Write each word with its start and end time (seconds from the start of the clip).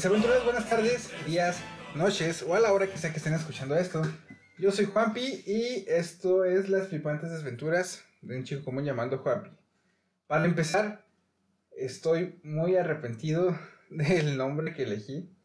Desaventuras, 0.00 0.42
buenas 0.44 0.66
tardes, 0.66 1.10
días, 1.26 1.60
noches 1.94 2.42
o 2.42 2.54
a 2.54 2.60
la 2.60 2.72
hora 2.72 2.86
que 2.86 2.96
sea 2.96 3.10
que 3.10 3.18
estén 3.18 3.34
escuchando 3.34 3.76
esto. 3.76 4.00
Yo 4.58 4.72
soy 4.72 4.86
Juanpi 4.86 5.42
y 5.46 5.84
esto 5.88 6.46
es 6.46 6.70
Las 6.70 6.88
Flipantes 6.88 7.30
Desventuras 7.30 8.02
de 8.22 8.38
un 8.38 8.44
chico 8.44 8.64
común 8.64 8.82
llamando 8.86 9.18
Juanpi. 9.18 9.50
Para 10.26 10.46
empezar, 10.46 11.04
estoy 11.76 12.40
muy 12.42 12.76
arrepentido 12.76 13.54
del 13.90 14.38
nombre 14.38 14.72
que 14.72 14.84
elegí. 14.84 15.36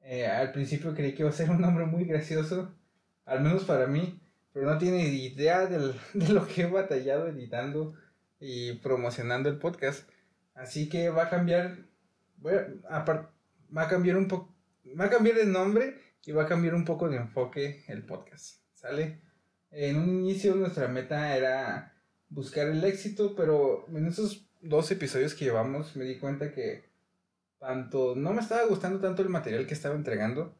Eh, 0.00 0.28
al 0.28 0.52
principio 0.52 0.94
creí 0.94 1.16
que 1.16 1.22
iba 1.22 1.30
a 1.30 1.32
ser 1.32 1.50
un 1.50 1.60
nombre 1.60 1.86
muy 1.86 2.04
gracioso, 2.04 2.72
al 3.24 3.40
menos 3.40 3.64
para 3.64 3.88
mí, 3.88 4.22
pero 4.52 4.66
no 4.66 4.78
tiene 4.78 5.08
idea 5.08 5.66
de 6.14 6.28
lo 6.28 6.46
que 6.46 6.62
he 6.62 6.66
batallado 6.66 7.26
editando 7.26 7.94
y 8.38 8.74
promocionando 8.74 9.48
el 9.48 9.58
podcast. 9.58 10.08
Así 10.54 10.88
que 10.88 11.08
va 11.08 11.24
a 11.24 11.30
cambiar, 11.30 11.78
va 13.74 13.82
a 13.82 13.88
cambiar 13.88 14.16
un 14.16 14.28
poco, 14.28 14.54
va 14.98 15.06
a 15.06 15.10
cambiar 15.10 15.38
el 15.38 15.52
nombre 15.52 16.00
y 16.24 16.32
va 16.32 16.44
a 16.44 16.48
cambiar 16.48 16.74
un 16.74 16.84
poco 16.84 17.08
de 17.08 17.16
enfoque 17.16 17.84
el 17.88 18.04
podcast. 18.04 18.60
¿Sale? 18.74 19.20
En 19.70 19.96
un 19.96 20.20
inicio 20.20 20.54
nuestra 20.54 20.88
meta 20.88 21.36
era 21.36 21.94
buscar 22.28 22.68
el 22.68 22.82
éxito, 22.84 23.34
pero 23.36 23.86
en 23.88 24.06
esos 24.06 24.48
dos 24.60 24.90
episodios 24.90 25.34
que 25.34 25.44
llevamos 25.44 25.96
me 25.96 26.04
di 26.04 26.18
cuenta 26.18 26.52
que 26.52 26.90
tanto 27.58 28.14
no 28.16 28.32
me 28.32 28.40
estaba 28.40 28.64
gustando 28.66 29.00
tanto 29.00 29.22
el 29.22 29.28
material 29.28 29.66
que 29.66 29.74
estaba 29.74 29.94
entregando, 29.94 30.56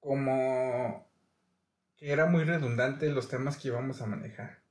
como 0.00 1.06
que 1.96 2.12
era 2.12 2.26
muy 2.26 2.44
redundante 2.44 3.10
los 3.10 3.28
temas 3.28 3.56
que 3.56 3.68
íbamos 3.68 4.00
a 4.00 4.06
manejar. 4.06 4.62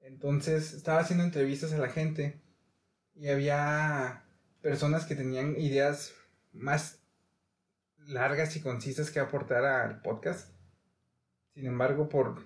Entonces 0.00 0.74
estaba 0.74 1.00
haciendo 1.00 1.24
entrevistas 1.24 1.72
a 1.72 1.78
la 1.78 1.88
gente 1.88 2.40
y 3.14 3.28
había 3.28 4.24
personas 4.60 5.06
que 5.06 5.16
tenían 5.16 5.58
ideas 5.58 6.14
más 6.54 7.02
largas 8.06 8.56
y 8.56 8.60
concisas 8.60 9.10
que 9.10 9.20
aportar 9.20 9.64
al 9.64 10.00
podcast. 10.00 10.50
Sin 11.52 11.66
embargo, 11.66 12.08
por, 12.08 12.44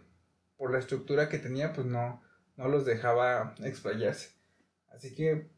por 0.56 0.73
la 0.73 0.78
estructura 0.78 1.28
que 1.28 1.39
tenía, 1.39 1.73
pues 1.73 1.87
no, 1.87 2.23
no 2.56 2.69
los 2.69 2.84
dejaba 2.84 3.55
explayarse. 3.62 4.31
Así 4.89 5.14
que 5.14 5.48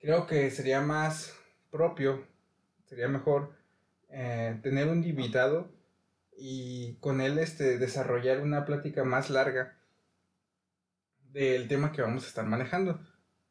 creo 0.00 0.26
que 0.26 0.50
sería 0.50 0.80
más 0.80 1.34
propio, 1.70 2.26
sería 2.84 3.08
mejor 3.08 3.54
eh, 4.08 4.58
tener 4.62 4.88
un 4.88 5.04
invitado 5.04 5.70
y 6.36 6.96
con 6.96 7.20
él 7.20 7.38
este, 7.38 7.78
desarrollar 7.78 8.40
una 8.40 8.64
plática 8.64 9.04
más 9.04 9.30
larga 9.30 9.78
del 11.32 11.68
tema 11.68 11.92
que 11.92 12.02
vamos 12.02 12.24
a 12.24 12.28
estar 12.28 12.46
manejando. 12.46 13.00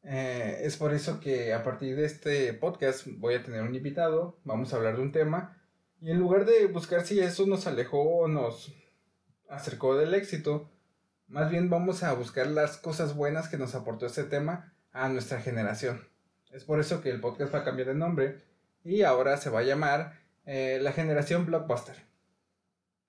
Eh, 0.08 0.60
es 0.62 0.76
por 0.76 0.94
eso 0.94 1.18
que 1.18 1.52
a 1.52 1.64
partir 1.64 1.96
de 1.96 2.04
este 2.04 2.54
podcast 2.54 3.08
voy 3.18 3.34
a 3.34 3.42
tener 3.42 3.62
un 3.62 3.74
invitado, 3.74 4.38
vamos 4.44 4.72
a 4.72 4.76
hablar 4.76 4.94
de 4.96 5.02
un 5.02 5.10
tema 5.10 5.60
y 6.00 6.12
en 6.12 6.18
lugar 6.20 6.44
de 6.44 6.66
buscar 6.66 7.04
si 7.04 7.18
eso 7.18 7.44
nos 7.44 7.66
alejó 7.66 8.02
o 8.02 8.28
nos 8.28 8.72
acercó 9.48 9.96
del 9.96 10.14
éxito, 10.14 10.70
más 11.26 11.50
bien 11.50 11.70
vamos 11.70 12.04
a 12.04 12.12
buscar 12.12 12.46
las 12.46 12.76
cosas 12.76 13.16
buenas 13.16 13.48
que 13.48 13.58
nos 13.58 13.74
aportó 13.74 14.06
este 14.06 14.22
tema 14.22 14.72
a 14.92 15.08
nuestra 15.08 15.40
generación. 15.40 16.06
Es 16.52 16.64
por 16.64 16.78
eso 16.78 17.00
que 17.00 17.10
el 17.10 17.20
podcast 17.20 17.52
va 17.52 17.58
a 17.60 17.64
cambiar 17.64 17.88
de 17.88 17.94
nombre 17.94 18.44
y 18.84 19.02
ahora 19.02 19.36
se 19.38 19.50
va 19.50 19.60
a 19.60 19.64
llamar 19.64 20.20
eh, 20.44 20.78
la 20.80 20.92
generación 20.92 21.46
blockbuster. 21.46 21.96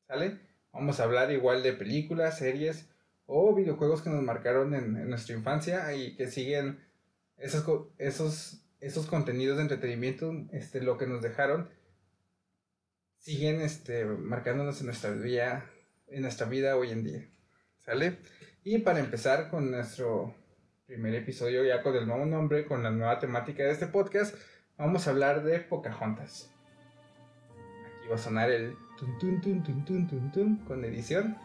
¿Sale? 0.08 0.40
Vamos 0.74 1.00
a 1.00 1.04
hablar 1.04 1.32
igual 1.32 1.62
de 1.62 1.74
películas, 1.74 2.40
series 2.40 2.90
o 3.28 3.54
videojuegos 3.54 4.02
que 4.02 4.10
nos 4.10 4.24
marcaron 4.24 4.74
en, 4.74 5.08
nuestra 5.08 5.36
infancia 5.36 5.94
y 5.94 6.16
que 6.16 6.28
siguen 6.28 6.87
esos, 7.38 7.66
esos, 7.98 8.62
esos 8.80 9.06
contenidos 9.06 9.58
de 9.58 9.64
entretenimiento, 9.64 10.34
este, 10.52 10.82
lo 10.82 10.98
que 10.98 11.08
nos 11.08 11.22
dejaron, 11.22 11.70
siguen 13.18 13.62
este, 13.62 14.06
marcándonos 14.06 14.80
en 14.80 14.88
nuestra 14.88 15.12
vida, 15.12 15.66
en 16.08 16.22
nuestra 16.22 16.48
vida 16.48 16.76
hoy 16.76 16.92
en 16.92 17.04
día. 17.04 17.30
¿Sale? 17.86 18.18
Y 18.64 18.80
para 18.80 19.00
empezar 19.00 19.50
con 19.50 19.72
nuestro 19.72 20.36
primer 20.86 21.16
episodio 21.16 21.64
ya 21.66 21.82
con 21.82 21.96
el 21.96 22.08
nuevo 22.08 22.26
nombre, 22.26 22.66
con 22.66 22.84
la 22.84 22.92
nueva 22.92 23.20
temática 23.20 23.64
de 23.64 23.72
este 23.72 23.88
podcast, 23.88 24.36
vamos 24.78 25.08
a 25.08 25.12
hablar 25.12 25.44
de 25.44 25.60
Pocahontas. 25.60 26.50
Aquí 27.98 28.10
va 28.10 28.16
a 28.16 28.20
sonar 28.20 28.52
el 28.52 28.74
tun 28.98 29.18
tun 29.20 29.42
tun 29.42 29.64
tun 29.64 30.08
tun 30.08 30.32
tun, 30.32 30.58
con 30.66 30.84
edición. 30.84 31.38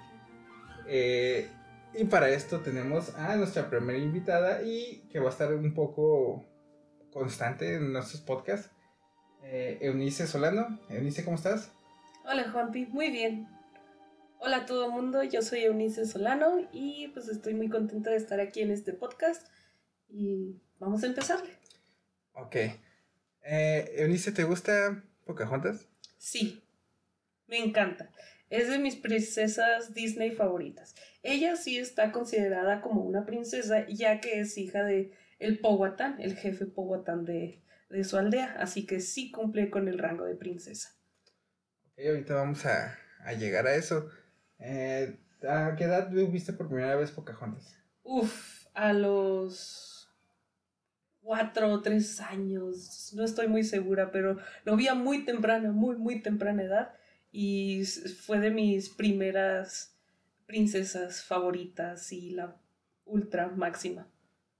Eh, 0.88 1.48
y 1.94 2.04
para 2.04 2.28
esto 2.30 2.60
tenemos 2.60 3.14
a 3.16 3.36
nuestra 3.36 3.68
primera 3.68 3.98
invitada 3.98 4.62
y 4.62 5.08
que 5.10 5.20
va 5.20 5.28
a 5.28 5.32
estar 5.32 5.52
un 5.52 5.74
poco 5.74 6.46
constante 7.12 7.74
en 7.74 7.92
nuestros 7.92 8.22
podcasts. 8.22 8.70
Eh, 9.42 9.78
Eunice 9.80 10.26
Solano. 10.26 10.80
Eunice, 10.88 11.24
¿cómo 11.24 11.36
estás? 11.36 11.70
Hola 12.24 12.50
Juanpi, 12.50 12.86
muy 12.86 13.10
bien. 13.10 13.48
Hola 14.38 14.58
a 14.58 14.66
todo 14.66 14.86
el 14.86 14.92
mundo, 14.92 15.22
yo 15.22 15.42
soy 15.42 15.64
Eunice 15.64 16.06
Solano 16.06 16.68
y 16.72 17.08
pues 17.08 17.28
estoy 17.28 17.54
muy 17.54 17.68
contenta 17.68 18.10
de 18.10 18.16
estar 18.16 18.40
aquí 18.40 18.60
en 18.60 18.70
este 18.70 18.92
podcast 18.92 19.46
y 20.08 20.60
vamos 20.78 21.02
a 21.02 21.06
empezarle. 21.06 21.50
Ok. 22.32 22.56
Eh, 23.44 23.92
Eunice, 23.96 24.32
¿te 24.32 24.44
gusta 24.44 25.04
Pocahontas? 25.26 25.86
Sí, 26.18 26.62
me 27.46 27.58
encanta. 27.58 28.10
Es 28.52 28.68
de 28.68 28.78
mis 28.78 28.96
princesas 28.96 29.94
Disney 29.94 30.32
favoritas. 30.32 30.94
Ella 31.22 31.56
sí 31.56 31.78
está 31.78 32.12
considerada 32.12 32.82
como 32.82 33.00
una 33.00 33.24
princesa 33.24 33.86
ya 33.88 34.20
que 34.20 34.40
es 34.40 34.58
hija 34.58 34.84
de 34.84 35.10
el 35.38 35.58
Powhatan, 35.58 36.20
el 36.20 36.36
jefe 36.36 36.66
Powhatan 36.66 37.24
de, 37.24 37.62
de 37.88 38.04
su 38.04 38.18
aldea, 38.18 38.54
así 38.58 38.84
que 38.84 39.00
sí 39.00 39.30
cumple 39.30 39.70
con 39.70 39.88
el 39.88 39.98
rango 39.98 40.26
de 40.26 40.36
princesa. 40.36 40.90
Ok, 41.92 42.04
ahorita 42.06 42.34
vamos 42.34 42.66
a, 42.66 42.98
a 43.24 43.32
llegar 43.32 43.66
a 43.66 43.74
eso. 43.74 44.10
Eh, 44.58 45.18
¿A 45.48 45.74
qué 45.74 45.84
edad 45.84 46.10
viste 46.10 46.52
por 46.52 46.68
primera 46.68 46.94
vez 46.96 47.10
Pocahontas? 47.10 47.74
Uf, 48.02 48.66
a 48.74 48.92
los 48.92 50.12
cuatro 51.22 51.72
o 51.72 51.80
tres 51.80 52.20
años, 52.20 53.14
no 53.16 53.24
estoy 53.24 53.48
muy 53.48 53.64
segura, 53.64 54.10
pero 54.10 54.36
lo 54.64 54.76
vi 54.76 54.88
a 54.88 54.94
muy 54.94 55.24
temprana, 55.24 55.72
muy, 55.72 55.96
muy 55.96 56.20
temprana 56.20 56.62
edad 56.64 56.92
y 57.32 57.82
fue 57.84 58.38
de 58.38 58.50
mis 58.50 58.90
primeras 58.90 59.96
princesas 60.46 61.24
favoritas 61.24 62.12
y 62.12 62.30
la 62.30 62.56
ultra 63.04 63.48
máxima. 63.48 64.06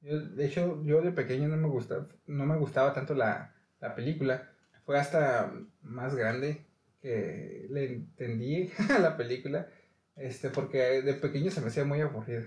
de 0.01 0.47
hecho, 0.47 0.83
yo 0.83 1.03
de 1.03 1.13
pequeño 1.13 1.49
no 1.49 1.57
me 1.59 1.69
gustaba, 1.69 2.09
no 2.27 2.47
me 2.47 2.57
gustaba 2.57 2.93
tanto 2.93 3.15
la, 3.15 3.55
la 3.81 3.95
película. 3.95 4.51
Fue 4.85 4.99
hasta 4.99 5.53
más 5.83 6.17
grande 6.17 6.65
que 7.01 7.67
le 7.71 7.85
entendí 7.85 8.71
a 8.91 8.99
la 8.99 9.17
película 9.17 9.69
este, 10.17 10.51
porque 10.51 11.03
de 11.03 11.15
pequeño 11.15 11.51
se 11.51 11.61
me 11.61 11.69
hacía 11.69 11.85
muy 11.85 12.01
aburrida. 12.01 12.47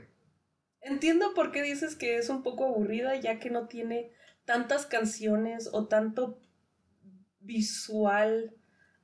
Entiendo 0.81 1.34
por 1.34 1.52
qué 1.52 1.63
dices 1.63 1.96
que 1.96 2.18
es 2.18 2.30
un 2.30 2.44
poco 2.44 2.66
aburrida, 2.66 3.16
ya 3.16 3.40
que 3.40 3.50
no 3.50 3.68
tiene 3.68 4.12
tantas 4.46 4.86
canciones 4.86 5.69
o 5.72 5.88
tanto 5.88 6.40
visual, 7.40 8.56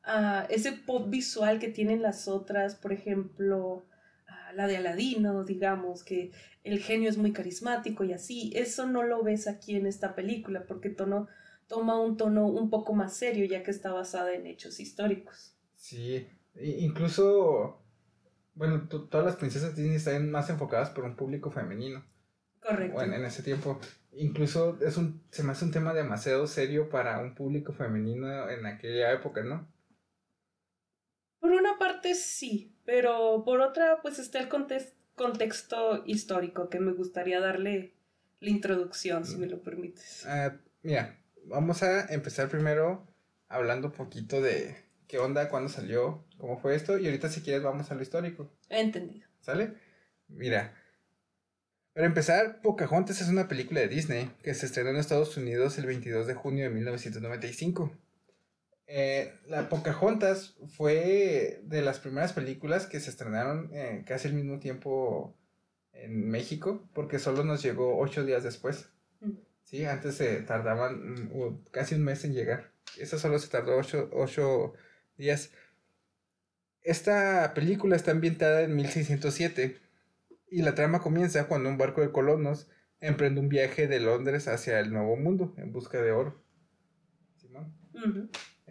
uh, 0.06 0.46
ese 0.50 0.72
pop 0.74 1.10
visual 1.10 1.60
que 1.60 1.70
tienen 1.70 2.02
las 2.02 2.28
otras, 2.28 2.76
por 2.76 2.94
ejemplo, 2.94 3.86
uh, 4.28 4.56
la 4.56 4.68
de 4.68 4.78
Aladino, 4.78 5.44
digamos, 5.44 6.04
que 6.04 6.32
el 6.64 6.80
genio 6.80 7.10
es 7.10 7.18
muy 7.18 7.34
carismático 7.34 8.04
y 8.04 8.14
así. 8.14 8.52
Eso 8.56 8.88
no 8.88 9.04
lo 9.04 9.24
ves 9.24 9.48
aquí 9.48 9.76
en 9.76 9.88
esta 9.88 10.16
película, 10.16 10.66
porque 10.68 10.90
tono, 10.90 11.28
toma 11.68 12.00
un 12.00 12.18
tono 12.18 12.48
un 12.48 12.70
poco 12.70 12.94
más 12.94 13.16
serio, 13.16 13.46
ya 13.46 13.64
que 13.64 13.72
está 13.72 13.92
basada 13.92 14.34
en 14.34 14.48
hechos 14.48 14.80
históricos. 14.80 15.56
Sí, 15.76 16.28
incluso 16.56 17.82
bueno, 18.54 18.88
todas 18.88 19.26
las 19.26 19.38
princesas 19.38 19.76
Disney 19.76 19.96
están 19.96 20.30
más 20.30 20.50
enfocadas 20.50 20.90
por 20.90 21.06
un 21.06 21.16
público 21.16 21.52
femenino. 21.52 22.04
Correcto. 22.62 22.94
Bueno, 22.94 23.16
en 23.16 23.26
ese 23.26 23.44
tiempo. 23.44 23.80
Incluso 24.14 24.78
es 24.82 24.98
un, 24.98 25.24
se 25.32 25.42
me 25.44 25.54
hace 25.54 25.66
un 25.66 25.72
tema 25.72 25.94
demasiado 25.94 26.46
serio 26.46 26.90
para 26.90 27.20
un 27.20 27.34
público 27.34 27.72
femenino 27.72 28.50
en 28.50 28.66
aquella 28.66 29.14
época, 29.14 29.42
¿no? 29.44 29.68
Por 31.42 31.52
una 31.52 31.78
parte 31.78 32.16
sí, 32.16 32.72
pero 32.86 33.44
por 33.44 33.60
otra 33.60 34.00
pues 34.02 34.20
está 34.20 34.40
el 34.40 34.48
contexto 34.48 36.04
histórico 36.06 36.70
que 36.70 36.80
me 36.80 36.94
gustaría 36.94 37.42
darle 37.42 37.96
la 38.40 38.50
introducción, 38.50 39.26
si 39.26 39.38
me 39.38 39.48
lo 39.48 39.62
permites. 39.62 40.26
Uh, 40.26 40.56
mira, 40.84 41.20
vamos 41.46 41.84
a 41.84 42.06
empezar 42.14 42.48
primero 42.48 43.06
hablando 43.50 43.88
un 43.88 43.94
poquito 43.94 44.40
de 44.40 44.78
qué 45.08 45.18
onda, 45.18 45.50
cuándo 45.50 45.68
salió, 45.68 46.24
cómo 46.38 46.58
fue 46.58 46.76
esto, 46.76 46.98
y 47.00 47.08
ahorita 47.08 47.28
si 47.28 47.42
quieres 47.42 47.64
vamos 47.64 47.92
a 47.92 47.96
lo 47.96 48.04
histórico. 48.04 48.50
Entendido. 48.70 49.28
¿Sale? 49.42 49.74
Mira, 50.28 50.74
para 51.94 52.06
empezar, 52.06 52.62
Pocahontas 52.62 53.20
es 53.20 53.30
una 53.30 53.48
película 53.48 53.82
de 53.82 53.88
Disney 53.88 54.32
que 54.44 54.54
se 54.54 54.68
estrenó 54.68 54.92
en 54.92 54.98
Estados 54.98 55.36
Unidos 55.36 55.78
el 55.78 55.88
22 55.88 56.28
de 56.28 56.36
junio 56.36 56.64
de 56.66 56.70
1995. 56.70 57.92
Eh, 58.94 59.34
la 59.48 59.70
Pocahontas 59.70 60.58
fue 60.68 61.62
de 61.64 61.82
las 61.82 62.00
primeras 62.00 62.34
películas 62.34 62.88
que 62.88 63.00
se 63.00 63.10
estrenaron 63.10 63.70
eh, 63.72 64.04
casi 64.06 64.28
al 64.28 64.34
mismo 64.34 64.60
tiempo 64.60 65.34
en 65.94 66.28
México, 66.30 66.90
porque 66.94 67.18
solo 67.18 67.46
nos 67.46 67.64
llegó 67.64 67.98
ocho 67.98 68.26
días 68.26 68.44
después. 68.44 68.90
Mm. 69.22 69.32
Sí, 69.64 69.86
antes 69.86 70.16
se 70.16 70.42
tardaban 70.42 71.14
mm, 71.14 71.64
casi 71.72 71.96
un 71.96 72.04
mes 72.04 72.26
en 72.26 72.34
llegar. 72.34 72.74
Esa 72.98 73.18
solo 73.18 73.40
se 73.40 73.48
tardó 73.48 73.78
ocho, 73.78 74.74
días. 75.16 75.54
Esta 76.82 77.54
película 77.54 77.96
está 77.96 78.12
ambientada 78.12 78.64
en 78.64 78.76
1607 78.76 79.80
y 80.50 80.64
la 80.64 80.76
trama 80.76 81.00
comienza 81.00 81.48
cuando 81.48 81.70
un 81.70 81.78
barco 81.78 82.02
de 82.02 82.12
colonos 82.12 82.70
emprende 83.00 83.40
un 83.40 83.48
viaje 83.48 83.88
de 83.88 84.02
Londres 84.02 84.50
hacia 84.50 84.82
el 84.82 84.92
Nuevo 84.92 85.16
Mundo 85.16 85.54
en 85.56 85.72
busca 85.72 86.02
de 86.02 86.12
oro. 86.12 86.44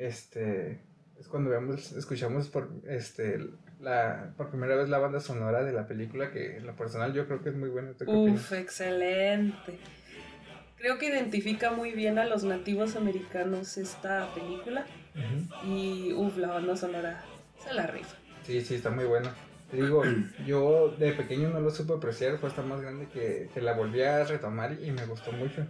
Este 0.00 0.80
es 1.18 1.28
cuando 1.28 1.50
vemos, 1.50 1.92
escuchamos 1.92 2.48
por 2.48 2.70
este 2.88 3.38
la 3.80 4.32
por 4.38 4.48
primera 4.48 4.74
vez 4.74 4.88
la 4.88 4.98
banda 4.98 5.20
sonora 5.20 5.62
de 5.62 5.72
la 5.72 5.86
película 5.86 6.30
que 6.30 6.56
en 6.56 6.66
lo 6.66 6.74
personal 6.74 7.12
yo 7.12 7.26
creo 7.26 7.42
que 7.42 7.50
es 7.50 7.54
muy 7.54 7.68
buena. 7.68 7.92
Uf, 8.06 8.52
excelente. 8.52 9.78
Creo 10.78 10.96
que 10.96 11.08
identifica 11.08 11.70
muy 11.72 11.92
bien 11.92 12.18
a 12.18 12.24
los 12.24 12.44
nativos 12.44 12.96
americanos 12.96 13.76
esta 13.76 14.32
película. 14.32 14.86
Y 15.66 16.14
uff, 16.14 16.38
la 16.38 16.48
banda 16.48 16.76
sonora 16.76 17.22
se 17.62 17.74
la 17.74 17.86
rifa. 17.86 18.16
Sí, 18.46 18.62
sí, 18.62 18.76
está 18.76 18.88
muy 18.88 19.04
buena. 19.04 19.34
Te 19.70 19.82
digo, 19.82 20.02
yo 20.46 20.96
de 20.98 21.12
pequeño 21.12 21.50
no 21.50 21.60
lo 21.60 21.70
supe 21.70 21.92
apreciar, 21.92 22.38
fue 22.38 22.48
hasta 22.48 22.62
más 22.62 22.80
grande 22.80 23.06
que, 23.12 23.50
que 23.52 23.60
la 23.60 23.74
volví 23.74 24.00
a 24.00 24.24
retomar 24.24 24.78
y 24.82 24.92
me 24.92 25.04
gustó 25.04 25.30
mucho. 25.32 25.66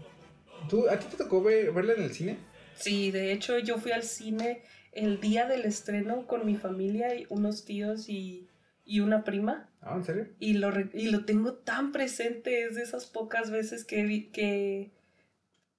¿Tú, 0.68 0.88
¿A 0.88 0.96
ti 1.00 1.06
te 1.10 1.16
tocó 1.16 1.42
verla 1.42 1.94
en 1.94 2.02
el 2.02 2.12
cine? 2.12 2.38
Sí, 2.76 3.10
de 3.10 3.32
hecho 3.32 3.58
yo 3.58 3.78
fui 3.78 3.92
al 3.92 4.02
cine 4.02 4.62
el 4.92 5.20
día 5.20 5.46
del 5.46 5.64
estreno 5.64 6.26
con 6.26 6.46
mi 6.46 6.56
familia, 6.56 7.14
y 7.14 7.26
unos 7.28 7.64
tíos 7.64 8.08
y, 8.08 8.48
y 8.84 9.00
una 9.00 9.24
prima. 9.24 9.68
Ah, 9.80 9.94
¿en 9.96 10.04
serio? 10.04 10.28
Y 10.38 10.54
lo, 10.54 10.72
y 10.92 11.10
lo 11.10 11.24
tengo 11.24 11.54
tan 11.54 11.92
presente, 11.92 12.64
es 12.64 12.74
de 12.74 12.82
esas 12.82 13.06
pocas 13.06 13.50
veces 13.50 13.84
que, 13.84 14.30
que, 14.32 14.90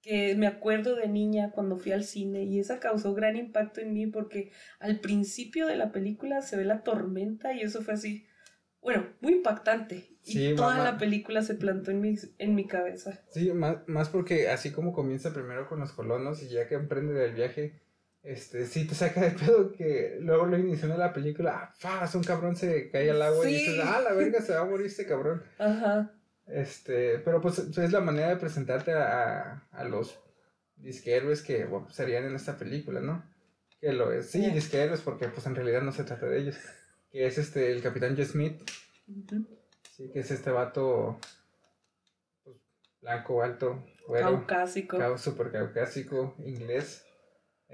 que 0.02 0.34
me 0.34 0.46
acuerdo 0.46 0.96
de 0.96 1.08
niña 1.08 1.52
cuando 1.52 1.76
fui 1.76 1.92
al 1.92 2.04
cine 2.04 2.44
y 2.44 2.58
esa 2.58 2.80
causó 2.80 3.14
gran 3.14 3.36
impacto 3.36 3.80
en 3.80 3.92
mí 3.92 4.06
porque 4.06 4.50
al 4.80 5.00
principio 5.00 5.66
de 5.66 5.76
la 5.76 5.92
película 5.92 6.42
se 6.42 6.56
ve 6.56 6.64
la 6.64 6.82
tormenta 6.82 7.52
y 7.54 7.60
eso 7.60 7.82
fue 7.82 7.94
así, 7.94 8.26
bueno, 8.82 9.06
muy 9.20 9.34
impactante. 9.34 10.08
y 10.24 10.54
toda 10.54 10.82
la 10.82 10.98
película 10.98 11.42
se 11.42 11.54
plantó 11.54 11.90
en 11.92 12.00
mi, 12.00 12.16
en 12.38 12.54
mi 12.54 12.66
cabeza. 12.66 13.20
Sí, 13.30 13.52
más, 13.52 13.76
más 13.86 14.08
porque 14.08 14.48
así 14.50 14.72
como 14.72 14.92
comienza 14.92 15.32
primero 15.32 15.68
con 15.68 15.80
los 15.80 15.92
colonos 15.92 16.42
y 16.42 16.48
ya 16.48 16.66
que 16.68 16.74
emprende 16.74 17.24
el 17.24 17.34
viaje, 17.34 17.80
este, 18.22 18.66
sí 18.66 18.86
te 18.86 18.94
saca 18.94 19.20
de 19.20 19.30
pedo 19.30 19.72
que 19.72 20.18
luego 20.20 20.46
lo 20.46 20.58
inició 20.58 20.92
en 20.92 20.98
la 20.98 21.12
película, 21.12 21.74
ah, 21.84 22.10
un 22.14 22.24
cabrón 22.24 22.56
se 22.56 22.90
cae 22.90 23.10
al 23.10 23.22
agua 23.22 23.48
y 23.48 23.54
dices, 23.54 23.80
ah, 23.84 24.00
la 24.02 24.12
verga, 24.12 24.40
se 24.40 24.52
va 24.52 24.60
a 24.60 24.66
morir 24.66 24.86
este 24.86 25.06
cabrón. 25.06 25.42
Ajá. 25.58 26.12
Este, 26.46 27.18
pero 27.20 27.40
pues 27.40 27.58
es 27.58 27.92
la 27.92 28.00
manera 28.00 28.30
de 28.30 28.36
presentarte 28.36 28.92
a, 28.92 29.64
a 29.70 29.84
los 29.84 30.18
disqueros 30.76 31.42
que 31.42 31.68
serían 31.90 32.24
en 32.24 32.34
esta 32.34 32.56
película, 32.56 33.00
¿no? 33.00 33.24
Que 33.80 33.92
lo 33.92 34.12
es, 34.12 34.30
sí, 34.30 34.50
disqueros 34.50 35.00
porque 35.00 35.28
pues 35.28 35.46
en 35.46 35.54
realidad 35.54 35.82
no 35.82 35.92
se 35.92 36.04
trata 36.04 36.26
de 36.26 36.40
ellos. 36.40 36.56
Que 37.12 37.26
es 37.26 37.38
este, 37.38 37.70
el 37.70 37.82
Capitán 37.82 38.16
J. 38.16 38.24
Smith. 38.24 38.60
Sí, 39.90 40.10
que 40.10 40.20
es 40.20 40.30
este 40.30 40.50
vato 40.50 41.18
pues, 42.42 42.56
blanco, 43.00 43.42
alto, 43.42 43.84
güero. 44.08 44.46
Caucásico. 44.46 45.18
super 45.18 45.52
caucásico, 45.52 46.34
inglés 46.38 47.04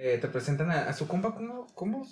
eh, 0.00 0.19
te 0.19 0.29
presentan 0.29 0.70
a, 0.70 0.93
su 0.93 1.08
compa, 1.08 1.35
¿cómo? 1.35 1.67
cómo? 1.75 2.06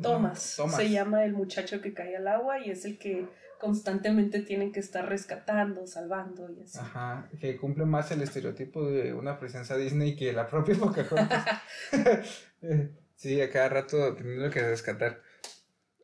Thomas. 0.00 0.58
Se 0.74 0.88
llama 0.88 1.22
el 1.22 1.34
muchacho 1.34 1.82
que 1.82 1.92
cae 1.92 2.16
al 2.16 2.26
agua 2.28 2.64
y 2.64 2.70
es 2.70 2.86
el 2.86 2.98
que 2.98 3.28
constantemente 3.60 4.40
tienen 4.40 4.72
que 4.72 4.80
estar 4.80 5.06
rescatando, 5.06 5.86
salvando 5.86 6.50
y 6.50 6.62
así. 6.62 6.78
Ajá, 6.78 7.28
que 7.38 7.58
cumple 7.58 7.84
más 7.84 8.10
el 8.10 8.22
estereotipo 8.22 8.86
de 8.86 9.12
una 9.12 9.38
presencia 9.38 9.76
Disney 9.76 10.16
que 10.16 10.32
la 10.32 10.48
propia 10.48 10.76
Pocahontas. 10.80 11.44
sí, 13.16 13.38
a 13.42 13.50
cada 13.50 13.68
rato 13.68 14.14
teniendo 14.14 14.48
que 14.48 14.62
rescatar. 14.62 15.20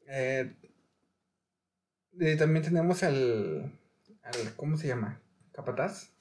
Eh, 0.08 0.54
también 2.38 2.64
tenemos 2.64 3.02
al, 3.02 3.72
al, 4.22 4.56
¿cómo 4.56 4.76
se 4.76 4.88
llama? 4.88 5.20
¿Capataz? 5.52 6.12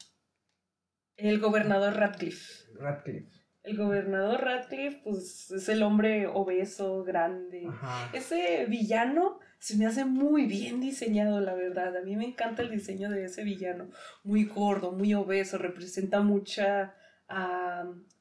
El 1.17 1.39
gobernador 1.39 1.95
Radcliffe. 1.95 2.65
Radcliffe. 2.79 3.41
El 3.63 3.77
gobernador 3.77 4.41
Radcliffe, 4.41 5.01
pues 5.03 5.51
es 5.51 5.69
el 5.69 5.83
hombre 5.83 6.25
obeso, 6.25 7.03
grande. 7.03 7.67
Ese 8.11 8.65
villano 8.65 9.39
se 9.59 9.77
me 9.77 9.85
hace 9.85 10.03
muy 10.03 10.47
bien 10.47 10.81
diseñado, 10.81 11.39
la 11.41 11.53
verdad. 11.53 11.95
A 11.95 12.01
mí 12.01 12.15
me 12.15 12.25
encanta 12.25 12.63
el 12.63 12.71
diseño 12.71 13.11
de 13.11 13.25
ese 13.25 13.43
villano. 13.43 13.91
Muy 14.23 14.45
gordo, 14.45 14.93
muy 14.93 15.13
obeso, 15.13 15.59
representa 15.59 16.21
mucha 16.21 16.95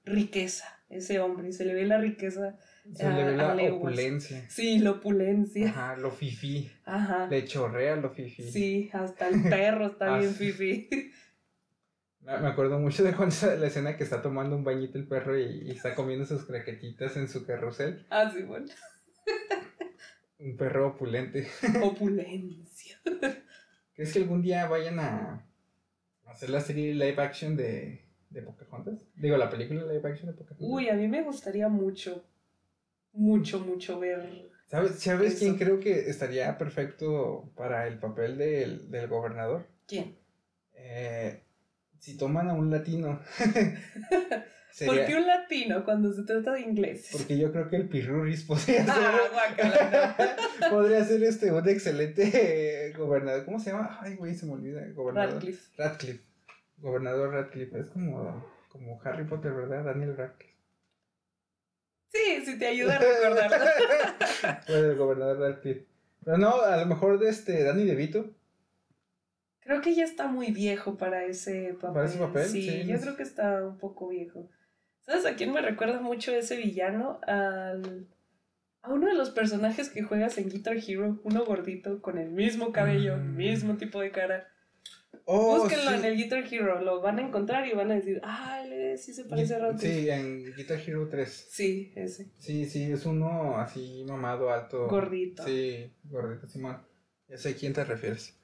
riqueza 0.04 0.66
ese 0.90 1.20
hombre. 1.20 1.48
Y 1.48 1.52
se 1.52 1.64
le 1.64 1.72
ve 1.72 1.86
la 1.86 1.98
riqueza. 1.98 2.58
Se 2.94 3.08
le 3.08 3.24
ve 3.24 3.36
la 3.36 3.54
opulencia. 3.72 4.48
Sí, 4.48 4.78
la 4.78 4.92
opulencia. 4.92 5.68
Ajá, 5.68 5.96
lo 5.96 6.10
fifi. 6.10 6.70
Ajá. 6.84 7.26
Le 7.28 7.44
chorrea 7.44 7.96
lo 7.96 8.10
fifi. 8.10 8.42
Sí, 8.50 8.90
hasta 8.92 9.28
el 9.28 9.42
perro 9.42 9.86
está 9.86 10.16
bien 10.18 10.34
fifi. 10.34 10.88
Me 12.20 12.48
acuerdo 12.48 12.78
mucho 12.78 13.02
de 13.02 13.14
cuando 13.14 13.34
la 13.58 13.66
escena 13.66 13.96
que 13.96 14.04
está 14.04 14.22
tomando 14.22 14.54
un 14.54 14.62
bañito 14.62 14.98
el 14.98 15.06
perro 15.08 15.38
y, 15.38 15.70
está 15.70 15.94
comiendo 15.94 16.26
sus 16.26 16.44
craquetitas 16.44 17.16
en 17.16 17.28
su 17.28 17.46
carrusel. 17.46 18.06
Ah, 18.10 18.30
sí, 18.32 18.42
bueno. 18.42 18.66
un 20.38 20.56
perro 20.56 20.88
opulente. 20.88 21.48
Opulencia. 21.82 22.98
¿Crees 23.94 24.12
que 24.12 24.18
algún 24.18 24.42
día 24.42 24.66
vayan 24.66 24.98
a 25.00 25.46
hacer 26.26 26.50
la 26.50 26.60
serie 26.60 26.94
live 26.94 27.20
action 27.20 27.56
de, 27.56 28.04
de 28.28 28.42
Pocahontas? 28.42 29.06
Digo, 29.16 29.36
la 29.36 29.50
película 29.50 29.82
live 29.82 30.08
action 30.08 30.30
de 30.30 30.36
Pocahontas. 30.36 30.68
Uy, 30.68 30.88
a 30.88 30.94
mí 30.94 31.08
me 31.08 31.22
gustaría 31.22 31.68
mucho, 31.68 32.24
mucho, 33.12 33.60
mucho 33.60 33.98
ver. 33.98 34.50
¿Sabes, 34.66 35.00
¿sabes 35.00 35.38
quién 35.38 35.56
creo 35.56 35.80
que 35.80 36.08
estaría 36.08 36.56
perfecto 36.56 37.52
para 37.56 37.86
el 37.88 37.98
papel 37.98 38.38
del, 38.38 38.90
del 38.90 39.08
gobernador? 39.08 39.66
¿Quién? 39.86 40.16
Eh, 40.74 41.42
si 41.98 42.16
toman 42.16 42.48
a 42.48 42.54
un 42.54 42.70
latino. 42.70 43.20
¿Por 44.86 45.04
qué 45.04 45.16
un 45.16 45.26
latino 45.26 45.84
cuando 45.84 46.12
se 46.12 46.22
trata 46.22 46.52
de 46.52 46.60
inglés? 46.60 47.08
Porque 47.12 47.36
yo 47.36 47.52
creo 47.52 47.68
que 47.68 47.76
el 47.76 47.88
Pirruris 47.88 48.44
podría 48.44 48.84
ser. 48.86 48.94
podría 50.70 51.04
ser 51.04 51.22
este 51.24 51.52
un 51.52 51.68
excelente 51.68 52.92
gobernador. 52.96 53.44
¿Cómo 53.44 53.58
se 53.58 53.72
llama? 53.72 53.98
Ay, 54.00 54.14
güey, 54.14 54.34
se 54.34 54.46
me 54.46 54.52
olvida. 54.52 54.86
Gobernador. 54.94 55.34
Radcliffe. 55.34 55.76
Radcliffe. 55.76 56.24
Gobernador 56.78 57.32
Radcliffe. 57.32 57.80
Es 57.80 57.90
como, 57.90 58.46
como 58.68 59.00
Harry 59.02 59.24
Potter, 59.24 59.52
¿verdad? 59.52 59.84
Daniel 59.84 60.16
Radcliffe. 60.16 60.49
Sí, 62.12 62.42
sí 62.44 62.58
te 62.58 62.66
ayuda 62.66 62.96
a 62.96 62.98
recordarlo. 62.98 63.66
pues 64.66 64.78
el 64.78 64.96
gobernador 64.96 65.38
Radcliffe. 65.38 65.86
Pero 66.24 66.38
no, 66.38 66.60
a 66.60 66.76
lo 66.76 66.86
mejor 66.86 67.18
de 67.18 67.30
este 67.30 67.62
Danny 67.62 67.84
DeVito. 67.84 68.34
Creo 69.60 69.80
que 69.80 69.94
ya 69.94 70.04
está 70.04 70.26
muy 70.26 70.50
viejo 70.50 70.96
para 70.96 71.24
ese 71.24 71.74
papel. 71.74 71.94
¿Para 71.94 72.06
ese 72.06 72.18
papel? 72.18 72.44
Sí, 72.46 72.84
yo 72.86 73.00
creo 73.00 73.16
que 73.16 73.22
está 73.22 73.64
un 73.64 73.78
poco 73.78 74.08
viejo. 74.08 74.48
¿Sabes 75.02 75.24
a 75.24 75.36
quién 75.36 75.52
me 75.52 75.60
recuerda 75.60 76.00
mucho 76.00 76.32
ese 76.32 76.56
villano? 76.56 77.20
Al, 77.26 78.08
a 78.82 78.92
uno 78.92 79.06
de 79.06 79.14
los 79.14 79.30
personajes 79.30 79.90
que 79.90 80.02
juegas 80.02 80.38
en 80.38 80.48
Guitar 80.48 80.76
Hero, 80.76 81.20
uno 81.22 81.44
gordito, 81.44 82.02
con 82.02 82.18
el 82.18 82.30
mismo 82.30 82.72
cabello, 82.72 83.16
mm. 83.16 83.36
mismo 83.36 83.76
tipo 83.76 84.00
de 84.00 84.10
cara. 84.10 84.48
Oh, 85.32 85.60
Búsquenlo 85.60 85.92
en 85.92 86.04
el 86.04 86.16
Guitar 86.16 86.42
Hero, 86.52 86.80
lo 86.80 87.00
van 87.00 87.20
a 87.20 87.22
encontrar 87.22 87.64
y 87.68 87.72
van 87.72 87.92
a 87.92 87.94
decir, 87.94 88.20
ah, 88.24 88.64
sí 88.96 89.14
se 89.14 89.26
parece 89.26 89.54
a 89.54 89.60
Rodri. 89.60 89.78
Sí, 89.78 90.10
en 90.10 90.52
Guitar 90.56 90.80
Hero 90.84 91.08
3. 91.08 91.46
Sí, 91.48 91.92
ese. 91.94 92.32
Sí, 92.38 92.66
sí, 92.66 92.90
es 92.90 93.06
uno 93.06 93.56
así 93.56 94.04
mamado, 94.08 94.50
alto. 94.50 94.88
Gordito. 94.88 95.44
Sí, 95.44 95.88
gordito, 96.02 96.48
Simón. 96.48 96.84
Ya 97.28 97.36
sé 97.36 97.50
a 97.50 97.54
quién 97.54 97.72
te 97.72 97.84
refieres. 97.84 98.36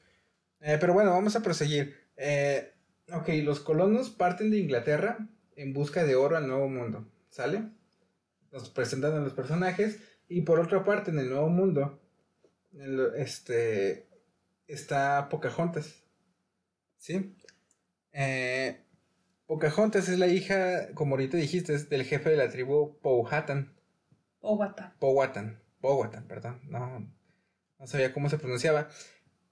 Eh, 0.60 0.78
pero 0.80 0.92
bueno, 0.92 1.10
vamos 1.10 1.34
a 1.34 1.42
proseguir. 1.42 1.96
Eh, 2.16 2.72
ok, 3.12 3.30
los 3.42 3.58
colonos 3.58 4.10
parten 4.10 4.52
de 4.52 4.58
Inglaterra 4.58 5.28
en 5.56 5.72
busca 5.72 6.04
de 6.04 6.14
oro 6.14 6.36
al 6.36 6.46
Nuevo 6.46 6.68
Mundo. 6.68 7.04
¿Sale? 7.30 7.64
Nos 8.52 8.70
presentan 8.70 9.14
a 9.14 9.20
los 9.20 9.32
personajes. 9.32 9.98
Y 10.28 10.42
por 10.42 10.60
otra 10.60 10.84
parte, 10.84 11.10
en 11.10 11.18
el 11.18 11.30
Nuevo 11.30 11.48
Mundo, 11.48 12.00
este, 13.16 14.06
está 14.68 15.28
Pocahontas. 15.28 16.05
¿Sí? 16.96 17.36
Eh, 18.12 18.80
Pocahontas 19.46 20.08
es 20.08 20.18
la 20.18 20.26
hija, 20.26 20.92
como 20.94 21.14
ahorita 21.14 21.36
dijiste, 21.36 21.76
del 21.78 22.04
jefe 22.04 22.30
de 22.30 22.36
la 22.36 22.50
tribu 22.50 22.98
Powhatan. 23.00 23.74
Powhatan. 24.40 24.94
Powhatan. 24.98 25.62
Powhatan, 25.80 26.26
perdón. 26.26 26.60
No, 26.64 27.08
no 27.78 27.86
sabía 27.86 28.12
cómo 28.12 28.28
se 28.28 28.38
pronunciaba 28.38 28.88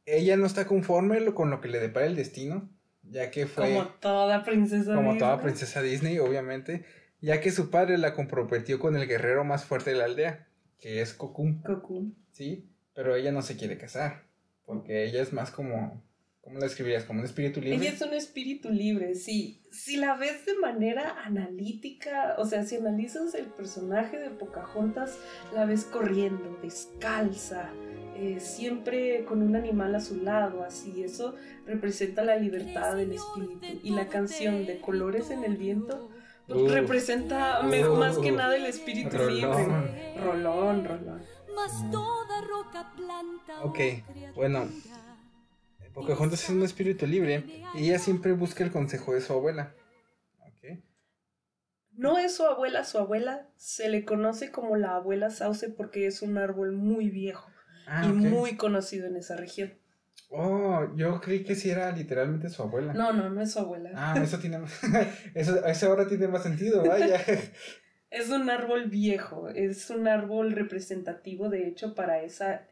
ella 0.07 0.37
no 0.37 0.47
está 0.47 0.67
conforme 0.67 1.25
con 1.35 1.51
lo 1.51 1.61
que 1.61 1.69
le 1.69 1.81
depara 1.81 2.07
el 2.07 2.17
destino, 2.17 2.69
ya 3.03 3.31
que 3.31 3.47
fue... 3.47 3.73
Como 3.73 3.89
toda 4.01 4.45
princesa 4.45 4.95
Como 4.95 5.17
toda 5.17 5.41
princesa 5.41 5.83
Disney, 5.83 6.19
obviamente, 6.19 6.85
ya 7.21 7.41
que 7.41 7.51
su 7.51 7.71
padre 7.71 7.99
la 7.99 8.15
comprometió 8.15 8.79
con 8.79 8.97
el 8.97 9.07
guerrero 9.07 9.45
más 9.45 9.65
fuerte 9.65 9.91
de 9.91 9.97
la 9.97 10.05
aldea, 10.05 10.49
que 10.79 11.01
es 11.01 11.15
Cocoon. 11.15 11.63
Cocoon. 11.63 12.15
Sí, 12.31 12.71
pero 12.95 13.15
ella 13.15 13.33
no 13.33 13.43
se 13.43 13.57
quiere 13.57 13.79
casar, 13.79 14.25
porque 14.65 15.05
ella 15.05 15.23
es 15.23 15.33
más 15.33 15.51
como... 15.51 16.04
¿Cómo 16.45 16.59
la 16.59 16.67
describirías? 16.67 17.05
¿Como 17.05 17.21
un 17.21 17.25
espíritu 17.25 17.61
libre? 17.61 17.77
Ella 17.77 17.95
es 17.95 18.03
un 18.03 18.13
espíritu 18.13 18.69
libre, 18.69 19.15
sí. 19.15 19.63
Si 19.71 19.97
la 19.97 20.15
ves 20.15 20.45
de 20.45 20.55
manera 20.59 21.25
analítica, 21.25 22.35
o 22.37 22.45
sea, 22.45 22.65
si 22.65 22.77
analizas 22.77 23.35
el 23.35 23.47
personaje 23.47 24.19
de 24.19 24.29
Pocahontas, 24.29 25.19
la 25.55 25.65
ves 25.65 25.85
corriendo, 25.85 26.59
descalza, 26.63 27.71
eh, 28.17 28.41
siempre 28.41 29.25
con 29.25 29.43
un 29.43 29.57
animal 29.57 29.95
a 29.95 30.01
su 30.01 30.21
lado, 30.21 30.63
así. 30.65 31.03
Eso 31.03 31.35
representa 31.67 32.23
la 32.23 32.37
libertad 32.37 32.95
del 32.95 33.13
espíritu. 33.13 33.81
Y 33.83 33.91
la 33.93 34.09
canción 34.09 34.67
de 34.67 34.81
Colores 34.81 35.31
en 35.31 35.45
el 35.45 35.57
Viento 35.57 36.11
representa 36.47 37.63
más 37.63 38.19
que 38.19 38.33
nada 38.33 38.55
el 38.55 38.67
espíritu 38.67 39.17
rolón. 39.17 39.87
libre. 39.87 40.15
Rolón, 40.19 40.85
rolón. 40.85 41.23
Ok, 43.63 43.79
bueno. 44.35 44.69
Pocahontas 45.95 46.43
es 46.45 46.51
un 46.51 46.63
espíritu 46.63 47.07
libre 47.07 47.45
y 47.75 47.89
ella 47.89 47.99
siempre 47.99 48.33
busca 48.33 48.65
el 48.65 48.73
consejo 48.73 49.15
de 49.15 49.21
su 49.21 49.33
abuela. 49.33 49.75
Ok. 50.41 50.79
No 51.93 52.19
es 52.19 52.35
su 52.35 52.45
abuela, 52.45 52.85
su 52.85 52.99
abuela 52.99 53.49
se 53.57 53.89
le 53.89 54.05
conoce 54.05 54.51
como 54.51 54.77
la 54.77 54.97
abuela 54.97 55.31
sauce 55.31 55.71
porque 55.71 56.07
es 56.07 56.21
un 56.23 56.37
árbol 56.37 56.73
muy 56.73 57.11
viejo 57.11 57.49
Ah, 57.87 58.05
y 58.07 58.13
muy 58.13 58.57
conocido 58.57 59.07
en 59.07 59.17
esa 59.17 59.37
región. 59.37 59.75
Oh, 60.31 60.89
yo 60.97 61.21
creí 61.21 61.45
que 61.45 61.55
sí 61.55 61.71
era 61.71 61.93
literalmente 61.93 62.49
su 62.49 62.63
abuela. 62.63 62.93
No, 62.93 63.13
no, 63.13 63.29
no 63.29 63.41
es 63.41 63.53
su 63.53 63.61
abuela. 63.61 63.91
Ah, 63.95 64.15
eso 64.21 64.39
tiene 64.39 64.59
más... 64.59 64.81
eso, 65.35 65.65
eso 65.65 65.87
ahora 65.87 66.09
tiene 66.09 66.29
más 66.29 66.43
sentido, 66.43 66.83
vaya. 66.83 67.21
Es 68.11 68.31
un 68.31 68.49
árbol 68.49 68.89
viejo, 68.89 69.49
es 69.49 69.91
un 69.91 70.07
árbol 70.07 70.53
representativo 70.53 71.49
de 71.49 71.67
hecho 71.67 71.97
para 71.97 72.23
esa 72.23 72.69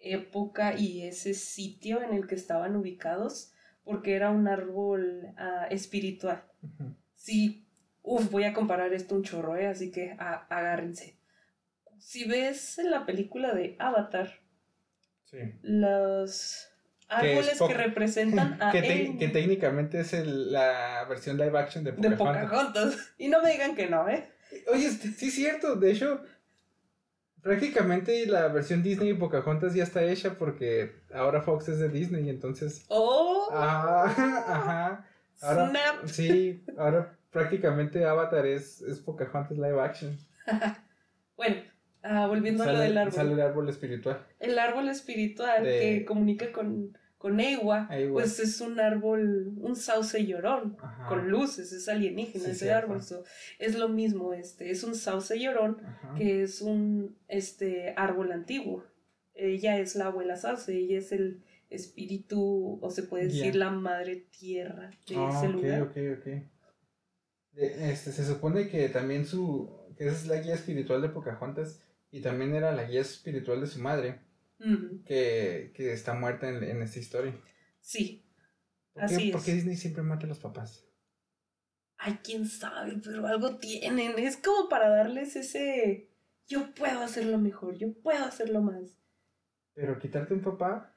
época 0.00 0.74
y 0.78 1.02
ese 1.06 1.34
sitio 1.34 2.02
en 2.02 2.14
el 2.14 2.26
que 2.26 2.34
estaban 2.34 2.76
ubicados 2.76 3.52
porque 3.84 4.14
era 4.14 4.30
un 4.30 4.46
árbol 4.48 5.32
ah, 5.36 5.66
espiritual. 5.70 6.44
Ujú. 6.62 6.94
Sí, 7.14 7.66
uf, 8.02 8.30
voy 8.30 8.44
a 8.44 8.52
comparar 8.52 8.92
esto 8.92 9.14
un 9.14 9.22
chorro, 9.24 9.56
¿eh? 9.56 9.66
así 9.66 9.90
que 9.90 10.14
a- 10.18 10.46
agárrense. 10.50 11.16
Si 11.98 12.28
ves 12.28 12.78
en 12.78 12.90
la 12.90 13.06
película 13.06 13.54
de 13.54 13.76
Avatar, 13.78 14.30
Sí. 15.24 15.38
los 15.62 16.68
árboles 17.08 17.58
que 17.66 17.74
representan 17.74 18.56
a 18.62 18.70
que, 18.72 18.82
te- 18.82 19.06
Aang 19.06 19.18
que 19.18 19.28
técnicamente 19.28 20.00
es 20.00 20.12
el- 20.14 20.52
la 20.52 21.04
versión 21.08 21.36
live 21.36 21.58
action 21.58 21.84
de 21.84 21.92
de 21.92 22.10
Pocahontas. 22.12 22.44
Pocahontas. 22.44 23.14
Y 23.18 23.28
no 23.28 23.42
me 23.42 23.50
digan 23.52 23.74
que 23.74 23.88
no, 23.88 24.08
¿eh? 24.08 24.28
Oye, 24.72 24.90
sí 24.90 25.28
es 25.28 25.34
cierto, 25.34 25.76
de 25.76 25.92
hecho, 25.92 26.22
prácticamente 27.48 28.26
la 28.26 28.48
versión 28.48 28.82
Disney 28.82 29.08
de 29.08 29.14
Pocahontas 29.18 29.72
ya 29.72 29.82
está 29.82 30.02
hecha 30.04 30.34
porque 30.34 30.92
ahora 31.14 31.40
Fox 31.40 31.68
es 31.70 31.78
de 31.78 31.88
Disney, 31.88 32.28
entonces... 32.28 32.84
¡Oh! 32.88 33.48
Ah, 33.50 34.04
ajá. 34.46 35.06
Ahora, 35.40 35.70
Snap. 35.70 36.06
sí, 36.06 36.62
ahora 36.76 37.16
prácticamente 37.30 38.04
Avatar 38.04 38.44
es, 38.44 38.82
es 38.82 38.98
Pocahontas 39.00 39.56
live 39.56 39.80
action. 39.80 40.18
Bueno, 41.36 41.56
ah, 42.02 42.26
volviendo 42.26 42.64
a 42.64 42.72
lo 42.72 42.80
del 42.80 42.98
árbol. 42.98 43.12
sale 43.12 43.32
el 43.32 43.40
árbol 43.40 43.68
espiritual. 43.68 44.26
El 44.40 44.58
árbol 44.58 44.88
espiritual 44.88 45.62
De- 45.62 45.78
que 45.78 46.04
comunica 46.04 46.50
con, 46.50 46.98
con 47.18 47.40
Ewa, 47.40 47.88
pues 48.12 48.38
es 48.38 48.60
un 48.60 48.78
árbol, 48.78 49.52
un 49.58 49.74
sauce 49.74 50.24
llorón, 50.24 50.76
Ajá. 50.80 51.08
con 51.08 51.28
luces, 51.28 51.72
es 51.72 51.88
alienígena 51.88 52.44
Sí, 52.44 52.50
ese 52.52 52.66
cierto. 52.66 52.78
árbol. 52.86 53.02
so, 53.02 53.24
es 53.58 53.76
lo 53.76 53.88
mismo, 53.88 54.32
este, 54.34 54.70
es 54.70 54.84
un 54.84 54.94
sauce 54.94 55.38
llorón 55.38 55.78
Ajá. 55.84 56.14
que 56.16 56.42
es 56.44 56.60
un 56.62 57.16
este, 57.26 57.92
árbol 57.96 58.30
antiguo. 58.32 58.84
Ella 59.34 59.78
es 59.78 59.94
la 59.96 60.06
abuela 60.06 60.36
sauce, 60.36 60.72
ella 60.76 60.98
es 60.98 61.10
el 61.12 61.42
espíritu, 61.70 62.78
o 62.80 62.90
se 62.90 63.02
puede 63.02 63.24
decir 63.26 63.56
la 63.56 63.70
madre 63.70 64.26
tierra 64.38 64.90
de 65.08 65.16
Ah, 65.16 65.30
ese 65.36 65.48
ok, 65.48 65.52
lugar. 65.54 65.82
ok, 65.82 65.96
ok. 66.18 66.26
Este, 67.56 68.12
se 68.12 68.24
supone 68.24 68.68
que 68.68 68.88
también 68.88 69.26
su. 69.26 69.68
que 69.96 70.06
es 70.06 70.26
la 70.26 70.36
guía 70.40 70.54
espiritual 70.54 71.02
de 71.02 71.08
Pocahontas 71.08 71.80
y 72.12 72.20
también 72.20 72.54
era 72.54 72.70
la 72.72 72.84
guía 72.84 73.00
espiritual 73.00 73.60
de 73.60 73.66
su 73.66 73.80
madre, 73.80 74.20
Que, 75.06 75.72
que 75.74 75.92
está 75.92 76.14
muerta 76.14 76.48
en, 76.48 76.62
en 76.64 76.82
esta 76.82 76.98
historia. 76.98 77.34
Sí. 77.80 78.24
¿Por 78.92 79.04
Así 79.04 79.26
qué, 79.26 79.30
por 79.32 79.40
es. 79.40 79.46
qué 79.46 79.52
Disney 79.54 79.76
siempre 79.76 80.02
mata 80.02 80.26
a 80.26 80.28
los 80.28 80.38
papás? 80.40 80.84
Ay, 81.96 82.18
quién 82.22 82.46
sabe, 82.46 83.00
pero 83.02 83.26
algo 83.26 83.58
tienen. 83.58 84.18
Es 84.18 84.36
como 84.36 84.68
para 84.68 84.88
darles 84.88 85.36
ese. 85.36 86.10
Yo 86.46 86.74
puedo 86.74 87.00
hacerlo 87.00 87.38
mejor, 87.38 87.76
yo 87.76 87.92
puedo 88.02 88.24
hacerlo 88.24 88.62
más. 88.62 88.96
Pero 89.74 89.98
quitarte 89.98 90.34
un 90.34 90.40
papá, 90.42 90.94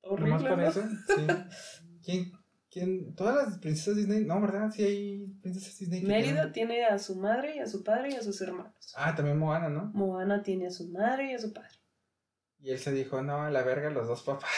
Horrible. 0.00 0.30
nomás 0.50 0.74
por 0.74 0.84
eso. 0.84 0.88
Sí. 1.06 1.26
¿Quién, 2.04 2.32
quién? 2.70 3.14
Todas 3.14 3.34
las 3.48 3.58
princesas 3.58 3.96
Disney. 3.96 4.24
No, 4.24 4.40
¿verdad? 4.40 4.70
Sí 4.72 4.82
hay 4.82 5.26
princesas 5.42 5.78
Disney. 5.78 6.02
Mérida 6.02 6.50
tienen- 6.50 6.52
tiene 6.52 6.84
a 6.86 6.98
su 6.98 7.16
madre 7.16 7.56
y 7.56 7.58
a 7.60 7.66
su 7.66 7.82
padre 7.84 8.10
y 8.10 8.14
a 8.14 8.22
sus 8.22 8.40
hermanos. 8.40 8.74
Ah, 8.96 9.14
también 9.14 9.38
Moana, 9.38 9.68
¿no? 9.68 9.86
Moana 9.94 10.42
tiene 10.42 10.66
a 10.66 10.70
su 10.70 10.88
madre 10.88 11.30
y 11.30 11.34
a 11.34 11.38
su 11.38 11.52
padre. 11.52 11.70
Y 12.60 12.70
él 12.70 12.78
se 12.78 12.92
dijo, 12.92 13.22
no, 13.22 13.42
a 13.42 13.50
la 13.50 13.62
verga 13.62 13.90
los 13.90 14.08
dos 14.08 14.22
papás. 14.22 14.50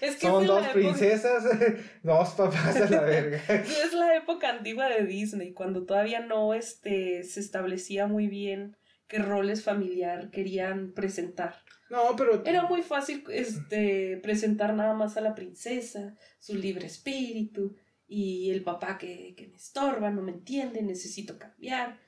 Es 0.00 0.16
que 0.16 0.26
Son 0.26 0.46
dos 0.46 0.62
época, 0.62 0.72
princesas, 0.74 1.44
dos 2.02 2.28
papás 2.30 2.76
a 2.76 2.90
la 2.90 3.00
verga. 3.02 3.42
es 3.48 3.92
la 3.92 4.16
época 4.16 4.50
antigua 4.50 4.88
de 4.88 5.06
Disney, 5.06 5.52
cuando 5.52 5.86
todavía 5.86 6.20
no 6.20 6.54
este, 6.54 7.22
se 7.22 7.40
establecía 7.40 8.06
muy 8.06 8.26
bien 8.26 8.76
qué 9.06 9.18
roles 9.18 9.62
familiar 9.62 10.30
querían 10.30 10.92
presentar. 10.92 11.56
No, 11.88 12.16
pero... 12.16 12.44
Era 12.44 12.62
muy 12.64 12.82
fácil 12.82 13.24
este, 13.30 14.18
presentar 14.22 14.74
nada 14.74 14.94
más 14.94 15.16
a 15.16 15.20
la 15.20 15.34
princesa, 15.34 16.14
su 16.38 16.56
libre 16.56 16.86
espíritu, 16.86 17.76
y 18.06 18.50
el 18.50 18.62
papá 18.62 18.98
que, 18.98 19.34
que 19.36 19.48
me 19.48 19.56
estorba, 19.56 20.10
no 20.10 20.22
me 20.22 20.32
entiende, 20.32 20.82
necesito 20.82 21.38
cambiar. 21.38 21.98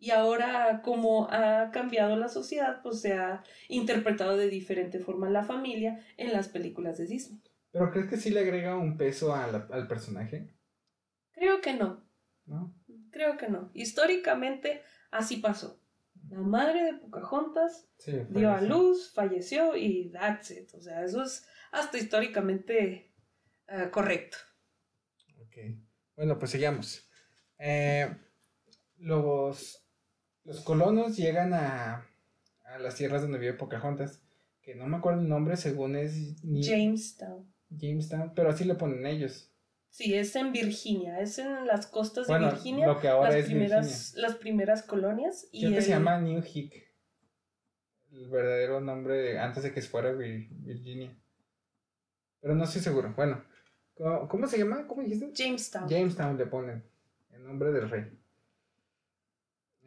Y 0.00 0.10
ahora, 0.12 0.80
como 0.82 1.28
ha 1.30 1.70
cambiado 1.72 2.16
la 2.16 2.28
sociedad, 2.28 2.80
pues 2.82 3.00
se 3.02 3.12
ha 3.12 3.44
interpretado 3.68 4.36
de 4.36 4.48
diferente 4.48 4.98
forma 4.98 5.28
la 5.30 5.44
familia 5.44 6.00
en 6.16 6.32
las 6.32 6.48
películas 6.48 6.96
de 6.98 7.06
Disney. 7.06 7.40
¿Pero 7.70 7.90
crees 7.92 8.08
que 8.08 8.16
sí 8.16 8.30
le 8.30 8.40
agrega 8.40 8.76
un 8.76 8.96
peso 8.96 9.28
la- 9.28 9.68
al 9.70 9.86
personaje? 9.86 10.54
Creo 11.32 11.60
que 11.60 11.74
no, 11.74 12.02
¿No? 12.46 12.74
creo 13.10 13.36
que 13.36 13.48
no. 13.48 13.70
Históricamente 13.74 14.82
así 15.10 15.36
pasó. 15.36 15.78
La 16.30 16.38
madre 16.38 16.84
de 16.84 16.94
Pocahontas 16.94 17.86
Sí. 17.98 18.12
dio 18.30 18.50
a 18.52 18.60
luz, 18.60 19.12
falleció 19.12 19.76
y 19.76 20.10
that's 20.12 20.50
it. 20.50 20.74
O 20.74 20.80
sea, 20.80 21.04
eso 21.04 21.22
es 21.22 21.46
hasta 21.72 21.98
históricamente 21.98 23.12
eh, 23.68 23.88
correcto. 23.92 24.38
Ok. 25.42 25.56
Bueno, 26.16 26.38
pues 26.38 26.50
sigamos. 26.50 27.08
Eh, 27.58 28.08
los, 28.98 29.79
los 30.50 30.60
colonos 30.64 31.16
llegan 31.16 31.52
a, 31.54 32.06
a 32.64 32.78
las 32.80 32.96
tierras 32.96 33.22
donde 33.22 33.38
vive 33.38 33.52
Pocahontas, 33.54 34.20
que 34.62 34.74
no 34.74 34.86
me 34.86 34.96
acuerdo 34.96 35.20
el 35.20 35.28
nombre, 35.28 35.56
según 35.56 35.94
es 35.96 36.42
ni- 36.44 36.62
Jamestown. 36.62 37.46
Jamestown, 37.70 38.34
pero 38.34 38.50
así 38.50 38.64
le 38.64 38.74
ponen 38.74 39.06
ellos. 39.06 39.46
Sí, 39.90 40.14
es 40.14 40.34
en 40.36 40.52
Virginia, 40.52 41.20
es 41.20 41.38
en 41.38 41.66
las 41.66 41.86
costas 41.86 42.26
de 42.26 42.38
Virginia, 42.38 42.86
lo 42.86 43.00
que 43.00 43.08
ahora 43.08 43.30
las, 43.30 43.38
es 43.38 43.46
primeras, 43.46 44.14
las 44.16 44.34
primeras 44.36 44.82
colonias. 44.82 45.48
Y 45.52 45.60
Creo 45.62 45.74
que 45.74 45.82
se 45.82 45.92
el- 45.92 45.98
llama 45.98 46.20
New 46.20 46.42
Hick. 46.42 46.90
El 48.12 48.28
verdadero 48.28 48.80
nombre 48.80 49.14
de- 49.16 49.38
antes 49.38 49.62
de 49.62 49.72
que 49.72 49.80
fuera 49.82 50.12
Vir- 50.12 50.48
Virginia. 50.50 51.16
Pero 52.40 52.54
no 52.56 52.64
estoy 52.64 52.80
seguro. 52.82 53.12
Bueno, 53.16 53.44
¿cómo, 53.94 54.28
cómo 54.28 54.46
se 54.48 54.58
llama? 54.58 54.86
¿Cómo 54.88 55.02
dijiste? 55.02 55.30
Jamestown. 55.32 55.88
Jamestown 55.88 56.36
le 56.36 56.46
ponen. 56.46 56.84
El 57.32 57.44
nombre 57.44 57.70
del 57.72 57.88
rey. 57.88 58.19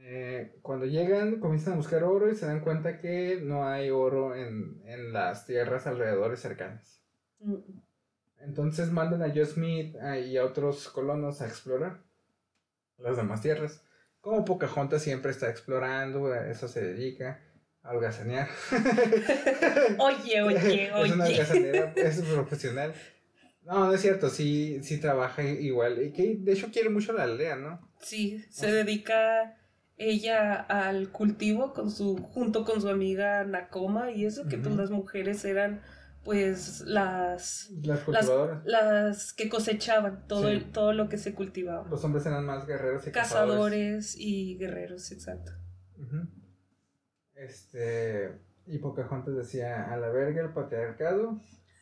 Eh, 0.05 0.57
cuando 0.61 0.85
llegan, 0.85 1.39
comienzan 1.39 1.73
a 1.73 1.77
buscar 1.77 2.03
oro 2.03 2.29
y 2.29 2.35
se 2.35 2.45
dan 2.45 2.59
cuenta 2.59 2.99
que 2.99 3.39
no 3.41 3.65
hay 3.67 3.89
oro 3.89 4.35
en, 4.35 4.81
en 4.85 5.13
las 5.13 5.45
tierras 5.45 5.87
alrededores 5.87 6.41
cercanas. 6.41 7.01
Mm, 7.39 7.55
Entonces 8.41 8.91
mandan 8.91 9.23
a 9.23 9.33
Joe 9.33 9.45
Smith 9.45 9.95
y 10.25 10.35
a 10.37 10.43
otros 10.43 10.89
colonos 10.89 11.41
a 11.41 11.47
explorar 11.47 12.01
las 12.97 13.15
demás 13.15 13.41
tierras. 13.41 13.81
Como 14.19 14.43
Pocahontas 14.43 15.01
siempre 15.01 15.31
está 15.31 15.49
explorando, 15.49 16.27
a 16.33 16.49
eso 16.49 16.67
se 16.67 16.81
dedica, 16.81 17.41
a 17.81 17.91
holgazanear. 17.91 18.49
Oye, 19.99 20.41
oye, 20.41 20.85
es 21.05 21.11
una 21.11 21.25
oye. 21.25 21.33
holgazanera, 21.33 21.93
es 21.95 22.21
profesional. 22.21 22.93
No, 23.63 23.85
no 23.85 23.93
es 23.93 24.01
cierto, 24.01 24.29
sí, 24.29 24.79
sí 24.83 24.99
trabaja 24.99 25.43
igual. 25.43 26.01
Y 26.03 26.11
que 26.11 26.35
de 26.39 26.51
hecho 26.51 26.69
quiere 26.71 26.89
mucho 26.89 27.13
la 27.13 27.23
aldea, 27.23 27.55
¿no? 27.55 27.89
Sí, 28.01 28.43
se 28.49 28.69
dedica 28.71 29.57
ella 29.97 30.55
al 30.55 31.09
cultivo 31.09 31.73
con 31.73 31.91
su, 31.91 32.17
junto 32.17 32.65
con 32.65 32.81
su 32.81 32.89
amiga 32.89 33.43
Nakoma 33.43 34.11
y 34.11 34.25
eso, 34.25 34.43
que 34.47 34.57
pues 34.57 34.69
Ujú. 34.73 34.77
las 34.77 34.89
mujeres 34.91 35.45
eran 35.45 35.81
pues 36.23 36.81
las, 36.81 37.69
Las 37.83 37.99
cultivadoras. 37.99 38.61
las 38.65 39.33
que 39.33 39.49
cosechaban 39.49 40.25
todo, 40.27 40.47
Sí. 40.47 40.53
el- 40.53 40.71
todo 40.71 40.93
lo 40.93 41.09
que 41.09 41.17
se 41.17 41.33
cultivaba. 41.33 41.87
Los 41.89 42.03
hombres 42.05 42.25
eran 42.25 42.45
más 42.45 42.65
guerreros 42.65 43.05
y 43.05 43.11
cazadores. 43.11 43.51
Cazadores 43.53 44.15
y 44.17 44.57
guerreros, 44.57 45.11
exacto. 45.11 45.51
Este. 47.35 48.39
Y 48.65 48.77
Pocahontas 48.77 49.35
decía: 49.35 49.91
A 49.91 49.97
la 49.97 50.09
verga 50.09 50.41
el 50.41 50.53
patriarcado. 50.53 51.39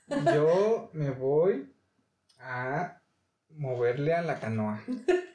Yo 0.35 0.89
me 0.93 1.11
voy 1.11 1.71
a 2.39 3.01
moverle 3.49 4.13
a 4.13 4.21
la 4.21 4.39
canoa. 4.39 4.81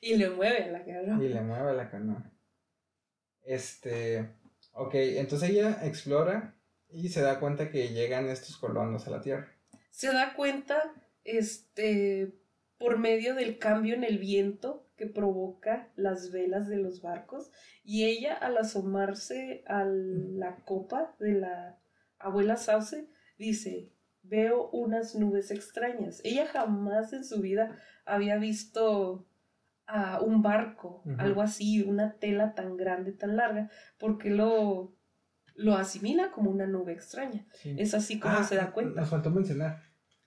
y 0.00 0.16
le 0.16 0.30
mueve 0.30 0.70
la 0.70 0.84
canoa. 0.84 1.24
Y 1.24 1.28
le 1.28 1.40
mueve 1.40 1.74
la 1.74 1.90
canoa. 1.90 2.32
Este. 3.42 4.28
Ok, 4.72 4.94
entonces 4.94 5.50
ella 5.50 5.80
explora 5.84 6.54
y 6.88 7.08
se 7.08 7.22
da 7.22 7.40
cuenta 7.40 7.70
que 7.70 7.88
llegan 7.88 8.28
estos 8.28 8.56
colonos 8.56 9.06
a 9.06 9.10
la 9.10 9.20
Tierra. 9.20 9.52
Se 9.90 10.08
da 10.08 10.34
cuenta, 10.34 10.92
este, 11.24 12.34
por 12.78 12.98
medio 12.98 13.34
del 13.34 13.58
cambio 13.58 13.94
en 13.94 14.04
el 14.04 14.18
viento 14.18 14.86
que 14.96 15.06
provoca 15.06 15.90
las 15.96 16.30
velas 16.30 16.68
de 16.68 16.76
los 16.76 17.02
barcos 17.02 17.50
y 17.84 18.04
ella 18.04 18.34
al 18.34 18.56
asomarse 18.56 19.62
a 19.66 19.84
la 19.84 20.56
copa 20.64 21.14
de 21.18 21.32
la 21.32 21.78
abuela 22.18 22.56
Sauce 22.56 23.08
dice, 23.38 23.92
veo 24.22 24.70
unas 24.70 25.14
nubes 25.14 25.50
extrañas. 25.50 26.20
Ella 26.24 26.46
jamás 26.46 27.12
en 27.12 27.24
su 27.24 27.40
vida 27.40 27.76
había 28.04 28.36
visto 28.36 29.26
a 29.86 30.20
un 30.20 30.42
barco, 30.42 31.02
algo 31.18 31.42
así, 31.42 31.82
una 31.82 32.14
tela 32.14 32.54
tan 32.54 32.76
grande, 32.76 33.12
tan 33.12 33.36
larga, 33.36 33.70
porque 33.98 34.30
lo, 34.30 34.94
lo 35.54 35.74
asimila 35.74 36.32
como 36.32 36.50
una 36.50 36.66
nube 36.66 36.92
extraña. 36.92 37.46
Es 37.64 37.94
así 37.94 38.18
como 38.18 38.36
ah, 38.36 38.44
se 38.44 38.56
da 38.56 38.72
cuenta. 38.72 39.00
Nos 39.00 39.10
faltó 39.10 39.30
mencionar. 39.30 39.82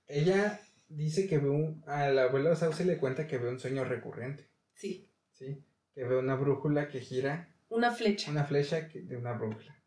Ella 0.08 0.60
dice 0.88 1.28
que 1.28 1.38
ve 1.38 1.50
un, 1.50 1.84
a 1.88 2.10
la 2.10 2.24
abuela 2.24 2.56
Sauce 2.56 2.86
le 2.86 2.98
cuenta 2.98 3.28
que 3.28 3.38
ve 3.38 3.50
un 3.50 3.60
sueño 3.60 3.84
recurrente. 3.84 4.50
Sí. 4.74 5.10
Sí, 5.34 5.64
que 5.94 6.04
ve 6.04 6.18
una 6.18 6.36
brújula 6.36 6.88
que 6.88 7.02
gira. 7.02 7.54
Una 7.70 7.92
flecha. 7.92 8.32
Una 8.32 8.46
flecha 8.46 8.90
de 8.94 9.18
una 9.18 9.34
brújula. 9.34 9.78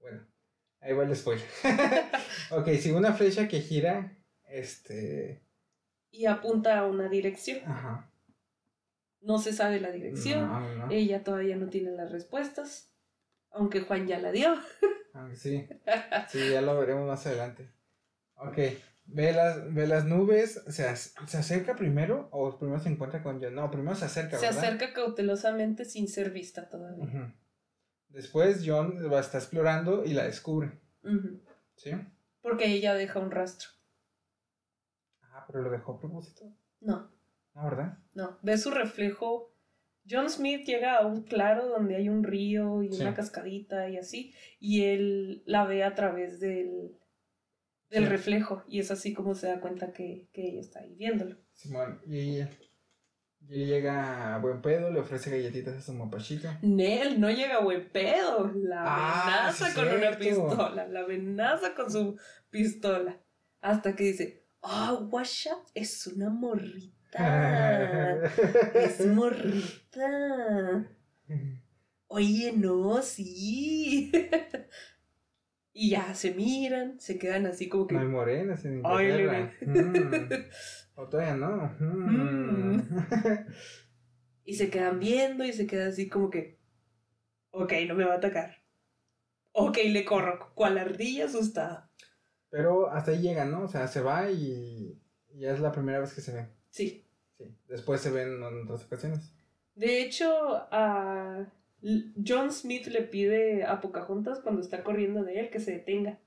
Bueno, 0.00 0.26
ahí 0.80 0.94
va 0.94 1.04
el 1.04 1.16
spoiler. 1.16 1.46
ok, 2.50 2.68
sí, 2.80 2.92
una 2.92 3.12
flecha 3.12 3.48
que 3.48 3.60
gira, 3.60 4.16
este... 4.44 5.42
Y 6.10 6.24
apunta 6.24 6.78
a 6.78 6.86
una 6.86 7.08
dirección. 7.08 7.60
Ajá. 7.66 8.10
No 9.20 9.38
se 9.38 9.52
sabe 9.52 9.80
la 9.80 9.90
dirección. 9.90 10.90
Ella 10.90 11.24
todavía 11.24 11.56
no 11.56 11.68
tiene 11.68 11.90
las 11.90 12.10
respuestas. 12.12 12.94
Aunque 13.50 13.80
Juan 13.80 14.06
ya 14.06 14.18
la 14.18 14.32
dio. 14.32 14.54
Ah, 15.14 15.30
sí. 15.34 15.66
Sí, 16.28 16.50
ya 16.50 16.60
lo 16.60 16.78
veremos 16.78 17.04
más 17.08 17.26
adelante. 17.26 17.72
Ok. 18.36 18.56
Ve 19.06 19.32
las, 19.32 19.74
ve 19.74 19.88
las 19.88 20.04
nubes, 20.04 20.62
se, 20.68 20.94
se 20.94 21.36
acerca 21.36 21.74
primero 21.74 22.28
o 22.30 22.56
primero 22.56 22.78
se 22.78 22.90
encuentra 22.90 23.22
con 23.22 23.42
John. 23.42 23.54
No, 23.54 23.68
primero 23.68 23.96
se 23.96 24.04
acerca. 24.04 24.36
Se 24.38 24.46
acerca 24.46 24.92
cautelosamente 24.92 25.86
sin 25.86 26.06
ser 26.06 26.30
vista 26.30 26.68
todavía. 26.68 27.34
Después 28.10 28.62
John 28.64 29.10
va 29.12 29.16
a 29.16 29.22
estar 29.22 29.40
explorando 29.40 30.04
y 30.04 30.12
la 30.12 30.24
descubre. 30.24 30.78
¿Sí? 31.74 31.90
Porque 32.42 32.66
ella 32.66 32.94
deja 32.94 33.18
un 33.18 33.30
rastro. 33.30 33.70
Ah, 35.22 35.44
pero 35.48 35.62
lo 35.62 35.70
dejó 35.70 35.94
a 35.94 36.00
propósito. 36.00 36.44
No. 36.80 37.10
¿No, 37.58 37.64
verdad? 37.64 37.98
No. 38.14 38.38
Ve 38.42 38.56
su 38.56 38.70
reflejo. 38.70 39.52
John 40.08 40.30
Smith 40.30 40.64
llega 40.64 40.96
a 40.96 41.06
un 41.06 41.24
claro 41.24 41.66
donde 41.66 41.96
hay 41.96 42.08
un 42.08 42.24
río 42.24 42.82
y 42.82 42.88
una 42.88 43.14
cascadita 43.14 43.90
y 43.90 43.98
así. 43.98 44.32
Y 44.58 44.84
él 44.84 45.42
la 45.44 45.64
ve 45.64 45.82
a 45.82 45.94
través 45.94 46.40
del 46.40 46.96
del 47.90 48.06
reflejo. 48.06 48.62
Y 48.68 48.80
es 48.80 48.90
así 48.90 49.12
como 49.12 49.34
se 49.34 49.48
da 49.48 49.60
cuenta 49.60 49.92
que, 49.92 50.28
ella 50.32 50.60
está 50.60 50.80
ahí 50.80 50.94
viéndolo. 50.94 51.36
Simón, 51.52 52.00
y 52.06 52.18
ella, 52.18 52.50
y 53.48 53.64
llega 53.64 54.34
a 54.34 54.38
buen 54.38 54.60
pedo, 54.60 54.90
le 54.90 55.00
ofrece 55.00 55.30
galletitas 55.30 55.76
a 55.76 55.80
su 55.80 55.94
mapachito. 55.94 56.48
Nel, 56.62 57.20
no 57.20 57.30
llega 57.30 57.56
a 57.56 57.62
buen 57.62 57.90
pedo. 57.90 58.52
La 58.54 58.82
ah, 58.84 59.48
amenaza 59.48 59.74
con 59.74 59.88
una 59.88 60.18
pistola. 60.18 60.86
La 60.86 61.00
amenaza 61.00 61.74
con 61.74 61.90
su 61.90 62.18
pistola. 62.50 63.20
Hasta 63.60 63.96
que 63.96 64.04
dice, 64.04 64.46
ah, 64.62 64.92
oh, 64.94 65.06
Washa 65.06 65.56
es 65.74 66.06
una 66.06 66.30
morrita. 66.30 66.97
Es 67.12 69.06
morrita. 69.14 70.88
Oye, 72.08 72.52
no, 72.56 73.02
sí. 73.02 74.12
Y 75.72 75.90
ya 75.90 76.12
se 76.14 76.34
miran, 76.34 76.98
se 76.98 77.18
quedan 77.18 77.46
así 77.46 77.68
como 77.68 77.86
que. 77.86 77.94
No 77.94 78.00
hay 78.00 78.08
morenas 78.08 78.64
en 78.64 78.78
Inglaterra. 78.78 79.52
Mm. 79.60 80.28
O 80.96 81.08
todavía 81.08 81.36
no. 81.36 81.72
Mm. 81.78 82.82
y 84.44 84.54
se 84.54 84.70
quedan 84.70 84.98
viendo 84.98 85.44
y 85.44 85.52
se 85.52 85.66
quedan 85.66 85.88
así 85.88 86.08
como 86.08 86.30
que. 86.30 86.58
Ok, 87.50 87.72
no 87.86 87.94
me 87.94 88.04
va 88.04 88.14
a 88.14 88.16
atacar. 88.16 88.56
Ok, 89.52 89.78
le 89.86 90.04
corro. 90.04 90.52
Cual 90.54 90.78
ardilla 90.78 91.26
asustada. 91.26 91.90
Pero 92.50 92.90
hasta 92.90 93.12
ahí 93.12 93.20
llega, 93.20 93.44
¿no? 93.44 93.62
O 93.62 93.68
sea, 93.68 93.86
se 93.86 94.00
va 94.00 94.30
y. 94.30 95.00
Ya 95.34 95.52
es 95.52 95.60
la 95.60 95.70
primera 95.70 96.00
vez 96.00 96.12
que 96.12 96.20
se 96.20 96.32
ve. 96.32 96.57
Sí. 96.70 97.04
Sí. 97.36 97.54
Después 97.68 98.00
se 98.00 98.10
ven 98.10 98.42
en 98.42 98.42
otras 98.42 98.84
ocasiones. 98.84 99.32
De 99.74 100.02
hecho, 100.02 100.32
a. 100.70 101.46
John 102.26 102.50
Smith 102.50 102.86
le 102.88 103.02
pide 103.02 103.64
a 103.64 103.80
Pocahontas 103.80 104.40
cuando 104.40 104.60
está 104.60 104.82
corriendo 104.82 105.22
de 105.22 105.38
él 105.38 105.50
que 105.50 105.60
se 105.60 105.70
detenga, 105.70 106.18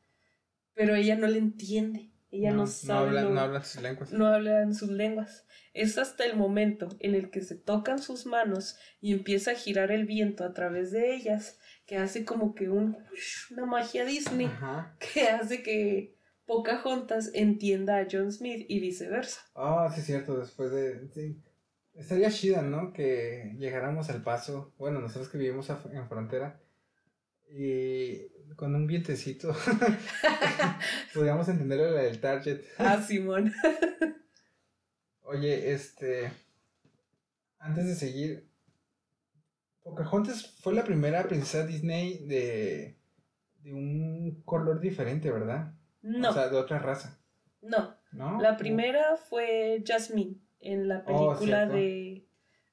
pero 0.74 0.96
ella 0.96 1.18
no 1.18 1.28
le 1.28 1.40
entiende. 1.40 2.12
Ella 2.32 2.52
no, 2.52 2.66
sabe. 2.66 3.12
No 3.12 3.18
habla, 3.18 3.48
no 3.48 3.64
sus 3.64 3.82
lenguas. 3.82 4.14
No 4.14 4.28
habla 4.28 4.62
en 4.62 4.74
sus 4.74 4.90
lenguas. 4.90 5.46
Es 5.74 5.98
hasta 5.98 6.24
el 6.24 6.38
momento 6.38 6.88
en 7.00 7.14
el 7.14 7.30
que 7.30 7.42
se 7.42 7.56
tocan 7.56 8.00
sus 8.00 8.26
manos 8.26 8.78
y 9.02 9.12
empieza 9.12 9.52
a 9.52 9.56
girar 9.56 9.92
el 9.92 10.06
viento 10.06 10.46
a 10.46 10.54
través 10.54 10.92
de 10.92 11.14
ellas, 11.14 11.60
que 11.86 11.98
hace 11.98 12.24
como 12.24 12.56
que 12.56 12.70
un, 12.70 12.98
una 13.52 13.66
magia 13.66 14.06
Disney, 14.06 14.50
que 15.14 15.28
hace 15.28 15.62
que 15.62 16.16
Pocahontas 16.52 17.32
entienda 17.34 17.98
a 17.98 18.08
John 18.12 18.30
Smith 18.30 18.66
y 18.68 18.82
viceversa. 18.82 19.40
Ah, 19.56 19.90
sí, 19.94 20.02
es 20.02 20.06
cierto, 20.06 20.38
después 20.38 20.70
de. 20.70 21.38
Estaría 21.94 22.30
chida, 22.30 22.62
¿no? 22.62 22.92
Que 22.92 23.56
llegáramos 23.58 24.10
al 24.10 24.22
paso, 24.22 24.74
bueno, 24.78 25.00
nosotros 25.00 25.30
que 25.30 25.38
vivimos 25.38 25.70
en 25.70 26.10
frontera, 26.10 26.60
y 27.50 28.28
con 28.58 28.76
un 28.76 28.86
vientecito 28.86 29.56
podríamos 31.14 31.48
entender 31.48 31.80
la 31.80 32.02
del 32.02 32.20
target. 32.20 32.66
Ah, 32.78 33.02
Simón. 33.02 33.54
Oye, 35.22 35.72
este, 35.72 36.34
antes 37.60 37.86
de 37.86 37.96
seguir, 37.96 38.50
Pocahontas 39.84 40.48
fue 40.60 40.74
la 40.74 40.84
primera 40.84 41.24
princesa 41.24 41.66
Disney 41.66 42.26
de, 42.26 42.98
de 43.64 43.74
un 43.74 44.42
color 44.44 44.82
diferente, 44.82 45.32
¿verdad? 45.32 45.76
No. 46.02 46.30
O 46.30 46.34
sea, 46.34 46.50
de 46.50 46.58
otra 46.58 46.80
raza. 46.80 47.20
No. 47.62 47.96
¿No? 48.12 48.42
La 48.42 48.58
primera 48.58 49.16
fue 49.18 49.84
Jasmine 49.86 50.36
en 50.60 50.88
la 50.88 51.04
oh, 51.08 51.34
película 51.36 51.66
de, 51.66 52.28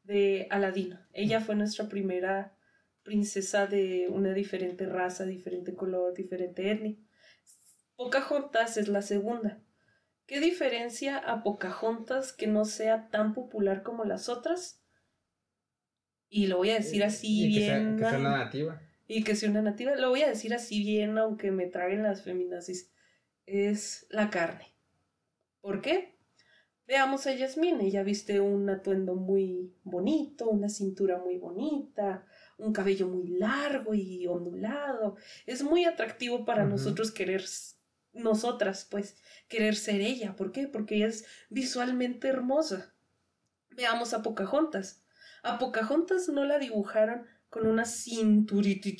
de 0.04 0.46
Aladino. 0.50 0.98
Ella 1.12 1.40
fue 1.40 1.54
nuestra 1.54 1.88
primera 1.88 2.56
princesa 3.02 3.66
de 3.66 4.08
una 4.10 4.34
diferente 4.34 4.86
raza, 4.86 5.24
diferente 5.24 5.74
color, 5.74 6.14
diferente 6.14 6.70
etnia. 6.70 6.96
Pocahontas 7.96 8.76
es 8.76 8.88
la 8.88 9.02
segunda. 9.02 9.60
¿Qué 10.26 10.40
diferencia 10.40 11.16
a 11.16 11.42
Pocahontas 11.42 12.34
que 12.34 12.46
no 12.46 12.66
sea 12.66 13.08
tan 13.08 13.32
popular 13.32 13.82
como 13.82 14.04
las 14.04 14.28
otras? 14.28 14.82
Y 16.28 16.48
lo 16.48 16.58
voy 16.58 16.70
a 16.70 16.74
decir 16.74 17.02
así 17.02 17.48
bien. 17.48 17.96
que 17.96 18.04
sea 18.04 18.18
una 18.18 18.44
nativa. 18.44 18.82
Y 19.06 19.24
que 19.24 19.34
sea 19.34 19.48
una 19.48 19.62
nativa. 19.62 19.96
Lo 19.96 20.10
voy 20.10 20.22
a 20.22 20.28
decir 20.28 20.52
así 20.52 20.80
bien, 20.80 21.16
aunque 21.16 21.50
me 21.50 21.66
traigan 21.66 22.02
las 22.02 22.22
feminazis. 22.22 22.92
Es 23.50 24.06
la 24.10 24.28
carne. 24.28 24.74
¿Por 25.62 25.80
qué? 25.80 26.18
Veamos 26.86 27.26
a 27.26 27.32
Yasmine, 27.32 27.86
ella 27.86 28.02
viste 28.02 28.40
un 28.40 28.68
atuendo 28.68 29.14
muy 29.14 29.74
bonito, 29.84 30.50
una 30.50 30.68
cintura 30.68 31.16
muy 31.16 31.38
bonita, 31.38 32.26
un 32.58 32.74
cabello 32.74 33.08
muy 33.08 33.28
largo 33.28 33.94
y 33.94 34.26
ondulado. 34.26 35.16
Es 35.46 35.62
muy 35.62 35.86
atractivo 35.86 36.44
para 36.44 36.64
nosotros 36.64 37.10
querer, 37.10 37.42
nosotras 38.12 38.86
pues, 38.90 39.16
querer 39.48 39.76
ser 39.76 40.02
ella. 40.02 40.36
¿Por 40.36 40.52
qué? 40.52 40.68
Porque 40.68 40.96
ella 40.96 41.06
es 41.06 41.24
visualmente 41.48 42.28
hermosa. 42.28 42.94
Veamos 43.70 44.12
a 44.12 44.22
Pocahontas. 44.22 45.06
A 45.42 45.58
Pocahontas 45.58 46.28
no 46.28 46.44
la 46.44 46.58
dibujaron 46.58 47.26
con 47.48 47.66
una 47.66 47.84
cinturita. 47.84 48.90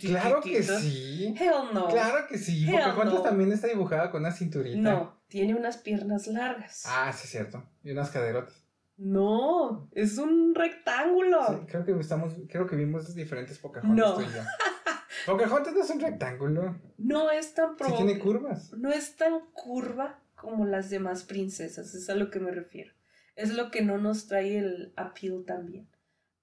Claro 0.00 0.40
que 0.40 0.62
sí. 0.62 1.34
Hell 1.38 1.74
no. 1.74 1.88
Claro 1.88 2.26
que 2.28 2.38
sí. 2.38 2.66
Pocahontas 2.66 3.22
también 3.22 3.52
está 3.52 3.66
dibujada 3.66 4.10
con 4.10 4.22
una 4.22 4.32
cinturita. 4.32 4.78
No, 4.78 5.22
tiene 5.28 5.54
unas 5.54 5.78
piernas 5.78 6.26
largas. 6.26 6.84
Ah, 6.86 7.12
sí, 7.12 7.24
es 7.24 7.30
cierto. 7.30 7.68
Y 7.82 7.92
unas 7.92 8.10
caderotas. 8.10 8.62
No, 8.96 9.88
es 9.92 10.18
un 10.18 10.54
rectángulo. 10.54 11.40
Sí, 11.48 11.66
creo 11.66 11.84
que 11.84 11.98
estamos, 11.98 12.34
creo 12.48 12.66
que 12.66 12.76
vimos 12.76 13.14
diferentes 13.14 13.58
Pocahontas. 13.58 13.96
No. 13.96 14.16
Pocahontas 15.26 15.74
no 15.74 15.82
es 15.82 15.90
un 15.90 16.00
rectángulo. 16.00 16.80
No 16.98 17.30
es 17.30 17.54
tan 17.54 17.76
pro... 17.76 17.88
Sí 17.88 17.94
tiene 17.96 18.18
curvas. 18.18 18.72
No 18.72 18.90
es 18.90 19.16
tan 19.16 19.40
curva 19.52 20.20
como 20.34 20.66
las 20.66 20.90
demás 20.90 21.24
princesas, 21.24 21.94
es 21.94 22.10
a 22.10 22.14
lo 22.14 22.30
que 22.30 22.40
me 22.40 22.50
refiero. 22.50 22.92
Es 23.36 23.54
lo 23.54 23.70
que 23.70 23.82
no 23.82 23.98
nos 23.98 24.26
trae 24.26 24.58
el 24.58 24.92
appeal 24.96 25.44
también. 25.46 25.88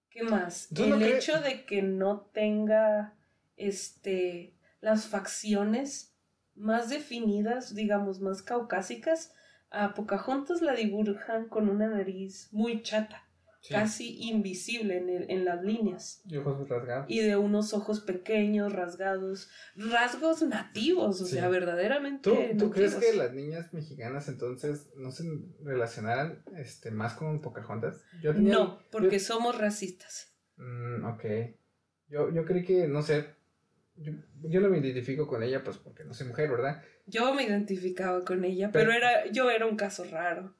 ¿Qué 0.09 0.23
más? 0.23 0.69
El 0.75 1.01
hecho 1.03 1.39
de 1.41 1.65
que 1.65 1.81
no 1.81 2.21
tenga 2.33 3.13
este 3.57 4.53
las 4.81 5.07
facciones 5.07 6.15
más 6.55 6.89
definidas, 6.89 7.75
digamos, 7.75 8.19
más 8.19 8.41
caucásicas, 8.41 9.33
a 9.71 9.93
Pocahontas 9.93 10.61
la 10.61 10.73
dibujan 10.73 11.47
con 11.47 11.69
una 11.69 11.87
nariz 11.87 12.49
muy 12.51 12.81
chata, 12.81 13.23
casi 13.67 14.29
invisible 14.29 14.97
en, 14.97 15.09
el, 15.09 15.29
en 15.29 15.45
las 15.45 15.63
líneas. 15.63 16.21
Y 16.25 16.37
ojos 16.37 16.67
rasgados. 16.69 17.05
Y 17.09 17.19
de 17.19 17.35
unos 17.35 17.73
ojos 17.73 17.99
pequeños, 18.01 18.73
rasgados, 18.73 19.49
rasgos 19.75 20.41
nativos, 20.43 21.21
o 21.21 21.25
sea, 21.25 21.49
verdaderamente. 21.49 22.29
¿Tú, 22.29 22.57
¿tú 22.57 22.71
crees 22.71 22.95
que 22.95 23.13
las 23.13 23.33
niñas 23.33 23.73
mexicanas 23.73 24.27
entonces 24.27 24.89
no 24.95 25.11
se 25.11 25.23
relacionaran 25.63 26.43
este, 26.57 26.91
más 26.91 27.13
con 27.13 27.41
Pocahontas? 27.41 28.01
no, 28.35 28.79
porque 28.91 29.19
somos 29.19 29.57
racistas. 29.57 30.33
Mm, 30.57 31.05
ok. 31.05 31.25
Yo, 32.09 32.33
yo 32.33 32.45
creí 32.45 32.63
que, 32.63 32.87
no 32.87 33.01
sé, 33.01 33.25
yo, 34.01 34.61
no 34.61 34.69
me 34.69 34.79
identifico 34.79 35.27
con 35.27 35.43
ella, 35.43 35.63
pues 35.63 35.77
porque 35.77 36.03
no 36.03 36.13
soy 36.13 36.27
mujer, 36.27 36.49
¿verdad? 36.49 36.81
Yo 37.05 37.33
me 37.33 37.43
identificaba 37.43 38.23
con 38.23 38.45
ella, 38.45 38.71
pero, 38.71 38.91
era, 38.91 39.27
yo 39.27 39.49
era 39.49 39.65
un 39.65 39.75
caso 39.75 40.05
raro. 40.05 40.55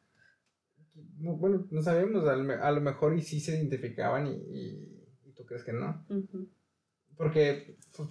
Bueno, 1.20 1.68
no 1.70 1.82
sabemos, 1.82 2.28
a 2.28 2.72
lo 2.72 2.82
mejor 2.82 3.18
y 3.18 3.22
sí 3.22 3.40
se 3.40 3.56
identificaban 3.58 4.28
y, 4.28 4.32
y, 4.32 5.34
tú 5.36 5.46
crees 5.46 5.64
que 5.64 5.74
no. 5.74 6.06
Porque 7.16 7.78
pues, 7.96 8.10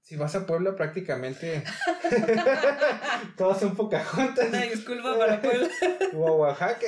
si 0.00 0.16
vas 0.16 0.34
a 0.34 0.46
Puebla 0.46 0.74
prácticamente 0.74 1.62
todos 3.36 3.60
son 3.60 3.76
Pocahontas. 3.76 4.48
Una 4.48 4.62
disculpa 4.62 5.16
para 5.16 5.40
Puebla. 5.40 5.68
o 6.14 6.28
a 6.28 6.32
Oaxaca. 6.32 6.86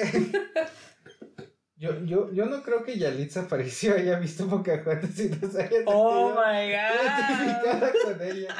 Yo, 1.76 2.02
yo, 2.04 2.32
yo 2.32 2.46
no 2.46 2.62
creo 2.62 2.82
que 2.82 2.98
Yalitza 2.98 3.42
apareció 3.42 3.94
haya 3.94 4.18
visto 4.18 4.48
Pocahontas 4.48 5.18
y 5.18 5.28
no 5.28 5.50
se 5.50 5.62
haya 5.62 5.78
Oh 5.86 6.30
my 6.30 6.70
god. 6.70 7.92
con 8.04 8.22
ella. 8.22 8.56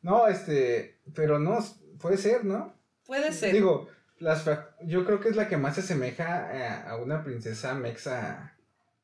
No, 0.00 0.26
este, 0.28 1.00
pero 1.14 1.38
no, 1.38 1.58
puede 1.98 2.16
ser, 2.16 2.44
¿no? 2.44 2.74
Puede 3.04 3.32
ser. 3.32 3.52
Digo, 3.52 3.88
las, 4.20 4.44
yo 4.82 5.04
creo 5.04 5.20
que 5.20 5.28
es 5.28 5.36
la 5.36 5.48
que 5.48 5.56
más 5.56 5.74
se 5.74 5.80
asemeja 5.80 6.88
a, 6.88 6.96
una 6.96 7.22
princesa 7.22 7.74
mexa 7.74 8.54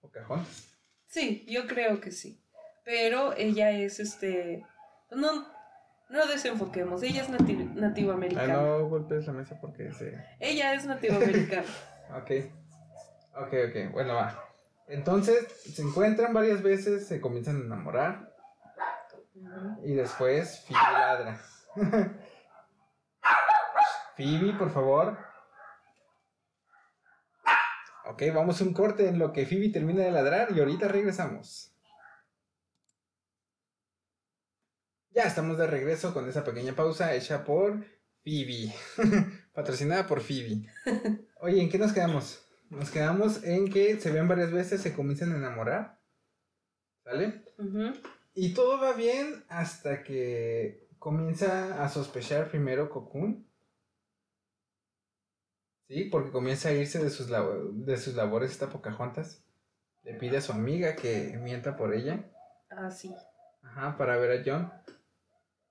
Pocahontas. 0.01 0.69
Sí, 1.07 1.47
yo 1.49 1.67
creo 1.67 2.01
que 2.01 2.11
sí. 2.11 2.41
Pero 2.85 3.33
ella 3.37 3.71
es 3.71 4.01
este. 4.01 4.67
No, 5.11 5.47
no 6.11 6.27
desenfoquemos, 6.27 7.03
ella 7.03 7.23
es 7.23 7.29
nativo 7.31 8.13
americana. 8.13 8.55
Ah, 8.55 8.57
no 8.57 8.89
golpes 8.89 9.27
la 9.27 9.33
mesa 9.33 9.59
porque 9.61 9.93
se. 9.93 10.19
Ella 10.41 10.75
es 10.75 10.85
nativo 10.85 11.17
americana. 11.17 11.65
ok. 12.19 12.31
Ok, 13.37 13.53
ok, 13.69 13.93
bueno, 13.93 14.15
va. 14.15 14.45
Entonces, 14.87 15.47
se 15.53 15.83
encuentran 15.83 16.33
varias 16.35 16.63
veces, 16.63 17.07
se 17.07 17.21
comienzan 17.21 17.63
a 17.63 17.65
enamorar. 17.65 18.35
Y 19.83 19.95
después, 19.95 20.65
Phoebe 20.67 20.93
ladra. 20.93 21.41
Phoebe, 24.17 24.53
por 24.59 24.71
favor. 24.71 25.19
Ok, 28.07 28.23
vamos 28.35 28.61
a 28.61 28.65
un 28.65 28.75
corte 28.75 29.09
en 29.09 29.19
lo 29.19 29.33
que 29.33 29.47
Phoebe 29.47 29.71
termina 29.71 30.03
de 30.03 30.13
ladrar 30.13 30.49
y 30.55 30.61
ahorita 30.61 30.89
regresamos. 30.89 31.75
Ya 35.11 35.23
estamos 35.23 35.59
de 35.59 35.67
regreso 35.67 36.13
con 36.13 36.29
esa 36.29 36.45
pequeña 36.45 36.75
pausa 36.75 37.15
hecha 37.15 37.45
por 37.45 37.85
Phoebe. 38.25 38.75
Patrocinada 39.55 40.07
por 40.07 40.21
Phoebe. 40.21 40.67
Oye, 41.41 41.63
¿en 41.63 41.71
qué 41.71 41.79
nos 41.79 41.93
quedamos? 41.93 42.45
Nos 42.71 42.91
quedamos 42.91 43.45
en 43.45 43.71
que 43.71 44.01
se 44.01 44.11
ven 44.11 44.27
varias 44.27 44.51
veces, 44.51 44.81
se 44.81 44.95
comienzan 44.95 45.33
a 45.33 45.37
enamorar. 45.37 46.01
¿Sale? 47.05 47.45
Y 48.35 48.55
todo 48.55 48.81
va 48.81 48.95
bien 48.95 49.45
hasta 49.49 50.03
que 50.03 50.89
comienza 50.99 51.85
a 51.85 51.89
sospechar 51.89 52.51
primero 52.51 52.91
Cocoon. 52.91 53.47
Sí, 55.95 56.07
porque 56.07 56.33
comienza 56.33 56.71
a 56.71 56.73
irse 56.73 56.99
de 56.99 57.09
sus, 57.09 57.29
de 57.29 57.97
sus 57.99 58.15
labores 58.15 58.51
esta 58.51 58.69
Pocahontas. 58.69 59.45
Le 60.03 60.15
pide 60.15 60.39
a 60.39 60.41
su 60.41 60.51
amiga 60.51 60.97
que 60.97 61.39
mienta 61.41 61.77
por 61.77 61.95
ella. 61.95 62.25
Ah, 62.69 62.91
sí. 62.91 63.15
Ajá, 63.63 63.97
para 63.97 64.17
ver 64.17 64.41
a 64.41 64.43
John. 64.45 64.73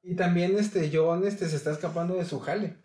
Y 0.02 0.16
también 0.16 0.58
este 0.58 0.90
John 0.94 1.28
este 1.28 1.48
se 1.48 1.58
está 1.58 1.72
escapando 1.72 2.16
de 2.16 2.24
su 2.24 2.40
jale 2.40 2.78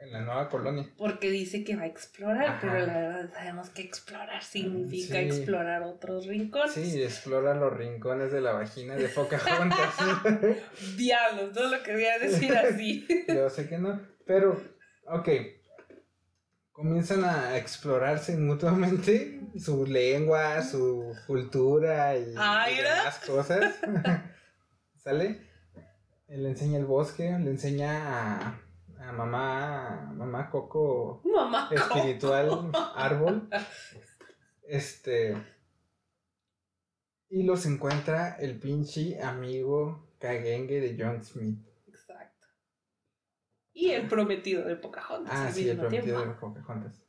en 0.00 0.12
la 0.12 0.20
nueva 0.22 0.48
colonia. 0.48 0.90
Porque 0.98 1.30
dice 1.30 1.62
que 1.62 1.76
va 1.76 1.82
a 1.82 1.86
explorar, 1.86 2.58
pero 2.60 2.84
la 2.84 2.98
verdad 2.98 3.30
sabemos 3.32 3.70
que 3.70 3.82
explorar 3.82 4.42
significa 4.42 5.20
explorar 5.20 5.82
otros 5.82 6.26
rincones. 6.26 6.72
Sí, 6.72 7.00
explora 7.00 7.54
los 7.54 7.76
rincones 7.76 8.32
de 8.32 8.40
la 8.40 8.52
vagina 8.52 8.96
de 8.96 9.08
Pocahontas. 9.08 9.94
Diablos, 10.96 11.54
no 11.54 11.68
lo 11.68 11.82
quería 11.84 12.18
decir 12.18 12.56
así. 12.56 13.06
Yo 13.28 13.48
sé 13.50 13.68
que 13.68 13.78
no, 13.78 14.00
pero, 14.26 14.60
ok. 15.06 15.28
Comienzan 16.74 17.24
a 17.24 17.56
explorarse 17.56 18.36
mutuamente 18.36 19.40
su 19.56 19.86
lengua, 19.86 20.60
su 20.60 21.14
cultura 21.24 22.18
y, 22.18 22.34
ah, 22.36 22.66
y 22.68 22.76
demás 22.78 23.20
cosas. 23.24 23.76
¿Sale? 24.96 25.40
Le 26.26 26.48
enseña 26.48 26.78
el 26.78 26.84
bosque, 26.84 27.30
le 27.30 27.50
enseña 27.50 28.58
a 28.98 29.12
mamá, 29.12 30.12
mamá 30.16 30.50
Coco 30.50 31.22
espiritual 31.70 32.72
árbol. 32.96 33.48
Este. 34.64 35.36
Y 37.30 37.44
los 37.44 37.66
encuentra 37.66 38.34
el 38.40 38.58
pinche 38.58 39.22
amigo 39.22 40.08
cagengue 40.18 40.80
de 40.80 40.96
John 40.98 41.22
Smith. 41.22 41.73
Y 43.74 43.90
el 43.90 44.06
prometido 44.06 44.64
de 44.64 44.76
Pocahontas. 44.76 45.34
Ah, 45.36 45.50
sí, 45.52 45.68
el 45.68 45.76
prometido 45.76 46.24
de 46.24 46.32
Pocahontas. 46.34 47.04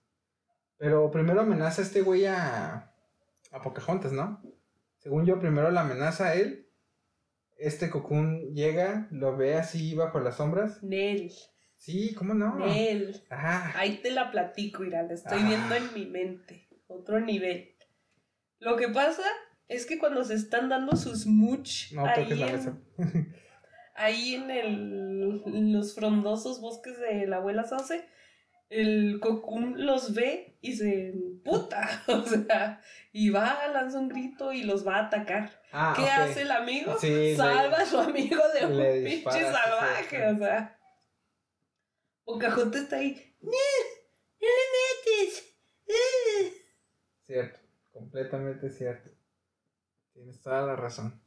Pero 0.77 1.09
primero 1.11 1.41
amenaza 1.41 1.81
a 1.81 1.85
este 1.85 2.01
güey 2.01 2.25
a, 2.25 2.91
a 3.51 3.61
Pocahontas, 3.61 4.11
¿no? 4.11 4.41
Según 4.97 5.25
yo, 5.25 5.39
primero 5.39 5.69
la 5.69 5.81
amenaza 5.81 6.29
a 6.29 6.35
él. 6.35 6.67
Este 7.57 7.89
Cocoon 7.89 8.53
llega, 8.53 9.07
lo 9.11 9.37
ve 9.37 9.55
así 9.55 9.95
bajo 9.95 10.19
las 10.19 10.37
sombras. 10.37 10.83
Nel. 10.83 11.31
Sí, 11.77 12.13
¿cómo 12.15 12.33
no? 12.33 12.65
Él. 12.65 13.23
Ahí 13.29 13.99
te 14.01 14.11
la 14.11 14.31
platico, 14.31 14.83
Ira, 14.83 15.03
la 15.03 15.13
estoy 15.13 15.43
viendo 15.43 15.75
en 15.75 15.93
mi 15.93 16.07
mente. 16.07 16.67
Otro 16.87 17.19
nivel. 17.19 17.75
Lo 18.59 18.75
que 18.75 18.89
pasa 18.89 19.23
es 19.67 19.85
que 19.85 19.99
cuando 19.99 20.23
se 20.23 20.33
están 20.33 20.69
dando 20.69 20.95
sus 20.95 21.25
much. 21.25 21.91
No, 21.93 22.05
ahí 22.05 22.27
la 22.33 22.47
mesa. 22.47 22.77
ahí 23.95 24.35
en, 24.35 24.51
el, 24.51 25.71
los 25.71 25.95
frondosos 25.95 26.61
bosques 26.61 26.99
de 26.99 27.25
la 27.27 27.37
abuela 27.37 27.63
Sauce, 27.63 28.05
el 28.69 29.19
cocún 29.21 29.85
los 29.85 30.13
ve 30.13 30.57
y 30.61 30.73
se 30.73 31.13
puta, 31.43 32.03
o 32.07 32.23
sea, 32.23 32.81
y 33.11 33.29
va, 33.29 33.67
lanza 33.71 33.99
un 33.99 34.09
grito 34.09 34.51
y 34.51 34.63
los 34.63 34.85
va 34.85 34.97
a 34.97 35.05
atacar. 35.05 35.61
Ah, 35.71 35.93
¿Qué 35.95 36.07
hace 36.07 36.41
el 36.43 36.51
amigo? 36.51 36.97
Salva 36.99 37.77
a 37.77 37.85
su 37.85 37.97
amigo 37.97 38.41
de 38.53 38.65
un 38.65 39.03
pinche 39.05 39.41
salvaje, 39.41 40.27
o 40.27 40.37
sea. 40.37 40.79
Pocahontas 42.23 42.81
está 42.81 42.97
ahí. 42.97 43.35
¡No! 43.41 43.51
¡No 43.51 44.47
le 44.47 45.19
metes! 45.19 45.55
Cierto, 47.27 47.59
completamente 47.91 48.69
cierto. 48.69 49.11
Tienes 50.13 50.41
toda 50.41 50.61
la 50.61 50.75
razón. 50.75 51.21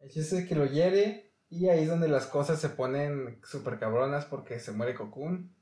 El 0.00 0.10
chiste 0.10 0.38
es 0.38 0.48
que 0.48 0.56
lo 0.56 0.66
hiere 0.66 1.31
y 1.52 1.68
ahí 1.68 1.82
es 1.82 1.88
donde 1.88 2.08
las 2.08 2.26
cosas 2.26 2.58
se 2.58 2.70
ponen 2.70 3.38
súper 3.44 3.78
cabronas 3.78 4.24
porque 4.24 4.58
se 4.58 4.72
muere 4.72 4.94
Cocoon. 4.94 5.54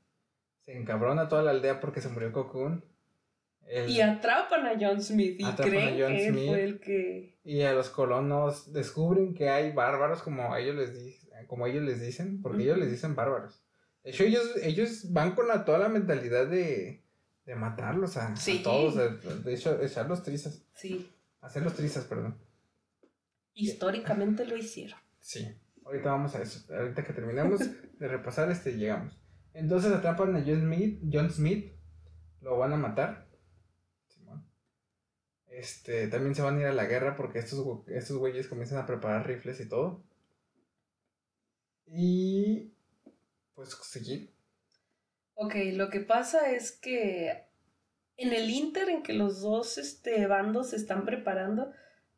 Se 0.61 0.77
encabrona 0.77 1.27
toda 1.27 1.43
la 1.43 1.51
aldea 1.51 1.81
porque 1.81 1.99
se 1.99 2.07
murió 2.07 2.31
Cocoon. 2.31 2.85
Y 3.89 3.99
atrapan 3.99 4.65
a 4.67 4.77
John 4.79 5.01
Smith 5.01 5.35
y 5.37 5.43
creen 5.43 5.97
que 5.97 6.27
él 6.27 6.47
fue 6.47 6.63
el 6.63 6.79
que... 6.79 7.37
Y 7.43 7.63
a 7.63 7.73
los 7.73 7.89
colonos 7.89 8.71
descubren 8.71 9.33
que 9.33 9.49
hay 9.49 9.73
bárbaros 9.73 10.21
como 10.21 10.55
ellos 10.55 10.75
les, 10.75 11.27
como 11.47 11.67
ellos 11.67 11.83
les 11.83 11.99
dicen, 11.99 12.41
porque 12.41 12.63
ellos 12.63 12.77
les 12.77 12.89
dicen 12.89 13.13
bárbaros. 13.13 13.61
De 14.05 14.11
hecho, 14.11 14.23
ellos, 14.23 14.49
ellos 14.63 15.11
van 15.11 15.35
con 15.35 15.49
la, 15.49 15.65
toda 15.65 15.77
la 15.77 15.89
mentalidad 15.89 16.47
de, 16.47 17.03
de 17.45 17.55
matarlos 17.55 18.15
a, 18.15 18.33
todos, 18.63 18.95
de, 18.95 19.53
hecho, 19.53 19.81
echarlos 19.81 20.23
trizas. 20.23 20.63
Sí. 20.73 21.09
Hacerlos 21.41 21.73
trizas, 21.73 22.05
perdón. 22.05 22.37
Históricamente 23.53 24.45
lo 24.45 24.55
hicieron. 24.55 24.97
Sí. 25.19 25.53
Ahorita 25.91 26.11
vamos 26.11 26.33
a 26.35 26.41
eso. 26.41 26.73
Ahorita 26.73 27.03
que 27.03 27.11
terminemos 27.11 27.59
de 27.99 28.07
repasar, 28.07 28.49
este, 28.49 28.77
llegamos. 28.77 29.21
Entonces 29.53 29.91
atrapan 29.91 30.33
a 30.37 30.41
John 30.41 31.29
Smith, 31.29 31.73
lo 32.39 32.57
van 32.57 32.71
a 32.71 32.77
matar. 32.77 33.27
Este, 35.47 36.07
también 36.07 36.33
se 36.33 36.43
van 36.43 36.55
a 36.55 36.61
ir 36.61 36.67
a 36.67 36.73
la 36.73 36.85
guerra 36.85 37.17
porque 37.17 37.39
estos, 37.39 37.85
estos 37.89 38.17
güeyes 38.17 38.47
comienzan 38.47 38.77
a 38.77 38.85
preparar 38.85 39.27
rifles 39.27 39.59
y 39.59 39.67
todo. 39.67 40.05
Y 41.87 42.73
pues 43.53 43.71
seguir. 43.83 44.33
Ok, 45.33 45.55
lo 45.73 45.89
que 45.89 45.99
pasa 45.99 46.51
es 46.51 46.71
que 46.71 47.49
en 48.15 48.31
el 48.31 48.49
inter 48.49 48.87
en 48.87 49.03
que 49.03 49.11
los 49.11 49.41
dos 49.41 49.77
este, 49.77 50.25
bandos 50.25 50.69
se 50.69 50.77
están 50.77 51.03
preparando, 51.03 51.73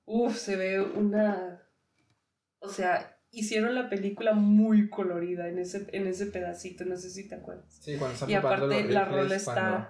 uff, 0.05 0.37
se 0.37 0.57
ve 0.57 0.79
una... 0.79 1.67
O 2.59 2.69
sea, 2.69 3.12
hicieron 3.33 3.73
la 3.75 3.89
película 3.89 4.33
muy 4.33 4.89
colorida 4.89 5.49
en 5.49 5.57
ese, 5.59 5.87
en 5.91 6.07
ese 6.07 6.27
pedacito, 6.27 6.85
no 6.85 6.95
sé 6.97 7.09
si 7.09 7.27
te 7.27 7.35
acuerdas. 7.35 7.77
Sí, 7.81 7.95
cuando 7.97 8.13
están 8.13 8.29
Y 8.29 8.33
aparte 8.35 8.83
los 8.83 8.91
la 8.91 9.05
rola 9.05 9.35
está 9.35 9.53
cuando- 9.53 9.87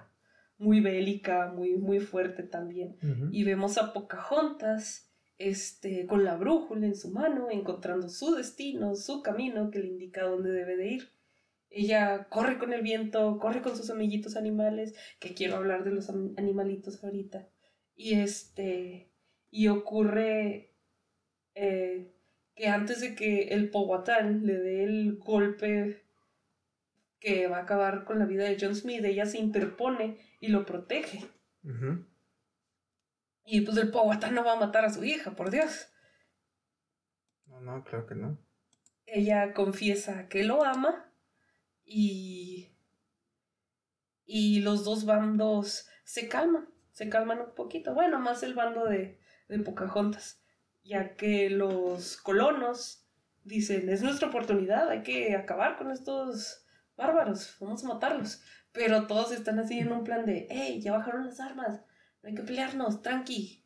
muy 0.58 0.80
bélica, 0.80 1.52
muy, 1.54 1.76
muy 1.76 2.00
fuerte 2.00 2.42
también. 2.42 2.96
Y 3.32 3.44
vemos 3.44 3.76
a 3.78 3.92
Pocahontas 3.92 5.10
este, 5.36 6.06
con 6.06 6.24
la 6.24 6.36
brújula 6.36 6.86
en 6.86 6.94
su 6.96 7.10
mano, 7.10 7.50
encontrando 7.50 8.08
su 8.08 8.34
destino, 8.36 8.94
su 8.94 9.20
camino 9.22 9.70
que 9.70 9.80
le 9.80 9.88
indica 9.88 10.22
dónde 10.22 10.50
debe 10.52 10.76
de 10.76 10.86
ir. 10.92 11.08
Ella 11.70 12.28
corre 12.30 12.56
con 12.56 12.72
el 12.72 12.82
viento, 12.82 13.38
corre 13.40 13.60
con 13.60 13.76
sus 13.76 13.90
amiguitos 13.90 14.36
animales, 14.36 14.94
que 15.18 15.34
quiero 15.34 15.56
hablar 15.56 15.82
de 15.84 15.90
los 15.90 16.08
animalitos 16.08 17.02
ahorita. 17.02 17.48
Y 17.96 18.14
este, 18.14 19.10
y 19.50 19.66
ocurre 19.68 20.70
eh, 21.56 22.13
que 22.54 22.68
antes 22.68 23.00
de 23.00 23.14
que 23.14 23.48
el 23.48 23.70
Powhatan 23.70 24.46
le 24.46 24.54
dé 24.54 24.84
el 24.84 25.16
golpe 25.16 26.04
que 27.18 27.48
va 27.48 27.58
a 27.58 27.62
acabar 27.62 28.04
con 28.04 28.18
la 28.18 28.26
vida 28.26 28.44
de 28.44 28.56
John 28.60 28.74
Smith, 28.74 29.04
ella 29.04 29.26
se 29.26 29.38
interpone 29.38 30.18
y 30.40 30.48
lo 30.48 30.66
protege. 30.66 31.24
Y 33.44 33.62
pues 33.62 33.76
el 33.78 33.90
Powhatan 33.90 34.34
no 34.34 34.44
va 34.44 34.52
a 34.52 34.60
matar 34.60 34.84
a 34.84 34.90
su 34.90 35.04
hija, 35.04 35.32
por 35.32 35.50
Dios. 35.50 35.88
No, 37.46 37.60
no, 37.60 37.82
creo 37.84 38.06
que 38.06 38.14
no. 38.14 38.38
Ella 39.06 39.52
confiesa 39.52 40.28
que 40.28 40.44
lo 40.44 40.64
ama 40.64 41.10
y. 41.84 42.70
Y 44.26 44.60
los 44.60 44.84
dos 44.84 45.04
bandos 45.04 45.88
se 46.04 46.28
calman, 46.28 46.68
se 46.92 47.08
calman 47.08 47.40
un 47.40 47.54
poquito. 47.54 47.92
Bueno, 47.92 48.20
más 48.20 48.42
el 48.42 48.54
bando 48.54 48.84
de, 48.86 49.18
de 49.48 49.58
Pocahontas, 49.60 50.43
ya 50.84 51.16
que 51.16 51.50
los 51.50 52.16
colonos 52.18 53.06
dicen: 53.42 53.88
es 53.88 54.02
nuestra 54.02 54.28
oportunidad, 54.28 54.88
hay 54.90 55.02
que 55.02 55.34
acabar 55.34 55.76
con 55.76 55.90
estos 55.90 56.64
bárbaros, 56.96 57.56
vamos 57.60 57.84
a 57.84 57.88
matarlos. 57.88 58.42
Pero 58.72 59.06
todos 59.06 59.32
están 59.32 59.58
así 59.58 59.78
en 59.78 59.92
un 59.92 60.04
plan 60.04 60.24
de: 60.26 60.46
hey, 60.50 60.80
ya 60.82 60.92
bajaron 60.92 61.26
las 61.26 61.40
armas, 61.40 61.82
no 62.22 62.28
hay 62.28 62.34
que 62.34 62.42
pelearnos, 62.42 63.02
tranqui. 63.02 63.64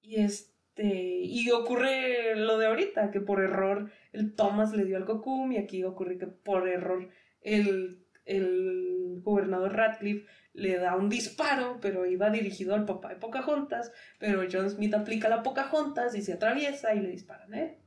Y 0.00 0.20
este. 0.20 0.62
Y 0.84 1.50
ocurre 1.50 2.34
lo 2.34 2.56
de 2.58 2.66
ahorita, 2.66 3.10
que 3.10 3.20
por 3.20 3.42
error 3.42 3.90
el 4.12 4.34
Thomas 4.34 4.72
le 4.72 4.84
dio 4.84 4.96
al 4.96 5.04
Gokum 5.04 5.52
y 5.52 5.58
aquí 5.58 5.84
ocurre 5.84 6.16
que 6.16 6.26
por 6.26 6.66
error 6.66 7.10
el, 7.42 8.01
el 8.24 9.20
gobernador 9.22 9.72
Radcliffe 9.74 10.26
le 10.54 10.76
da 10.78 10.96
un 10.96 11.08
disparo, 11.08 11.78
pero 11.80 12.04
iba 12.06 12.28
dirigido 12.30 12.74
al 12.74 12.84
papá 12.84 13.08
de 13.10 13.16
Pocahontas, 13.16 13.92
pero 14.18 14.42
John 14.50 14.68
Smith 14.70 14.94
aplica 14.94 15.28
la 15.28 15.42
Pocahontas 15.42 16.14
y 16.14 16.22
se 16.22 16.34
atraviesa 16.34 16.94
y 16.94 17.00
le 17.00 17.08
disparan, 17.08 17.54
¿eh? 17.54 17.78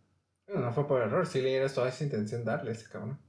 Bueno, 0.48 0.62
no 0.62 0.74
fue 0.74 0.88
por 0.88 1.02
error, 1.02 1.26
sí 1.28 1.41
le 1.41 1.50
dieras 1.50 1.74
toda 1.74 1.89
esa 1.89 2.04
intención 2.04 2.43
darle 2.43 2.71
a 2.71 2.74
ese 2.74 2.89
cabrón. 2.89 3.19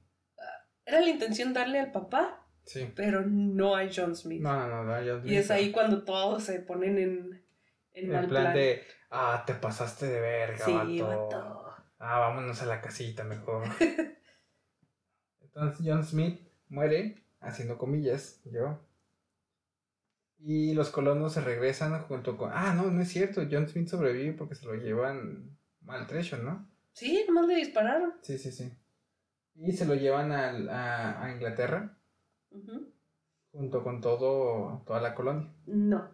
Era 0.85 1.01
la 1.01 1.09
intención 1.09 1.53
darle 1.53 1.81
al 1.81 1.91
papá, 1.93 2.47
Sí. 2.65 2.91
pero 2.97 3.23
no 3.27 3.77
a 3.77 3.83
John 3.95 4.15
Smith. 4.17 4.41
No, 4.43 4.53
no, 4.55 4.69
no, 4.69 4.85
no, 4.85 5.03
yo 5.03 5.21
y 5.25 5.37
es 5.37 5.51
ahí 5.51 5.71
cuando 5.73 6.05
todos 6.05 6.43
se 6.45 6.61
ponen 6.61 6.99
en, 6.99 7.45
en 7.93 8.05
En 8.07 8.13
mal 8.13 8.27
plan, 8.27 8.43
plan. 8.45 8.55
de, 8.55 8.83
ah, 9.11 9.45
te 9.47 9.55
pasaste 9.55 10.07
de 10.07 10.21
verga, 10.21 10.65
Sí, 10.65 10.73
vato. 11.01 11.07
vato. 11.29 11.63
Ah, 11.99 12.19
vámonos 12.21 12.61
a 12.63 12.67
la 12.67 12.81
casita 12.81 13.25
mejor. 13.25 13.65
Entonces 15.41 15.87
John 15.87 16.05
Smith 16.05 16.46
muere, 16.69 17.25
haciendo 17.41 17.79
comillas, 17.79 18.41
yo. 18.45 18.79
Y 20.39 20.75
los 20.75 20.91
colonos 20.91 21.33
se 21.33 21.41
regresan 21.41 22.03
junto 22.03 22.37
con... 22.37 22.51
Ah, 22.53 22.75
no, 22.75 22.91
no 22.91 23.01
es 23.01 23.09
cierto. 23.09 23.43
John 23.51 23.69
Smith 23.69 23.89
sobrevive 23.89 24.33
porque 24.35 24.55
se 24.55 24.67
lo 24.67 24.75
llevan 24.75 25.57
maltrecho, 25.81 26.37
¿no? 26.39 26.69
Sí, 26.93 27.25
nomás 27.27 27.47
le 27.47 27.57
dispararon. 27.57 28.13
Sí, 28.23 28.37
sí, 28.39 28.53
sí. 28.53 28.71
Y 29.55 29.73
se 29.73 29.87
lo 29.87 29.95
llevan 29.95 30.33
al- 30.33 30.69
a, 30.69 31.25
a 31.25 31.33
Inglaterra 31.33 31.99
junto 33.51 33.83
con 33.83 34.01
todo, 34.03 34.83
toda 34.87 35.01
la 35.01 35.15
colonia. 35.15 35.51
No, 35.67 36.11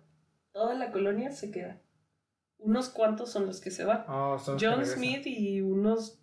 toda 0.53 0.75
la 0.75 0.93
colonia 0.93 1.33
se 1.33 1.51
queda. 1.51 1.81
Unos 2.59 2.89
cuantos 2.91 3.31
son 3.33 3.47
los 3.47 3.61
que 3.61 3.73
se 3.73 3.85
van. 3.85 4.05
Oh, 4.09 4.37
John. 4.61 4.87
Smith 4.87 5.27
y 5.27 5.61
unos 5.61 6.22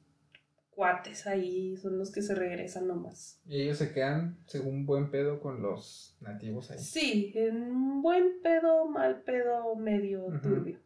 cuates 0.79 1.27
ahí 1.27 1.75
son 1.75 1.97
los 1.97 2.09
que 2.09 2.21
se 2.21 2.33
regresan 2.33 2.87
nomás. 2.87 3.41
Y 3.45 3.63
ellos 3.63 3.79
se 3.79 3.91
quedan, 3.91 4.37
según 4.47 4.85
buen 4.85 5.11
pedo, 5.11 5.41
con 5.41 5.61
los 5.61 6.15
nativos 6.21 6.71
ahí. 6.71 6.79
Sí, 6.79 7.33
en 7.35 8.01
buen 8.01 8.41
pedo, 8.41 8.87
mal 8.87 9.21
pedo, 9.23 9.75
medio 9.75 10.27
turbio. 10.41 10.79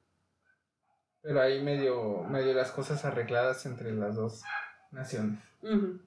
Pero 1.22 1.40
ahí 1.40 1.62
medio, 1.62 2.24
medio 2.24 2.56
las 2.56 2.72
cosas 2.72 3.06
arregladas 3.06 3.68
entre 3.68 3.94
las 3.94 4.16
dos 4.16 4.42
naciones. 4.90 5.40
Ujú. 5.62 6.02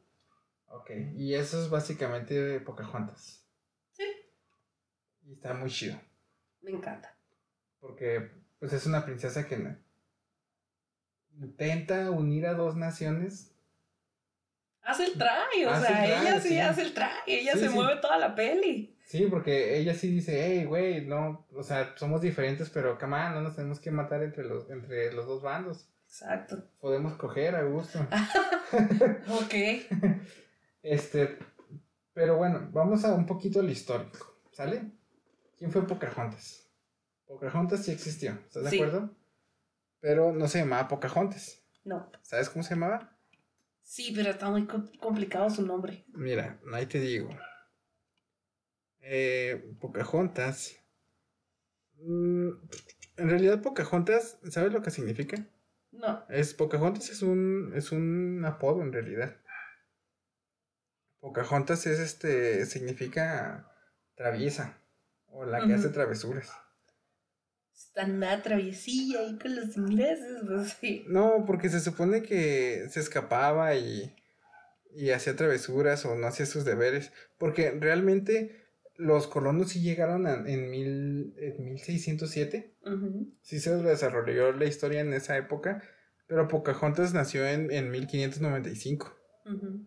Ok, 0.67 0.91
y 1.15 1.35
eso 1.35 1.63
es 1.63 1.71
básicamente 1.71 2.35
de 2.35 2.59
Pocahontas. 2.59 3.47
Sí. 3.93 4.03
Y 5.27 5.35
está 5.35 5.55
muy 5.55 5.71
chido. 5.71 5.97
Me 6.61 6.73
encanta. 6.73 7.17
Porque 7.79 8.33
pues 8.59 8.73
es 8.73 8.85
una 8.85 9.05
princesa 9.05 9.47
que 9.47 9.77
intenta 11.39 12.11
unir 12.11 12.49
a 12.49 12.55
dos 12.55 12.75
naciones. 12.75 13.53
Hace 14.87 15.05
el 15.07 15.13
try, 15.15 15.65
o 15.67 15.71
Hace 15.71 15.87
sea, 15.87 16.03
try, 16.05 16.13
ella 16.13 16.41
sí, 16.41 16.49
sí. 16.49 16.61
hace 16.61 16.83
el 16.83 16.95
try, 16.95 17.05
ella 17.27 17.53
Sí, 17.55 17.59
se 17.61 17.69
sí. 17.69 17.75
mueve 17.75 18.01
toda 18.01 18.17
la 18.19 18.35
peli. 18.35 18.97
Sí, 19.05 19.27
porque 19.31 19.79
ella 19.79 19.95
sí 19.95 20.09
dice, 20.11 20.45
hey, 20.45 20.65
güey, 20.65 21.05
no, 21.07 21.47
o 21.55 21.63
sea, 21.63 21.95
somos 21.97 22.21
diferentes, 22.23 22.71
pero 22.71 22.99
come 22.99 23.17
on, 23.17 23.35
no 23.35 23.41
nos 23.41 23.55
tenemos 23.57 23.79
que 23.81 23.91
matar 23.91 24.23
entre 24.23 24.45
los, 24.45 24.69
entre 24.71 25.13
los 25.13 25.27
dos 25.27 25.43
bandos. 25.43 25.89
Exacto. 26.07 26.65
Podemos 26.81 27.15
coger 27.15 27.55
a 27.57 27.63
gusto. 27.65 27.99
Ok. 29.29 29.55
Este, 30.83 31.37
pero 32.15 32.37
bueno, 32.37 32.69
vamos 32.73 33.05
a 33.05 33.13
un 33.13 33.27
poquito 33.27 33.59
al 33.59 33.69
histórico, 33.69 34.37
¿sale? 34.53 34.85
¿Quién 35.59 35.73
fue 35.73 35.85
Pocahontas? 35.85 36.65
Pocahontas 37.27 37.85
sí 37.85 37.91
existió, 37.91 38.33
¿estás 38.47 38.65
de 38.65 38.71
Sí. 38.71 38.77
acuerdo? 38.77 39.11
Pero 39.99 40.33
no 40.33 40.47
se 40.47 40.59
llamaba 40.61 40.87
Pocahontas. 40.87 41.61
No. 41.85 42.09
¿Sabes 42.23 42.49
cómo 42.51 42.63
se 42.63 42.75
llamaba? 42.75 43.16
Sí, 43.89 44.13
pero 44.15 44.31
está 44.31 44.51
muy 44.51 44.67
co- 44.67 44.83
complicado 45.01 45.49
su 45.49 45.65
nombre. 45.65 46.05
Mira, 46.09 46.61
ahí 46.73 46.87
te 46.87 46.99
digo. 46.99 47.29
Eh, 49.01 49.75
Pocahontas. 49.81 50.75
mm, 51.95 52.49
en 53.19 53.31
realidad, 53.31 53.63
Pocahontas, 53.63 54.39
¿sabes 54.51 54.73
lo 54.73 54.83
que 54.83 54.91
significa? 54.91 55.47
No. 55.93 56.25
Es 56.29 56.53
Pocahontas 56.53 57.11
es 57.11 57.23
un 57.23 57.73
es 57.77 57.93
un 57.93 58.45
apodo 58.45 58.83
en 58.83 58.93
realidad. 58.93 59.37
Pocahontas 61.21 61.87
es 61.87 62.01
este 62.01 62.67
significa 62.67 63.71
traviesa 64.17 64.79
o 65.29 65.45
la 65.45 65.65
que 65.65 65.75
hace 65.75 65.91
travesuras. 65.91 66.51
Traviesilla 68.43 69.21
ahí 69.21 69.39
con 69.39 69.55
los 69.57 69.77
ingleses, 69.77 70.39
pues 70.47 70.77
sí. 70.81 71.05
No, 71.09 71.45
porque 71.47 71.69
se 71.69 71.81
supone 71.81 72.23
que 72.23 72.87
se 72.91 73.01
escapaba 73.01 73.75
y 73.75 74.13
y 74.99 75.11
hacía 75.11 75.37
travesuras 75.37 76.07
o 76.07 76.15
no 76.15 76.27
hacía 76.27 76.47
sus 76.47 76.65
deberes, 76.65 77.13
porque 77.37 77.71
realmente 77.71 78.65
los 78.97 79.27
colonos 79.27 79.69
sí 79.73 79.83
llegaron 79.83 80.27
a- 80.27 80.43
en, 80.51 80.71
mil, 80.71 81.35
en 81.37 81.65
1607, 81.67 82.73
Ujú. 82.83 83.31
sí 83.43 83.61
se 83.61 83.77
desarrolló 83.77 84.53
la 84.53 84.65
historia 84.65 85.01
en 85.01 85.13
esa 85.13 85.37
época, 85.37 85.83
pero 86.27 86.49
Pocahontas 86.49 87.13
nació 87.13 87.47
en, 87.47 87.71
en 87.71 87.91
1595. 87.91 89.15
Ujú. 89.45 89.87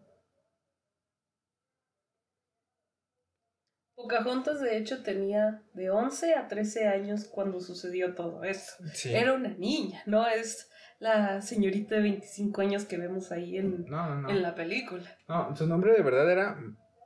Pocahontas, 4.02 4.62
de 4.62 4.78
hecho, 4.78 5.04
tenía 5.04 5.62
de 5.74 5.90
11 5.90 6.36
a 6.36 6.48
13 6.48 6.88
años 6.88 7.26
cuando 7.26 7.60
sucedió 7.60 8.16
todo 8.16 8.44
esto. 8.46 8.82
Sí. 8.94 9.14
Era 9.14 9.34
una 9.34 9.50
niña, 9.50 10.02
no 10.06 10.26
es 10.26 10.70
la 11.00 11.42
señorita 11.42 11.96
de 11.96 12.02
25 12.02 12.62
años 12.62 12.86
que 12.86 12.98
vemos 12.98 13.32
ahí 13.34 13.58
en, 13.58 13.86
No, 13.86 14.08
no, 14.16 14.22
no. 14.22 14.30
en 14.30 14.42
la 14.42 14.56
película. 14.56 15.04
No, 15.28 15.54
su 15.54 15.68
nombre 15.68 15.94
de 15.94 16.02
verdad 16.02 16.32
era 16.32 16.58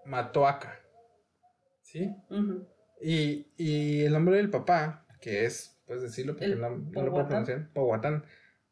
Matoaca. 0.06 0.80
¿Sí? 1.82 2.16
Y, 3.02 3.48
y 3.58 4.04
el 4.04 4.14
nombre 4.14 4.38
del 4.38 4.52
papá, 4.52 5.08
que 5.20 5.46
es, 5.46 5.82
puedes 5.88 6.04
decirlo 6.04 6.34
porque 6.34 6.46
El 6.46 6.62
no, 6.62 6.70
lo 6.70 7.12
puedo 7.12 7.28
pronunciar, 7.28 7.70
Powhatan. 7.74 8.24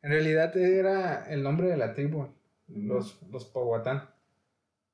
En 0.04 0.12
realidad 0.12 0.56
era 0.58 1.24
el 1.26 1.42
nombre 1.42 1.70
de 1.70 1.78
la 1.78 1.94
tribu, 1.94 2.36
los, 2.68 3.20
los 3.32 3.46
Powhatan. 3.46 4.10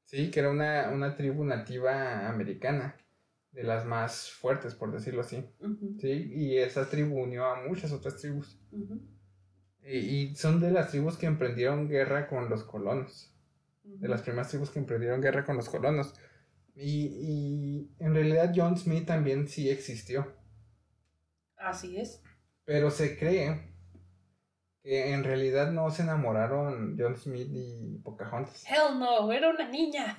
Sí, 0.05 0.31
que 0.31 0.39
era 0.39 0.49
una, 0.49 0.89
una 0.93 1.15
tribu 1.17 1.43
nativa 1.43 2.29
americana, 2.29 2.95
de 3.57 3.63
las 3.63 3.85
más 3.85 4.29
fuertes, 4.29 4.75
por 4.75 4.91
decirlo 4.91 5.21
así. 5.21 5.43
Sí, 5.99 6.31
y 6.31 6.57
esa 6.59 6.87
tribu 6.87 7.19
unió 7.23 7.43
a 7.45 7.67
muchas 7.67 7.91
otras 7.91 8.17
tribus. 8.17 8.59
Y, 9.83 9.97
y 9.97 10.35
son 10.35 10.59
de 10.59 10.69
las 10.69 10.91
tribus 10.91 11.17
que 11.17 11.25
emprendieron 11.25 11.89
guerra 11.89 12.27
con 12.27 12.49
los 12.51 12.63
colonos. 12.63 13.33
De 13.83 14.07
las 14.07 14.21
primeras 14.21 14.49
tribus 14.49 14.69
que 14.69 14.77
emprendieron 14.77 15.21
guerra 15.21 15.43
con 15.43 15.55
los 15.57 15.69
colonos. 15.69 16.13
Y, 16.75 17.07
y 17.07 17.95
en 17.97 18.13
realidad 18.13 18.53
John 18.55 18.77
Smith 18.77 19.07
también 19.07 19.47
sí 19.47 19.71
existió, 19.71 20.31
Así 21.55 21.97
es. 21.97 22.21
pero 22.63 22.91
se 22.91 23.17
cree 23.17 23.73
que 24.83 25.13
en 25.13 25.23
realidad 25.23 25.71
no 25.71 25.89
se 25.89 26.03
enamoraron 26.03 26.95
John 26.99 27.17
Smith 27.17 27.47
y 27.51 27.97
Pocahontas. 28.03 28.63
Hell 28.69 28.99
no, 28.99 29.31
era 29.31 29.49
una 29.49 29.67
niña. 29.67 30.15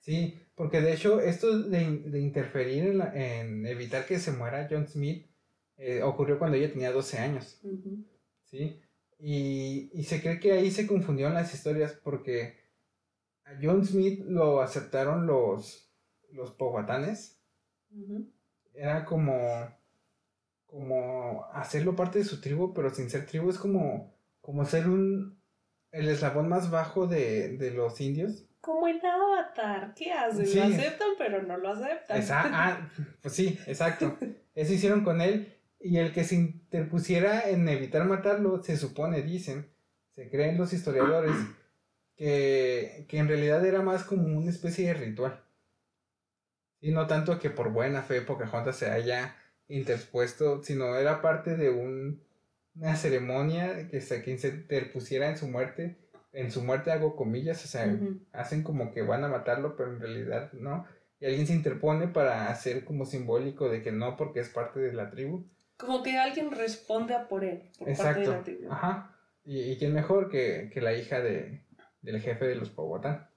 Sí, 0.00 0.41
porque 0.54 0.80
de 0.80 0.92
hecho 0.94 1.20
esto 1.20 1.58
de, 1.62 1.98
de 2.00 2.20
interferir 2.20 2.84
en, 2.84 2.98
la- 2.98 3.12
en 3.14 3.66
evitar 3.66 4.06
que 4.06 4.18
se 4.18 4.32
muera 4.32 4.68
John 4.70 4.86
Smith 4.86 5.26
eh, 5.76 6.02
ocurrió 6.02 6.38
cuando 6.38 6.56
ella 6.56 6.70
tenía 6.72 6.92
12 6.92 7.18
años. 7.18 7.60
¿sí? 8.44 8.80
Y, 9.18 9.90
y 9.94 10.04
se 10.04 10.20
cree 10.20 10.40
que 10.40 10.52
ahí 10.52 10.70
se 10.70 10.86
confundieron 10.86 11.34
las 11.34 11.54
historias 11.54 11.92
porque 12.02 12.56
a 13.44 13.52
John 13.62 13.84
Smith 13.84 14.20
lo 14.26 14.60
aceptaron 14.60 15.26
los, 15.26 15.92
los 16.32 16.50
pohuatanes. 16.52 17.40
Era 18.74 19.04
como, 19.04 19.38
como 20.66 21.44
hacerlo 21.52 21.94
parte 21.94 22.18
de 22.20 22.24
su 22.24 22.40
tribu, 22.40 22.72
pero 22.74 22.90
sin 22.94 23.10
ser 23.10 23.26
tribu 23.26 23.50
es 23.50 23.58
como, 23.58 24.14
como 24.40 24.64
ser 24.64 24.88
un, 24.88 25.40
el 25.90 26.08
eslabón 26.08 26.48
más 26.48 26.70
bajo 26.70 27.06
de, 27.06 27.56
de 27.58 27.70
los 27.70 28.00
indios. 28.00 28.46
Como 28.62 28.88
en 28.88 29.04
Avatar, 29.04 29.92
¿qué 29.94 30.10
hacen? 30.12 30.46
Sí. 30.46 30.56
Lo 30.58 30.64
aceptan, 30.64 31.08
pero 31.18 31.42
no 31.42 31.58
lo 31.58 31.68
aceptan. 31.72 32.16
Esa- 32.18 32.42
ah, 32.46 32.88
pues 33.20 33.34
sí, 33.34 33.58
exacto. 33.66 34.16
Eso 34.54 34.72
hicieron 34.72 35.04
con 35.04 35.20
él. 35.20 35.52
Y 35.80 35.98
el 35.98 36.12
que 36.12 36.22
se 36.24 36.36
interpusiera 36.36 37.50
en 37.50 37.68
evitar 37.68 38.04
matarlo, 38.06 38.62
se 38.62 38.76
supone, 38.76 39.22
dicen, 39.22 39.68
se 40.14 40.30
creen 40.30 40.56
los 40.56 40.72
historiadores, 40.72 41.34
que, 42.16 43.04
que 43.08 43.18
en 43.18 43.28
realidad 43.28 43.64
era 43.66 43.82
más 43.82 44.04
como 44.04 44.24
una 44.38 44.50
especie 44.50 44.86
de 44.86 44.94
ritual. 44.94 45.42
Y 46.80 46.92
no 46.92 47.06
tanto 47.06 47.38
que 47.38 47.50
por 47.50 47.70
buena 47.72 48.02
fe 48.02 48.20
Pocahontas 48.22 48.76
se 48.76 48.90
haya 48.90 49.36
interpuesto, 49.68 50.62
sino 50.62 50.94
era 50.96 51.20
parte 51.22 51.56
de 51.56 51.70
un- 51.70 52.22
una 52.76 52.94
ceremonia 52.96 53.88
que 53.88 54.00
se, 54.00 54.22
quien 54.22 54.38
se 54.38 54.48
interpusiera 54.48 55.28
en 55.28 55.36
su 55.36 55.48
muerte. 55.48 55.96
En 56.32 56.50
su 56.50 56.62
muerte 56.62 56.90
hago 56.90 57.14
comillas, 57.14 57.64
o 57.64 57.68
sea, 57.68 57.94
hacen 58.32 58.62
como 58.62 58.92
que 58.92 59.02
van 59.02 59.24
a 59.24 59.28
matarlo, 59.28 59.76
pero 59.76 59.92
en 59.92 60.00
realidad 60.00 60.52
no. 60.54 60.86
Y 61.20 61.26
alguien 61.26 61.46
se 61.46 61.52
interpone 61.54 62.08
para 62.08 62.48
hacer 62.48 62.84
como 62.84 63.04
simbólico 63.04 63.68
de 63.68 63.82
que 63.82 63.92
no, 63.92 64.16
porque 64.16 64.40
es 64.40 64.48
parte 64.48 64.80
de 64.80 64.92
la 64.92 65.10
tribu. 65.10 65.46
Como 65.76 66.02
que 66.02 66.18
alguien 66.18 66.50
responde 66.50 67.14
a 67.14 67.28
por 67.28 67.44
él, 67.44 67.70
por 67.78 67.86
parte 67.96 68.20
de 68.20 68.26
la 68.26 68.32
Exacto. 68.32 68.44
tribu. 68.44 68.72
Ajá. 68.72 69.16
Y, 69.44 69.60
y 69.60 69.78
quién 69.78 69.92
mejor 69.92 70.30
que, 70.30 70.70
que 70.72 70.80
la 70.80 70.94
hija 70.94 71.20
de, 71.20 71.64
del 72.00 72.20
jefe 72.20 72.46
de 72.46 72.54
los 72.56 72.70
Powhatan. 72.70 73.28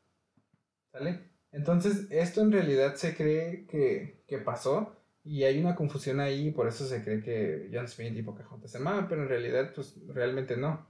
¿Sale? 0.92 1.20
Entonces, 1.52 2.08
esto 2.12 2.42
en 2.42 2.52
realidad 2.52 2.96
se 2.96 3.16
cree 3.16 3.66
que, 3.66 4.24
que 4.28 4.38
pasó. 4.38 4.96
Y 5.24 5.44
hay 5.44 5.60
una 5.60 5.76
confusión 5.76 6.20
ahí, 6.20 6.52
por 6.52 6.68
eso 6.68 6.86
se 6.86 7.04
cree 7.04 7.22
que 7.22 7.70
John 7.74 7.88
Smith 7.88 8.16
y 8.16 8.22
Pocahontas 8.22 8.72
se 8.72 8.78
amaban, 8.78 9.08
pero 9.08 9.24
en 9.24 9.30
realidad, 9.30 9.72
pues 9.74 9.96
realmente 10.08 10.56
no. 10.56 10.88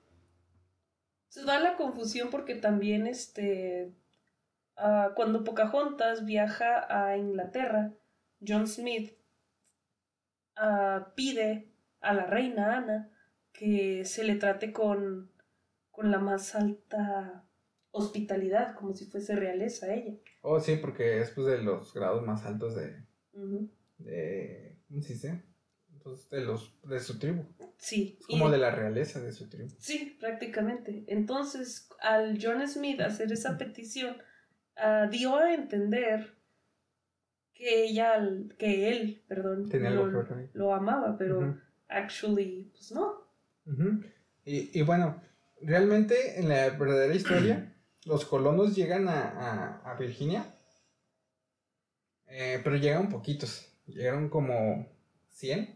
Se 1.35 1.43
da 1.43 1.59
la 1.59 1.75
confusión 1.75 2.29
porque 2.31 2.55
también 2.55 3.07
este 3.07 3.93
ah, 4.77 5.11
cuando 5.17 5.43
Pocahontas 5.43 6.23
viaja 6.23 6.85
a 6.87 7.17
Inglaterra, 7.17 7.91
John 8.39 8.69
Smith 8.69 9.11
ah, 10.55 11.11
pide 11.13 11.67
a 11.99 12.13
la 12.13 12.25
reina 12.25 12.77
Ana 12.77 13.11
que 13.51 14.05
se 14.05 14.23
le 14.23 14.35
trate 14.35 14.71
con, 14.71 15.29
con 15.91 16.09
la 16.09 16.19
más 16.19 16.55
alta 16.55 17.43
hospitalidad, 17.91 18.73
como 18.73 18.93
si 18.93 19.03
fuese 19.03 19.35
realeza 19.35 19.93
ella. 19.93 20.13
Oh, 20.39 20.61
sí, 20.61 20.77
porque 20.77 21.19
es 21.19 21.31
pues 21.31 21.47
de 21.47 21.61
los 21.61 21.93
grados 21.93 22.25
más 22.25 22.45
altos 22.45 22.77
de, 22.77 23.03
de 23.97 24.79
¿cómo 24.87 25.01
se 25.01 25.13
dice? 25.15 25.43
Pues 26.05 26.29
de 26.29 26.41
los 26.41 26.71
de 26.83 26.99
su 26.99 27.17
tribu, 27.17 27.43
Sí. 27.79 28.15
es 28.19 28.27
como 28.27 28.47
y- 28.47 28.51
de 28.51 28.59
la 28.59 28.69
realeza 28.69 29.19
de 29.19 29.31
su 29.31 29.49
tribu. 29.49 29.71
Sí, 29.79 30.15
prácticamente. 30.19 31.03
Entonces, 31.07 31.89
al 31.99 32.37
John 32.39 32.65
Smith 32.67 33.01
hacer 33.01 33.31
esa 33.31 33.57
petición, 33.57 34.15
ah, 34.77 35.07
dio 35.09 35.35
a 35.35 35.51
entender 35.55 36.35
que 37.55 37.85
ella, 37.85 38.19
que 38.59 38.89
él, 38.91 39.23
perdón, 39.27 39.67
lo, 40.53 40.75
amaba, 40.75 41.17
pero 41.17 41.57
actually, 41.87 42.69
pues 42.71 42.91
no. 42.91 43.25
Y, 44.45 44.77
y 44.79 44.83
bueno, 44.83 45.19
realmente 45.59 46.39
en 46.39 46.49
la 46.49 46.69
verdadera 46.69 47.15
historia, 47.15 47.73
los 48.05 48.25
colonos 48.25 48.75
llegan 48.75 49.07
a, 49.07 49.21
a- 49.81 49.91
a 49.91 49.95
Virginia, 49.97 50.45
eh, 52.27 52.61
pero 52.63 52.75
llegan 52.75 53.09
poquitos, 53.09 53.71
llegaron 53.87 54.29
como 54.29 54.87
100, 55.29 55.74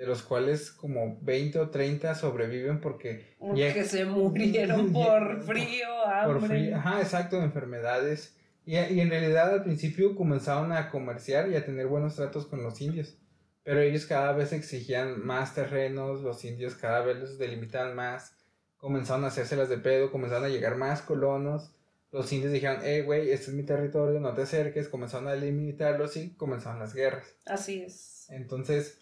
de 0.00 0.06
los 0.06 0.22
cuales 0.22 0.70
como 0.70 1.18
20 1.20 1.58
o 1.58 1.68
30 1.68 2.14
sobreviven 2.14 2.80
porque 2.80 3.34
Porque 3.38 3.74
lleg- 3.74 3.84
se 3.84 4.06
murieron 4.06 4.90
por 4.94 5.42
frío, 5.42 6.06
hambre. 6.06 6.38
Por 6.40 6.48
frío, 6.48 6.76
ajá, 6.76 7.02
exacto, 7.02 7.36
de 7.36 7.44
enfermedades. 7.44 8.34
Y, 8.64 8.78
y 8.78 9.00
en 9.00 9.10
realidad 9.10 9.52
al 9.52 9.62
principio 9.62 10.16
comenzaron 10.16 10.72
a 10.72 10.88
comerciar 10.88 11.50
y 11.50 11.56
a 11.56 11.64
tener 11.66 11.86
buenos 11.86 12.16
tratos 12.16 12.46
con 12.46 12.62
los 12.62 12.80
indios. 12.80 13.18
Pero 13.62 13.80
ellos 13.82 14.06
cada 14.06 14.32
vez 14.32 14.54
exigían 14.54 15.22
más 15.22 15.54
terrenos, 15.54 16.22
los 16.22 16.46
indios 16.46 16.76
cada 16.76 17.02
vez 17.02 17.18
los 17.18 17.38
delimitaban 17.38 17.94
más, 17.94 18.34
comenzaron 18.78 19.24
a 19.24 19.28
hacérselas 19.28 19.68
de 19.68 19.76
pedo, 19.76 20.10
comenzaron 20.10 20.44
a 20.44 20.48
llegar 20.48 20.76
más 20.76 21.02
colonos. 21.02 21.72
Los 22.10 22.32
indios 22.32 22.52
dijeron, 22.52 22.78
eh, 22.84 23.02
güey, 23.02 23.30
este 23.30 23.50
es 23.50 23.52
mi 23.52 23.64
territorio, 23.64 24.18
no 24.18 24.32
te 24.32 24.42
acerques, 24.42 24.88
comenzaron 24.88 25.28
a 25.28 25.32
delimitarlos 25.32 26.16
y 26.16 26.30
comenzaron 26.36 26.78
las 26.80 26.94
guerras. 26.94 27.34
Así 27.44 27.82
es. 27.82 28.26
Entonces, 28.30 28.96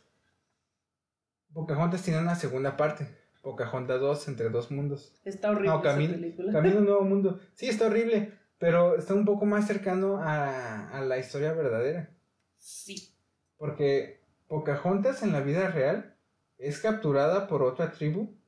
Pocahontas 1.59 2.03
tiene 2.03 2.21
una 2.21 2.37
segunda 2.37 2.77
parte, 2.77 3.09
Pocahontas 3.43 3.99
2, 4.01 4.29
entre 4.29 4.49
dos 4.49 4.71
mundos. 4.71 5.13
Está 5.25 5.51
horrible 5.51 5.69
No, 5.71 5.81
esa 5.81 5.83
Camino, 5.91 6.13
película. 6.15 6.53
Camino 6.53 6.77
a 6.77 6.79
un 6.79 6.85
Nuevo 6.87 7.03
Mundo. 7.03 7.41
Sí, 7.55 7.69
está 7.69 7.87
horrible, 7.87 8.33
pero 8.59 8.97
está 8.97 9.15
un 9.15 9.25
poco 9.25 9.45
más 9.45 9.67
cercano 9.67 10.19
a, 10.23 10.89
a 10.91 11.01
la 11.01 11.19
historia 11.19 11.53
verdadera. 11.55 12.11
Sí. 12.59 13.13
Porque 13.57 14.23
Pocahontas 14.47 15.25
en 15.25 15.33
la 15.33 15.41
vida 15.41 15.69
real 15.69 16.17
es 16.59 16.79
capturada 16.79 17.49
por 17.49 17.63
otra 17.65 17.91
tribu, 17.91 18.39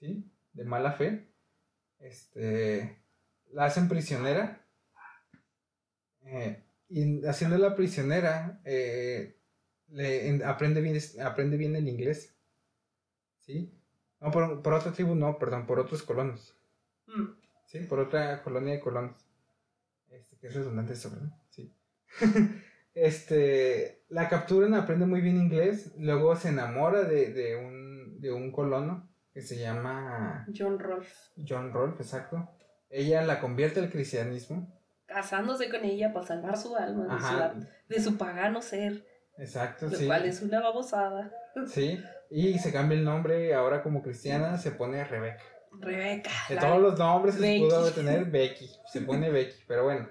¿sí? 0.00 0.24
De 0.54 0.64
mala 0.64 0.92
fe. 0.92 1.28
Este, 1.98 2.98
la 3.52 3.66
hacen 3.66 3.88
prisionera. 3.90 4.64
eh, 6.24 6.64
y 6.88 7.24
haciéndola 7.26 7.74
prisionera, 7.76 8.60
eh, 8.64 9.38
le, 9.92 10.28
en- 10.28 10.44
aprende, 10.44 10.80
bien, 10.80 10.98
aprende 11.22 11.56
bien 11.56 11.76
el 11.76 11.88
inglés. 11.88 12.34
¿Sí? 13.40 13.72
No, 14.20 14.30
por, 14.30 14.62
por 14.62 14.74
otra 14.74 14.92
tribu, 14.92 15.14
no, 15.14 15.38
perdón, 15.38 15.66
por 15.66 15.78
otros 15.80 16.02
colonos. 16.02 16.56
Mm. 17.06 17.24
Sí, 17.66 17.80
por 17.80 18.00
otra 18.00 18.42
colonia 18.42 18.74
de 18.74 18.80
colonos. 18.80 19.26
Este, 20.10 20.36
que 20.36 20.46
es 20.48 20.54
redundante 20.54 20.92
eso, 20.92 21.10
¿verdad? 21.10 21.32
Sí. 21.50 21.74
este, 22.94 24.04
la 24.08 24.28
capturan, 24.28 24.74
aprende 24.74 25.06
muy 25.06 25.20
bien 25.20 25.36
inglés, 25.38 25.92
luego 25.98 26.36
se 26.36 26.48
enamora 26.50 27.02
de, 27.04 27.32
de 27.32 27.56
un, 27.56 28.20
de 28.20 28.32
un 28.32 28.52
colono 28.52 29.08
que 29.32 29.40
se 29.40 29.58
llama 29.58 30.46
John 30.56 30.78
Rolfe. 30.78 31.14
John 31.48 31.72
Rolfe, 31.72 32.02
exacto. 32.02 32.48
Ella 32.90 33.22
la 33.22 33.40
convierte 33.40 33.80
al 33.80 33.90
cristianismo. 33.90 34.78
Casándose 35.06 35.70
con 35.70 35.84
ella 35.84 36.12
para 36.12 36.26
salvar 36.26 36.58
su 36.58 36.76
alma 36.76 37.04
de, 37.06 37.12
Ajá, 37.12 37.54
su, 37.54 37.66
de 37.88 38.00
su 38.02 38.18
pagano 38.18 38.60
ser, 38.60 39.06
exacto, 39.38 39.86
lo 39.86 39.96
sí. 39.96 40.06
cual 40.06 40.24
es 40.26 40.42
una 40.42 40.60
babosada. 40.60 41.30
Sí, 41.66 42.02
y 42.30 42.58
se 42.58 42.72
cambia 42.72 42.96
el 42.96 43.04
nombre, 43.04 43.54
ahora 43.54 43.82
como 43.82 44.02
cristiana 44.02 44.56
se 44.56 44.70
pone 44.70 45.04
Rebeca. 45.04 45.42
Rebeca. 45.78 46.30
De 46.48 46.56
todos 46.56 46.80
los 46.80 46.98
nombres 46.98 47.34
que 47.36 47.42
Becky. 47.42 47.60
pudo 47.60 47.90
tener, 47.90 48.24
Becky. 48.24 48.70
Se 48.90 49.00
pone 49.06 49.28
Becky, 49.30 49.62
pero 49.68 49.84
bueno. 49.84 50.08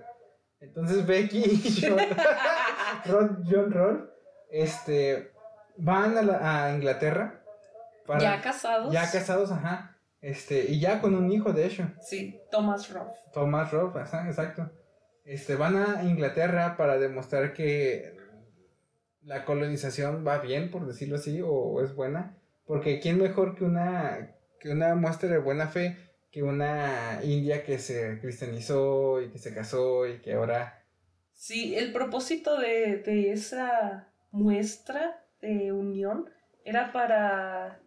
Entonces 0.59 1.03
Becky 1.07 1.39
y 1.39 1.82
John, 1.82 1.97
Ron- 3.05 3.43
John 3.49 3.72
Roll 3.72 4.11
este, 4.51 5.32
van 5.78 6.15
a, 6.17 6.22
la- 6.22 6.65
a 6.65 6.74
Inglaterra. 6.76 7.41
Para, 8.05 8.19
ya 8.22 8.41
casados. 8.41 8.93
ya 8.93 9.09
casados, 9.09 9.51
ajá. 9.51 9.97
Este, 10.22 10.65
y 10.69 10.80
ya 10.80 11.01
con 11.01 11.15
un 11.15 11.32
hijo, 11.32 11.51
de 11.53 11.65
hecho. 11.65 11.88
Sí, 12.01 12.39
Thomas 12.51 12.89
Rolfe. 12.91 13.19
Thomas 13.34 13.74
ajá, 13.74 14.28
exacto. 14.28 14.69
Este, 15.26 15.55
van 15.55 15.76
a 15.78 16.03
Inglaterra 16.03 16.76
para 16.78 16.99
demostrar 16.99 17.53
que 17.53 18.15
la 19.24 19.45
colonización 19.45 20.26
va 20.26 20.39
bien, 20.39 20.72
por 20.72 20.88
decirlo 20.88 21.15
así, 21.15 21.41
o 21.43 21.82
es 21.82 21.95
buena. 21.95 22.38
Porque 22.65 22.99
quién 22.99 23.17
mejor 23.17 23.55
que 23.55 23.63
una, 23.63 24.36
que 24.59 24.69
una 24.69 24.95
muestra 24.95 25.30
de 25.30 25.38
buena 25.38 25.67
fe 25.67 25.97
que 26.32 26.43
una 26.43 27.19
india 27.24 27.63
que 27.63 27.78
se 27.78 28.19
cristianizó 28.22 29.22
y 29.22 29.30
que 29.30 29.38
se 29.38 29.53
casó 29.53 30.07
y 30.07 30.22
que 30.22 30.34
ahora... 30.34 30.86
Sí, 31.34 31.76
el 31.76 31.91
propósito 31.91 32.57
de, 32.57 32.97
de 32.97 33.32
esa 33.34 34.13
muestra 34.32 35.26
de 35.41 35.74
unión 35.74 36.30
era 36.63 36.93
para 36.93 37.82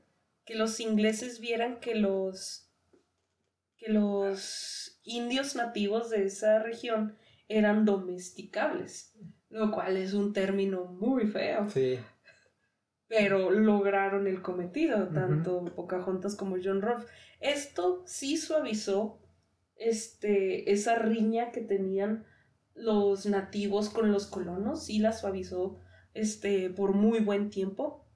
que 0.44 0.56
los 0.56 0.78
ingleses 0.80 1.40
vieran 1.40 1.80
que 1.80 1.94
los 1.94 2.68
que 3.78 3.90
los 3.90 5.00
indios 5.04 5.56
nativos 5.56 6.10
de 6.10 6.24
esa 6.26 6.58
región 6.58 7.16
eran 7.48 7.84
domesticables, 7.84 9.14
lo 9.54 9.70
cual 9.70 9.96
es 9.96 10.14
un 10.14 10.32
término 10.32 10.84
muy 10.84 11.26
feo. 11.28 11.70
Sí. 11.70 11.98
pero 13.06 13.50
lograron 13.50 14.26
el 14.26 14.42
cometido, 14.42 15.08
tanto 15.08 15.64
Pocahontas 15.76 16.34
como 16.34 16.56
John 16.62 16.82
Rolfe. 16.82 17.06
Esto 17.38 18.02
sí 18.04 18.36
suavizó 18.36 19.20
este, 19.76 20.72
esa 20.72 20.96
riña 20.96 21.52
que 21.52 21.60
tenían 21.60 22.26
los 22.74 23.26
nativos 23.26 23.90
con 23.90 24.10
los 24.10 24.26
colonos, 24.26 24.86
sí 24.86 24.98
la 24.98 25.12
suavizó 25.12 25.78
este, 26.14 26.70
por 26.70 26.92
muy 26.92 27.20
buen 27.20 27.50
tiempo. 27.50 28.08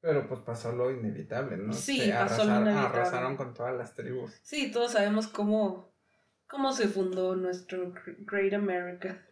Pero 0.00 0.28
pues 0.28 0.40
pasó 0.40 0.72
lo 0.72 0.90
inevitable, 0.90 1.56
¿no? 1.56 1.72
Sí, 1.72 2.10
pasó 2.12 2.44
lo 2.44 2.60
inevitable. 2.60 2.98
Arrasaron 2.98 3.36
con 3.38 3.54
todas 3.54 3.74
las 3.74 3.94
tribus. 3.94 4.38
Sí, 4.42 4.70
todos 4.70 4.92
sabemos 4.92 5.28
cómo, 5.28 5.94
cómo 6.46 6.72
se 6.72 6.88
fundó 6.88 7.34
nuestro 7.36 7.94
Great 8.26 8.52
America. 8.52 9.26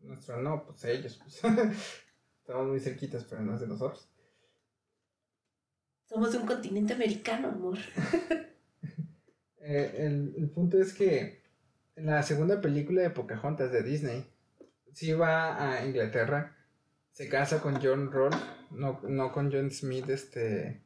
Nuestro 0.00 0.40
no, 0.40 0.64
pues 0.64 0.84
ellos. 0.84 1.20
Pues. 1.22 1.40
Estamos 2.40 2.68
muy 2.68 2.80
cerquitas, 2.80 3.24
pero 3.24 3.42
no 3.42 3.54
es 3.54 3.60
de 3.60 3.66
nosotros. 3.66 4.08
Somos 6.06 6.32
de 6.32 6.38
un 6.38 6.46
continente 6.46 6.94
americano, 6.94 7.48
amor. 7.48 7.78
Eh, 9.60 10.06
el, 10.06 10.34
el 10.38 10.48
punto 10.48 10.80
es 10.80 10.94
que 10.94 11.42
en 11.94 12.06
la 12.06 12.22
segunda 12.22 12.58
película 12.58 13.02
de 13.02 13.10
Pocahontas 13.10 13.70
de 13.70 13.82
Disney, 13.82 14.24
sí 14.94 15.12
va 15.12 15.74
a 15.74 15.84
Inglaterra, 15.84 16.56
se 17.10 17.28
casa 17.28 17.60
con 17.60 17.80
John 17.82 18.10
Roll, 18.10 18.32
no, 18.70 19.00
no 19.02 19.32
con 19.32 19.52
John 19.52 19.70
Smith, 19.70 20.08
este, 20.08 20.82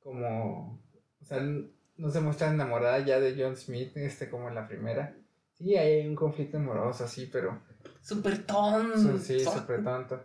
como, 0.00 0.82
o 1.20 1.24
sea, 1.24 1.40
no 1.40 2.10
se 2.10 2.20
muestra 2.20 2.50
enamorada 2.50 2.98
ya 3.00 3.20
de 3.20 3.40
John 3.40 3.56
Smith, 3.56 3.96
este, 3.96 4.28
como 4.28 4.48
en 4.48 4.54
la 4.54 4.66
primera. 4.66 5.14
Sí, 5.52 5.76
hay 5.76 6.06
un 6.06 6.16
conflicto 6.16 6.56
amoroso, 6.56 7.04
así, 7.04 7.26
pero... 7.26 7.62
Súper 8.06 8.46
tonto. 8.46 9.18
Sí, 9.18 9.40
súper 9.40 9.82
tonto. 9.82 10.22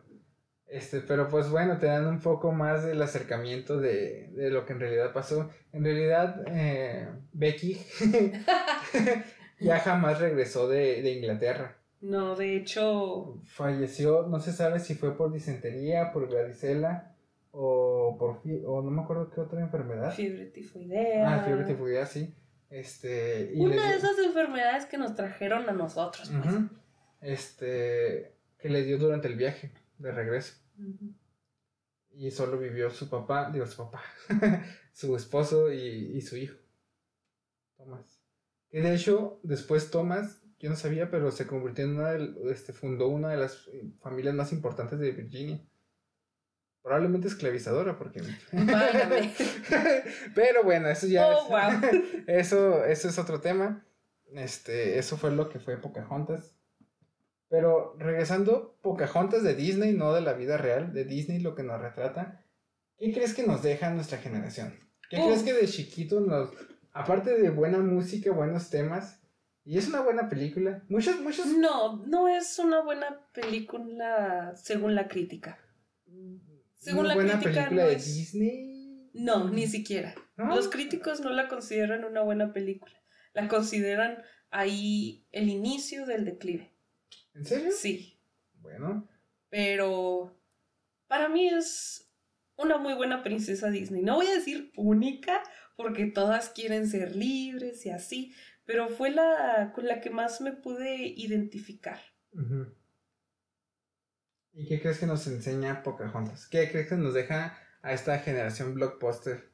Este, 0.68 1.02
pero 1.02 1.28
pues 1.28 1.50
bueno, 1.50 1.80
te 1.80 1.88
dan 1.88 2.06
un 2.06 2.20
poco 2.20 2.52
más 2.52 2.86
del 2.86 3.02
acercamiento 3.02 3.80
de, 3.80 4.30
de 4.36 4.52
lo 4.52 4.68
que 4.68 4.74
en 4.74 4.82
realidad 4.82 5.12
pasó. 5.12 5.50
En 5.74 5.84
realidad, 5.84 6.44
eh, 6.48 7.10
Becky 7.34 7.82
ya 9.60 9.80
jamás 9.80 10.20
regresó 10.20 10.70
de, 10.70 11.02
de, 11.02 11.12
Inglaterra. 11.12 11.76
No, 12.02 12.36
de 12.36 12.56
hecho... 12.56 13.42
Falleció, 13.46 14.28
no 14.28 14.40
se 14.40 14.52
sabe 14.52 14.80
si 14.80 14.94
fue 14.94 15.18
por 15.18 15.34
disentería, 15.34 16.14
por 16.14 16.32
varicela 16.32 17.16
o 17.50 18.16
por... 18.20 18.44
o 18.68 18.82
no 18.84 18.92
me 18.92 19.02
acuerdo 19.02 19.32
qué 19.32 19.42
otra 19.42 19.60
enfermedad. 19.60 20.14
Fiebre 20.14 20.46
tifoidea. 20.46 21.34
Ah, 21.34 21.44
fiebre 21.44 21.66
tifoidea, 21.66 22.06
sí. 22.06 22.32
Este, 22.70 23.54
Una 23.56 23.90
de 23.90 23.98
esas 23.98 24.20
enfermedades 24.20 24.86
que 24.86 25.00
nos 25.00 25.16
trajeron 25.16 25.68
a 25.68 25.74
nosotros. 25.74 26.30
Pues. 26.30 26.56
Este, 27.22 28.36
que 28.59 28.69
le 28.69 28.84
dio 28.84 28.97
durante 28.97 29.28
el 29.28 29.36
viaje 29.36 29.72
de 29.97 30.11
regreso. 30.11 30.55
Y 32.13 32.32
solo 32.32 32.57
vivió 32.57 32.89
su 32.89 33.09
papá, 33.09 33.49
digo 33.51 33.65
su 33.65 33.78
papá, 33.78 34.01
su 34.93 35.15
esposo 35.15 35.72
y, 35.72 36.17
y 36.17 36.22
su 36.22 36.36
hijo, 36.36 36.57
Tomás. 37.78 38.22
Que 38.69 38.82
de 38.82 38.95
hecho, 38.95 39.39
después 39.43 39.91
Thomas, 39.91 40.41
yo 40.59 40.69
no 40.69 40.76
sabía, 40.76 41.09
pero 41.09 41.32
se 41.32 41.47
convirtió 41.47 41.86
en 41.86 41.97
una 41.97 42.11
de, 42.11 42.51
este, 42.51 42.72
fundó 42.72 43.07
una 43.07 43.30
de 43.30 43.38
las 43.38 43.69
familias 43.99 44.36
más 44.36 44.53
importantes 44.53 44.99
de 44.99 45.11
Virginia. 45.11 45.61
Probablemente 46.84 47.28
esclavizadora, 47.28 47.97
porque. 47.97 48.22
pero 50.36 50.63
bueno, 50.63 50.88
eso 50.88 51.07
ya 51.07 51.28
oh, 51.28 51.49
eso, 52.28 52.86
eso 52.86 53.07
es 53.09 53.19
otro 53.19 53.41
tema. 53.41 53.86
Este, 54.34 54.97
eso 54.97 55.17
fue 55.17 55.32
lo 55.32 55.49
que 55.49 55.59
fue 55.59 55.78
Pocahontas. 55.78 56.55
Pero 57.52 57.97
regresando, 57.99 58.78
Pocahontas 58.82 59.43
de 59.43 59.56
Disney, 59.56 59.91
no 59.91 60.14
de 60.14 60.22
la 60.22 60.32
vida 60.32 60.58
real, 60.58 60.93
de 60.93 61.04
Disney 61.04 61.39
lo 61.39 61.54
que 61.54 61.64
nos 61.64 61.82
retrata. 61.82 62.45
¿Qué 62.97 63.12
crees 63.12 63.34
que 63.34 63.45
nos 63.45 63.62
deja 63.62 63.89
nuestra 63.89 64.20
generación? 64.20 64.74
¿Qué 65.10 65.18
crees 65.18 65.43
que 65.43 65.52
de 65.52 65.68
chiquito 65.68 66.22
nos, 66.22 66.49
aparte 66.93 67.38
de 67.38 67.49
buena 67.49 67.80
música, 67.80 68.32
buenos 68.32 68.70
temas, 68.70 69.20
y 69.66 69.78
es 69.78 69.89
una 69.89 69.99
buena 69.99 70.30
película. 70.30 70.82
Muchos, 70.88 71.20
muchos. 71.20 71.45
No, 71.47 71.97
no 72.06 72.30
es 72.30 72.58
una 72.58 72.82
buena 72.82 73.28
película 73.34 74.54
según 74.56 74.95
la 74.95 75.10
crítica. 75.10 75.60
Según 76.78 77.06
¿Una 77.06 77.16
buena 77.16 77.39
película 77.39 77.86
de 77.86 77.95
Disney? 77.95 79.10
No, 79.14 79.49
ni 79.49 79.68
siquiera. 79.68 80.16
Los 80.38 80.70
críticos 80.70 81.20
no 81.20 81.32
la 81.32 81.49
consideran 81.49 82.06
una 82.06 82.22
buena 82.22 82.54
película. 82.54 82.95
La 83.34 83.49
consideran 83.49 84.24
ahí 84.52 85.28
el 85.32 85.49
inicio 85.49 86.06
del 86.06 86.24
declive. 86.24 86.70
¿En 87.34 87.46
serio? 87.46 87.72
Sí. 87.72 88.20
Bueno. 88.56 89.08
Pero 89.50 90.38
para 91.08 91.30
mí 91.30 91.48
es 91.48 92.10
una 92.56 92.78
muy 92.78 92.94
buena 92.94 93.24
princesa 93.24 93.70
Disney. 93.70 94.02
No 94.02 94.16
voy 94.16 94.28
a 94.28 94.36
decir 94.36 94.72
única, 94.76 95.44
porque 95.76 96.06
todas 96.06 96.50
quieren 96.50 96.88
ser 96.88 97.16
libres 97.16 97.86
y 97.86 97.90
así, 97.90 98.34
pero 98.66 98.88
fue 98.88 99.12
la 99.12 99.72
con 99.74 99.88
la 99.88 100.00
que 100.00 100.10
más 100.10 100.42
me 100.42 100.54
pude 100.54 101.08
identificar. 101.08 102.00
¿Y 104.54 104.68
qué 104.68 104.82
crees 104.82 105.00
que 105.00 105.06
nos 105.06 105.26
enseña 105.28 105.84
Pocahontas? 105.84 106.48
¿Qué 106.48 106.70
crees 106.72 106.88
que 106.88 106.96
nos 106.96 107.14
deja 107.14 107.58
a 107.82 107.94
esta 107.94 108.20
generación 108.20 108.76
blockbuster? 108.76 109.52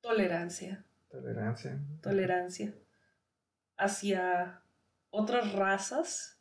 Tolerancia. 0.00 0.86
Tolerancia. 1.08 1.80
Tolerancia. 2.00 2.74
Hacia 3.76 4.62
otras 5.10 5.52
razas, 5.52 6.35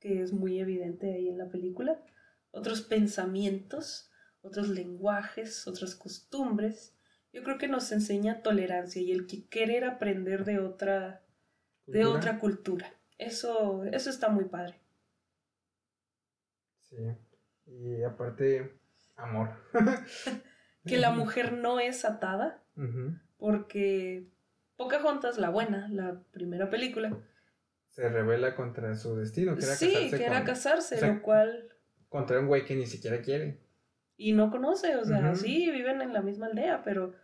que 0.00 0.22
es 0.22 0.32
muy 0.32 0.58
evidente 0.58 1.12
ahí 1.12 1.28
en 1.28 1.38
la 1.38 1.48
película, 1.48 2.02
otros 2.50 2.82
pensamientos, 2.82 4.10
otros 4.42 4.68
lenguajes, 4.68 5.66
otras 5.68 5.94
costumbres 5.94 6.94
yo 7.32 7.44
creo 7.44 7.58
que 7.58 7.68
nos 7.68 7.92
enseña 7.92 8.42
tolerancia 8.42 9.00
y 9.00 9.12
el 9.12 9.26
que 9.26 9.46
querer 9.46 9.84
aprender 9.84 10.44
de 10.44 10.58
otra, 10.58 11.22
de 11.86 12.04
otra 12.04 12.38
cultura. 12.38 12.92
Eso, 13.18 13.84
eso 13.84 14.10
está 14.10 14.28
muy 14.28 14.46
padre. 14.46 14.80
Sí. 16.82 16.96
Y 17.66 18.02
aparte, 18.02 18.74
amor. 19.16 19.50
que 20.86 20.98
la 20.98 21.10
mujer 21.16 21.52
no 21.52 21.78
es 21.78 22.04
atada, 22.04 22.62
porque 23.36 24.26
Pocahontas, 24.76 25.38
la 25.38 25.50
buena, 25.50 25.88
la 25.88 26.20
primera 26.32 26.68
película, 26.68 27.16
se 27.90 28.08
revela 28.08 28.56
contra 28.56 28.96
su 28.96 29.14
destino, 29.14 29.54
que 29.54 29.64
era 29.64 29.74
sí, 29.74 29.92
casarse. 29.92 30.16
que 30.16 30.24
era 30.24 30.44
casarse, 30.44 31.06
lo 31.06 31.22
cual... 31.22 31.68
Contra 32.08 32.40
un 32.40 32.48
güey 32.48 32.64
que 32.64 32.74
ni 32.74 32.86
siquiera 32.86 33.20
quiere 33.20 33.60
y 34.20 34.32
no 34.32 34.50
conoce, 34.50 34.96
o 34.96 35.04
sea, 35.06 35.34
sí, 35.34 35.70
viven 35.70 36.02
en 36.02 36.12
la 36.12 36.20
misma 36.20 36.48
aldea, 36.48 36.82
pero 36.84 37.14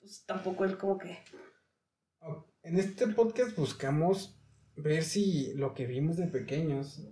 pues 0.00 0.24
tampoco 0.26 0.64
él 0.64 0.76
como 0.76 0.98
que... 0.98 1.16
En 2.64 2.76
este 2.76 3.06
podcast 3.06 3.56
buscamos 3.56 4.36
ver 4.74 5.04
si 5.04 5.54
lo 5.54 5.72
que 5.72 5.86
vimos 5.86 6.16
de 6.16 6.26
pequeños 6.26 7.08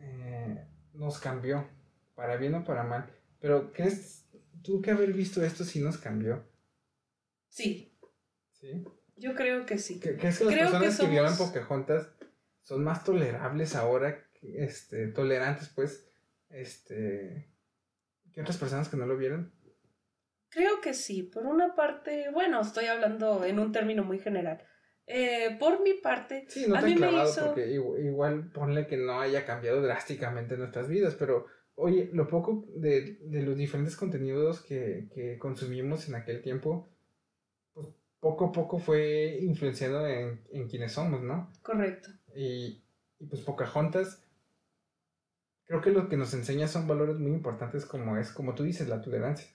eh, 0.00 0.66
nos 0.94 1.20
cambió, 1.20 1.68
para 2.16 2.36
bien 2.38 2.56
o 2.56 2.64
para 2.64 2.82
mal. 2.82 3.08
Pero 3.38 3.72
¿crees 3.72 4.28
tú 4.64 4.82
que 4.82 4.90
haber 4.90 5.12
visto 5.12 5.44
esto 5.44 5.62
sí 5.62 5.78
nos 5.78 5.96
cambió? 5.96 6.44
Sí. 7.48 7.96
¿Sí? 8.50 8.84
Yo 9.20 9.34
creo 9.34 9.66
que 9.66 9.78
sí. 9.78 10.00
¿Crees 10.00 10.38
que 10.38 10.44
las 10.44 10.54
personas 10.54 10.98
que, 10.98 11.06
vieron 11.06 11.36
Pocahontas 11.36 12.10
son 12.62 12.82
más 12.82 13.04
tolerables 13.04 13.76
ahora, 13.76 14.26
este, 14.42 15.08
tolerantes 15.08 15.68
pues, 15.68 16.06
este, 16.48 17.50
¿Qué 18.32 18.40
otras 18.40 18.58
personas 18.58 18.88
que 18.88 18.96
no 18.96 19.06
lo 19.06 19.16
vieron? 19.16 19.52
Creo 20.48 20.80
que 20.80 20.94
sí. 20.94 21.22
Por 21.22 21.46
una 21.46 21.74
parte, 21.74 22.30
bueno, 22.32 22.60
estoy 22.60 22.86
hablando 22.86 23.44
en 23.44 23.58
un 23.58 23.72
término 23.72 24.04
muy 24.04 24.18
general. 24.18 24.62
Eh, 25.06 25.56
por 25.58 25.82
mi 25.82 25.94
parte, 25.94 26.44
sí, 26.48 26.66
no 26.68 26.76
a 26.76 26.82
mí 26.82 26.94
me 26.94 27.10
hizo... 27.22 27.46
porque 27.46 27.66
igual, 27.68 28.50
ponle 28.52 28.86
que 28.86 28.96
no 28.96 29.20
haya 29.20 29.44
cambiado 29.44 29.82
drásticamente 29.82 30.56
nuestras 30.56 30.88
vidas, 30.88 31.16
pero 31.16 31.46
oye, 31.74 32.10
lo 32.12 32.28
poco 32.28 32.64
de, 32.76 33.18
los 33.28 33.56
diferentes 33.56 33.96
contenidos 33.96 34.62
que, 34.62 35.08
que, 35.12 35.36
consumimos 35.38 36.08
en 36.08 36.14
aquel 36.14 36.42
tiempo, 36.42 36.89
poco 38.20 38.46
a 38.46 38.52
poco 38.52 38.78
fue 38.78 39.38
influenciando 39.42 40.06
en, 40.06 40.40
en 40.52 40.68
quienes 40.68 40.92
somos, 40.92 41.22
¿no? 41.22 41.50
Correcto. 41.62 42.10
Y, 42.34 42.82
y 43.18 43.26
pues 43.26 43.42
Pocahontas 43.42 44.22
creo 45.64 45.80
que 45.80 45.90
lo 45.90 46.08
que 46.08 46.16
nos 46.16 46.34
enseña 46.34 46.68
son 46.68 46.86
valores 46.86 47.16
muy 47.16 47.32
importantes 47.32 47.86
como 47.86 48.16
es, 48.16 48.30
como 48.30 48.54
tú 48.54 48.64
dices, 48.64 48.88
la 48.88 49.00
tolerancia. 49.00 49.48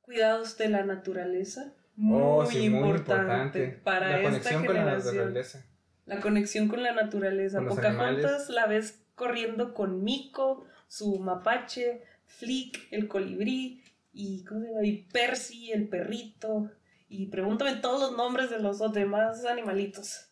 Cuidados 0.00 0.56
de 0.56 0.68
la 0.68 0.84
naturaleza. 0.84 1.74
Oh, 2.00 2.44
muy, 2.44 2.56
importante, 2.66 3.80
para 3.82 4.18
la 4.18 4.22
conexión 4.22 4.64
con 4.64 4.76
la 4.76 4.84
naturaleza. 4.84 5.66
La 6.06 6.20
conexión 6.20 6.68
con 6.68 6.82
la 6.84 6.92
naturaleza. 6.92 7.60
Pocahontas 7.60 8.48
la 8.50 8.66
ves 8.66 9.02
corriendo 9.16 9.74
con 9.74 10.04
Miko, 10.04 10.64
su 10.86 11.18
mapache, 11.18 12.04
Flick, 12.24 12.86
el 12.92 13.08
colibrí, 13.08 13.82
y, 14.12 14.44
¿cómo 14.44 14.60
se 14.60 14.68
llama? 14.68 14.86
y 14.86 15.02
Percy, 15.12 15.72
el 15.72 15.88
perrito. 15.88 16.70
Y 17.08 17.26
pregúntame 17.26 17.76
todos 17.76 18.00
los 18.00 18.16
nombres 18.16 18.50
de 18.50 18.60
los 18.60 18.78
demás 18.92 19.44
animalitos. 19.44 20.30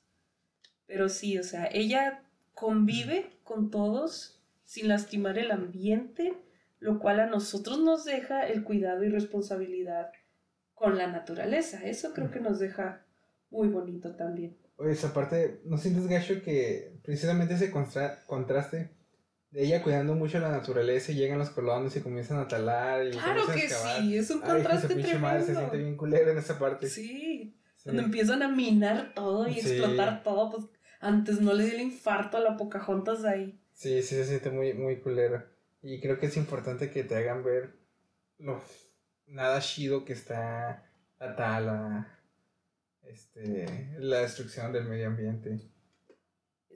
Pero 0.86 1.08
sí, 1.08 1.38
o 1.38 1.42
sea, 1.42 1.68
ella 1.72 2.22
convive 2.54 3.38
con 3.42 3.70
todos 3.70 4.40
sin 4.64 4.88
lastimar 4.88 5.38
el 5.38 5.50
ambiente, 5.50 6.34
lo 6.78 6.98
cual 6.98 7.20
a 7.20 7.26
nosotros 7.26 7.80
nos 7.80 8.04
deja 8.04 8.46
el 8.46 8.62
cuidado 8.62 9.04
y 9.04 9.08
responsabilidad 9.08 10.10
con 10.74 10.98
la 10.98 11.06
naturaleza. 11.06 11.80
Eso 11.84 12.12
creo 12.12 12.30
que 12.30 12.40
nos 12.40 12.58
deja 12.58 13.04
muy 13.50 13.68
bonito 13.68 14.14
también. 14.14 14.56
Oye, 14.76 14.92
esa 14.92 15.14
parte, 15.14 15.60
¿no 15.64 15.78
sientes 15.78 16.06
gacho 16.06 16.42
que 16.42 16.98
precisamente 17.02 17.54
ese 17.54 17.70
contraste 17.70 18.90
de 19.50 19.64
ella 19.64 19.82
cuidando 19.82 20.14
mucho 20.14 20.38
la 20.38 20.50
naturaleza 20.50 21.12
y 21.12 21.16
llegan 21.16 21.38
los 21.38 21.50
colonos 21.50 21.94
y 21.96 22.00
comienzan 22.00 22.38
a 22.38 22.48
talar 22.48 23.06
y 23.06 23.10
claro 23.10 23.46
que 23.46 23.68
sí, 23.68 24.16
es 24.16 24.30
un 24.30 24.40
contraste 24.40 24.88
tremendo. 24.88 25.18
Madre, 25.18 25.44
se 25.44 25.54
siente 25.54 25.76
bien 25.78 25.96
culero 25.96 26.30
en 26.30 26.38
esa 26.38 26.58
parte. 26.58 26.88
Sí, 26.88 27.56
cuando 27.82 28.02
empiezan 28.02 28.42
a 28.42 28.48
minar 28.48 29.12
todo 29.14 29.48
y 29.48 29.58
explotar 29.58 30.22
todo, 30.22 30.50
pues 30.50 30.64
antes 31.00 31.40
no 31.40 31.52
le 31.54 31.64
dio 31.64 31.74
el 31.74 31.82
infarto 31.82 32.36
a 32.36 32.40
la 32.40 32.56
Pocahontas 32.56 33.24
ahí. 33.24 33.60
Sí, 33.72 34.02
sí 34.02 34.16
se 34.16 34.24
siente 34.24 34.50
muy, 34.50 34.74
muy 34.74 35.00
culero. 35.00 35.44
Y 35.82 36.00
creo 36.00 36.18
que 36.18 36.26
es 36.26 36.36
importante 36.36 36.90
que 36.90 37.04
te 37.04 37.14
hagan 37.14 37.44
ver 37.44 37.76
lo 38.38 38.60
nada 39.26 39.60
chido 39.60 40.04
que 40.04 40.12
está 40.12 40.84
la 41.18 41.36
tala, 41.36 42.18
este, 43.02 43.94
la 43.98 44.18
destrucción 44.18 44.72
del 44.72 44.84
medio 44.84 45.06
ambiente. 45.06 45.60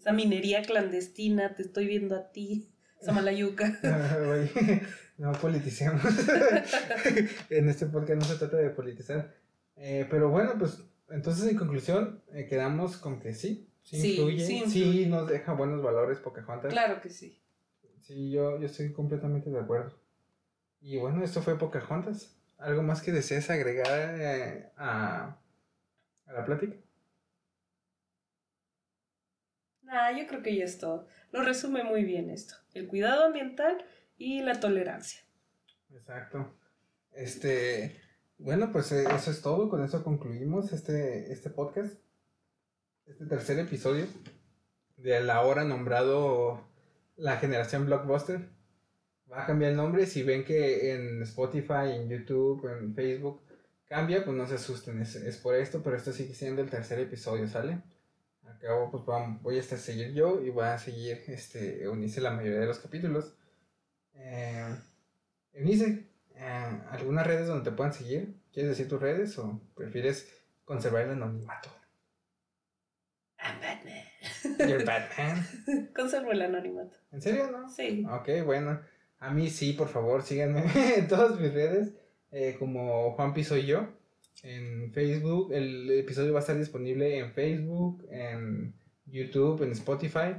Esa 0.00 0.14
minería 0.14 0.62
clandestina, 0.62 1.54
te 1.54 1.60
estoy 1.60 1.86
viendo 1.86 2.16
a 2.16 2.32
ti, 2.32 2.70
Samalayuca. 3.02 3.78
no 5.18 5.32
politicemos. 5.32 6.02
en 7.50 7.68
este 7.68 7.84
podcast 7.84 8.22
no 8.22 8.24
se 8.24 8.36
trata 8.36 8.56
de 8.56 8.70
politizar. 8.70 9.34
Eh, 9.76 10.06
pero 10.08 10.30
bueno, 10.30 10.54
pues 10.58 10.82
entonces 11.10 11.50
en 11.50 11.58
conclusión 11.58 12.22
eh, 12.32 12.46
quedamos 12.46 12.96
con 12.96 13.20
que 13.20 13.34
sí, 13.34 13.68
sí, 13.82 14.12
influye, 14.12 14.66
sí, 14.70 15.04
nos 15.04 15.28
deja 15.28 15.52
buenos 15.52 15.82
valores 15.82 16.18
Pocahontas. 16.18 16.72
Claro 16.72 17.02
que 17.02 17.10
sí. 17.10 17.38
Sí, 18.00 18.30
yo, 18.30 18.58
yo 18.58 18.64
estoy 18.64 18.94
completamente 18.94 19.50
de 19.50 19.60
acuerdo. 19.60 20.00
Y 20.80 20.96
bueno, 20.96 21.22
esto 21.22 21.42
fue 21.42 21.58
Pocahontas. 21.58 22.38
¿Algo 22.56 22.82
más 22.82 23.02
que 23.02 23.12
desees 23.12 23.50
agregar 23.50 24.18
eh, 24.18 24.70
a, 24.78 25.36
a 26.24 26.32
la 26.32 26.44
plática? 26.46 26.74
Nah, 29.90 30.12
yo 30.12 30.26
creo 30.28 30.42
que 30.42 30.54
ya 30.54 30.64
es 30.64 30.78
todo. 30.78 31.08
Lo 31.32 31.42
resume 31.42 31.82
muy 31.82 32.04
bien 32.04 32.30
esto. 32.30 32.54
El 32.74 32.86
cuidado 32.86 33.24
ambiental 33.24 33.84
y 34.16 34.40
la 34.42 34.60
tolerancia. 34.60 35.20
Exacto. 35.92 36.54
Este, 37.12 38.00
bueno, 38.38 38.70
pues 38.70 38.92
eh, 38.92 39.04
eso 39.16 39.32
es 39.32 39.42
todo. 39.42 39.68
Con 39.68 39.82
eso 39.82 40.04
concluimos 40.04 40.72
este, 40.72 41.32
este 41.32 41.50
podcast. 41.50 41.94
Este 43.06 43.26
tercer 43.26 43.58
episodio 43.58 44.06
de 44.96 45.20
la 45.20 45.40
hora 45.40 45.64
nombrado 45.64 46.68
la 47.16 47.38
generación 47.38 47.86
blockbuster 47.86 48.48
va 49.32 49.42
a 49.42 49.46
cambiar 49.46 49.72
el 49.72 49.76
nombre. 49.76 50.06
Si 50.06 50.22
ven 50.22 50.44
que 50.44 50.92
en 50.94 51.22
Spotify, 51.22 51.96
en 51.96 52.08
YouTube, 52.08 52.64
en 52.68 52.94
Facebook 52.94 53.40
cambia, 53.86 54.24
pues 54.24 54.36
no 54.36 54.46
se 54.46 54.54
asusten, 54.54 55.00
es, 55.02 55.36
por 55.38 55.56
esto, 55.56 55.82
pero 55.82 55.96
esto 55.96 56.12
sigue 56.12 56.32
siendo 56.32 56.62
el 56.62 56.70
tercer 56.70 57.00
episodio, 57.00 57.48
¿sale? 57.48 57.82
Acabo, 58.56 58.90
pues 58.90 59.04
voy 59.42 59.56
a 59.56 59.60
estar 59.60 59.78
seguir 59.78 60.12
yo 60.12 60.40
y 60.40 60.50
voy 60.50 60.64
a 60.64 60.78
seguir 60.78 61.22
este, 61.26 61.82
Eunice 61.84 62.20
la 62.20 62.30
mayoría 62.30 62.60
de 62.60 62.66
los 62.66 62.78
capítulos. 62.78 63.34
Eh, 64.14 64.76
Eunice, 65.52 66.06
eh, 66.34 66.80
¿algunas 66.90 67.26
redes 67.26 67.46
donde 67.46 67.70
te 67.70 67.76
puedan 67.76 67.92
seguir? 67.92 68.34
¿Quieres 68.52 68.70
decir 68.70 68.88
tus 68.88 69.00
redes 69.00 69.38
o 69.38 69.60
prefieres 69.74 70.28
conservar 70.64 71.02
el 71.02 71.12
anonimato? 71.12 71.70
I'm 73.38 73.60
Batman. 73.60 74.68
¿You're 74.68 74.84
Batman? 74.86 75.90
Conservo 75.94 76.32
el 76.32 76.42
anonimato. 76.42 76.96
¿En 77.12 77.22
serio, 77.22 77.50
no? 77.50 77.68
Sí. 77.68 78.06
Ok, 78.10 78.44
bueno. 78.44 78.80
A 79.18 79.30
mí 79.30 79.50
sí, 79.50 79.74
por 79.74 79.88
favor, 79.88 80.22
síganme 80.22 80.64
en 80.96 81.06
todas 81.06 81.38
mis 81.38 81.52
redes, 81.52 81.92
eh, 82.30 82.56
como 82.58 83.12
Juanpi 83.12 83.44
soy 83.44 83.66
yo, 83.66 83.88
en 84.42 84.92
Facebook. 84.92 85.52
El 85.52 85.90
episodio 85.90 86.32
va 86.32 86.38
a 86.38 86.40
estar 86.40 86.58
disponible 86.58 87.18
en 87.18 87.32
Facebook, 87.32 88.06
en 88.10 88.74
YouTube, 89.06 89.62
en 89.62 89.72
Spotify, 89.72 90.36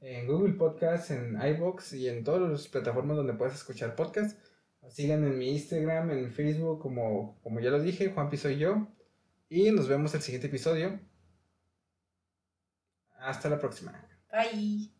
en 0.00 0.26
Google 0.26 0.54
Podcasts, 0.54 1.10
en 1.10 1.40
iBox 1.40 1.92
y 1.94 2.08
en 2.08 2.24
todas 2.24 2.50
las 2.50 2.68
plataformas 2.68 3.16
donde 3.16 3.34
puedas 3.34 3.54
escuchar 3.54 3.94
podcasts. 3.94 4.36
Síganme 4.90 5.28
en 5.28 5.38
mi 5.38 5.50
Instagram, 5.50 6.10
en 6.10 6.32
Facebook, 6.32 6.80
como, 6.80 7.40
como 7.42 7.60
ya 7.60 7.70
lo 7.70 7.80
dije, 7.82 8.10
Juanpi 8.10 8.36
soy 8.36 8.58
yo. 8.58 8.88
Y 9.48 9.70
nos 9.70 9.88
vemos 9.88 10.14
el 10.14 10.20
siguiente 10.20 10.48
episodio. 10.48 11.00
Hasta 13.18 13.48
la 13.48 13.58
próxima. 13.58 14.06
Bye. 14.30 14.93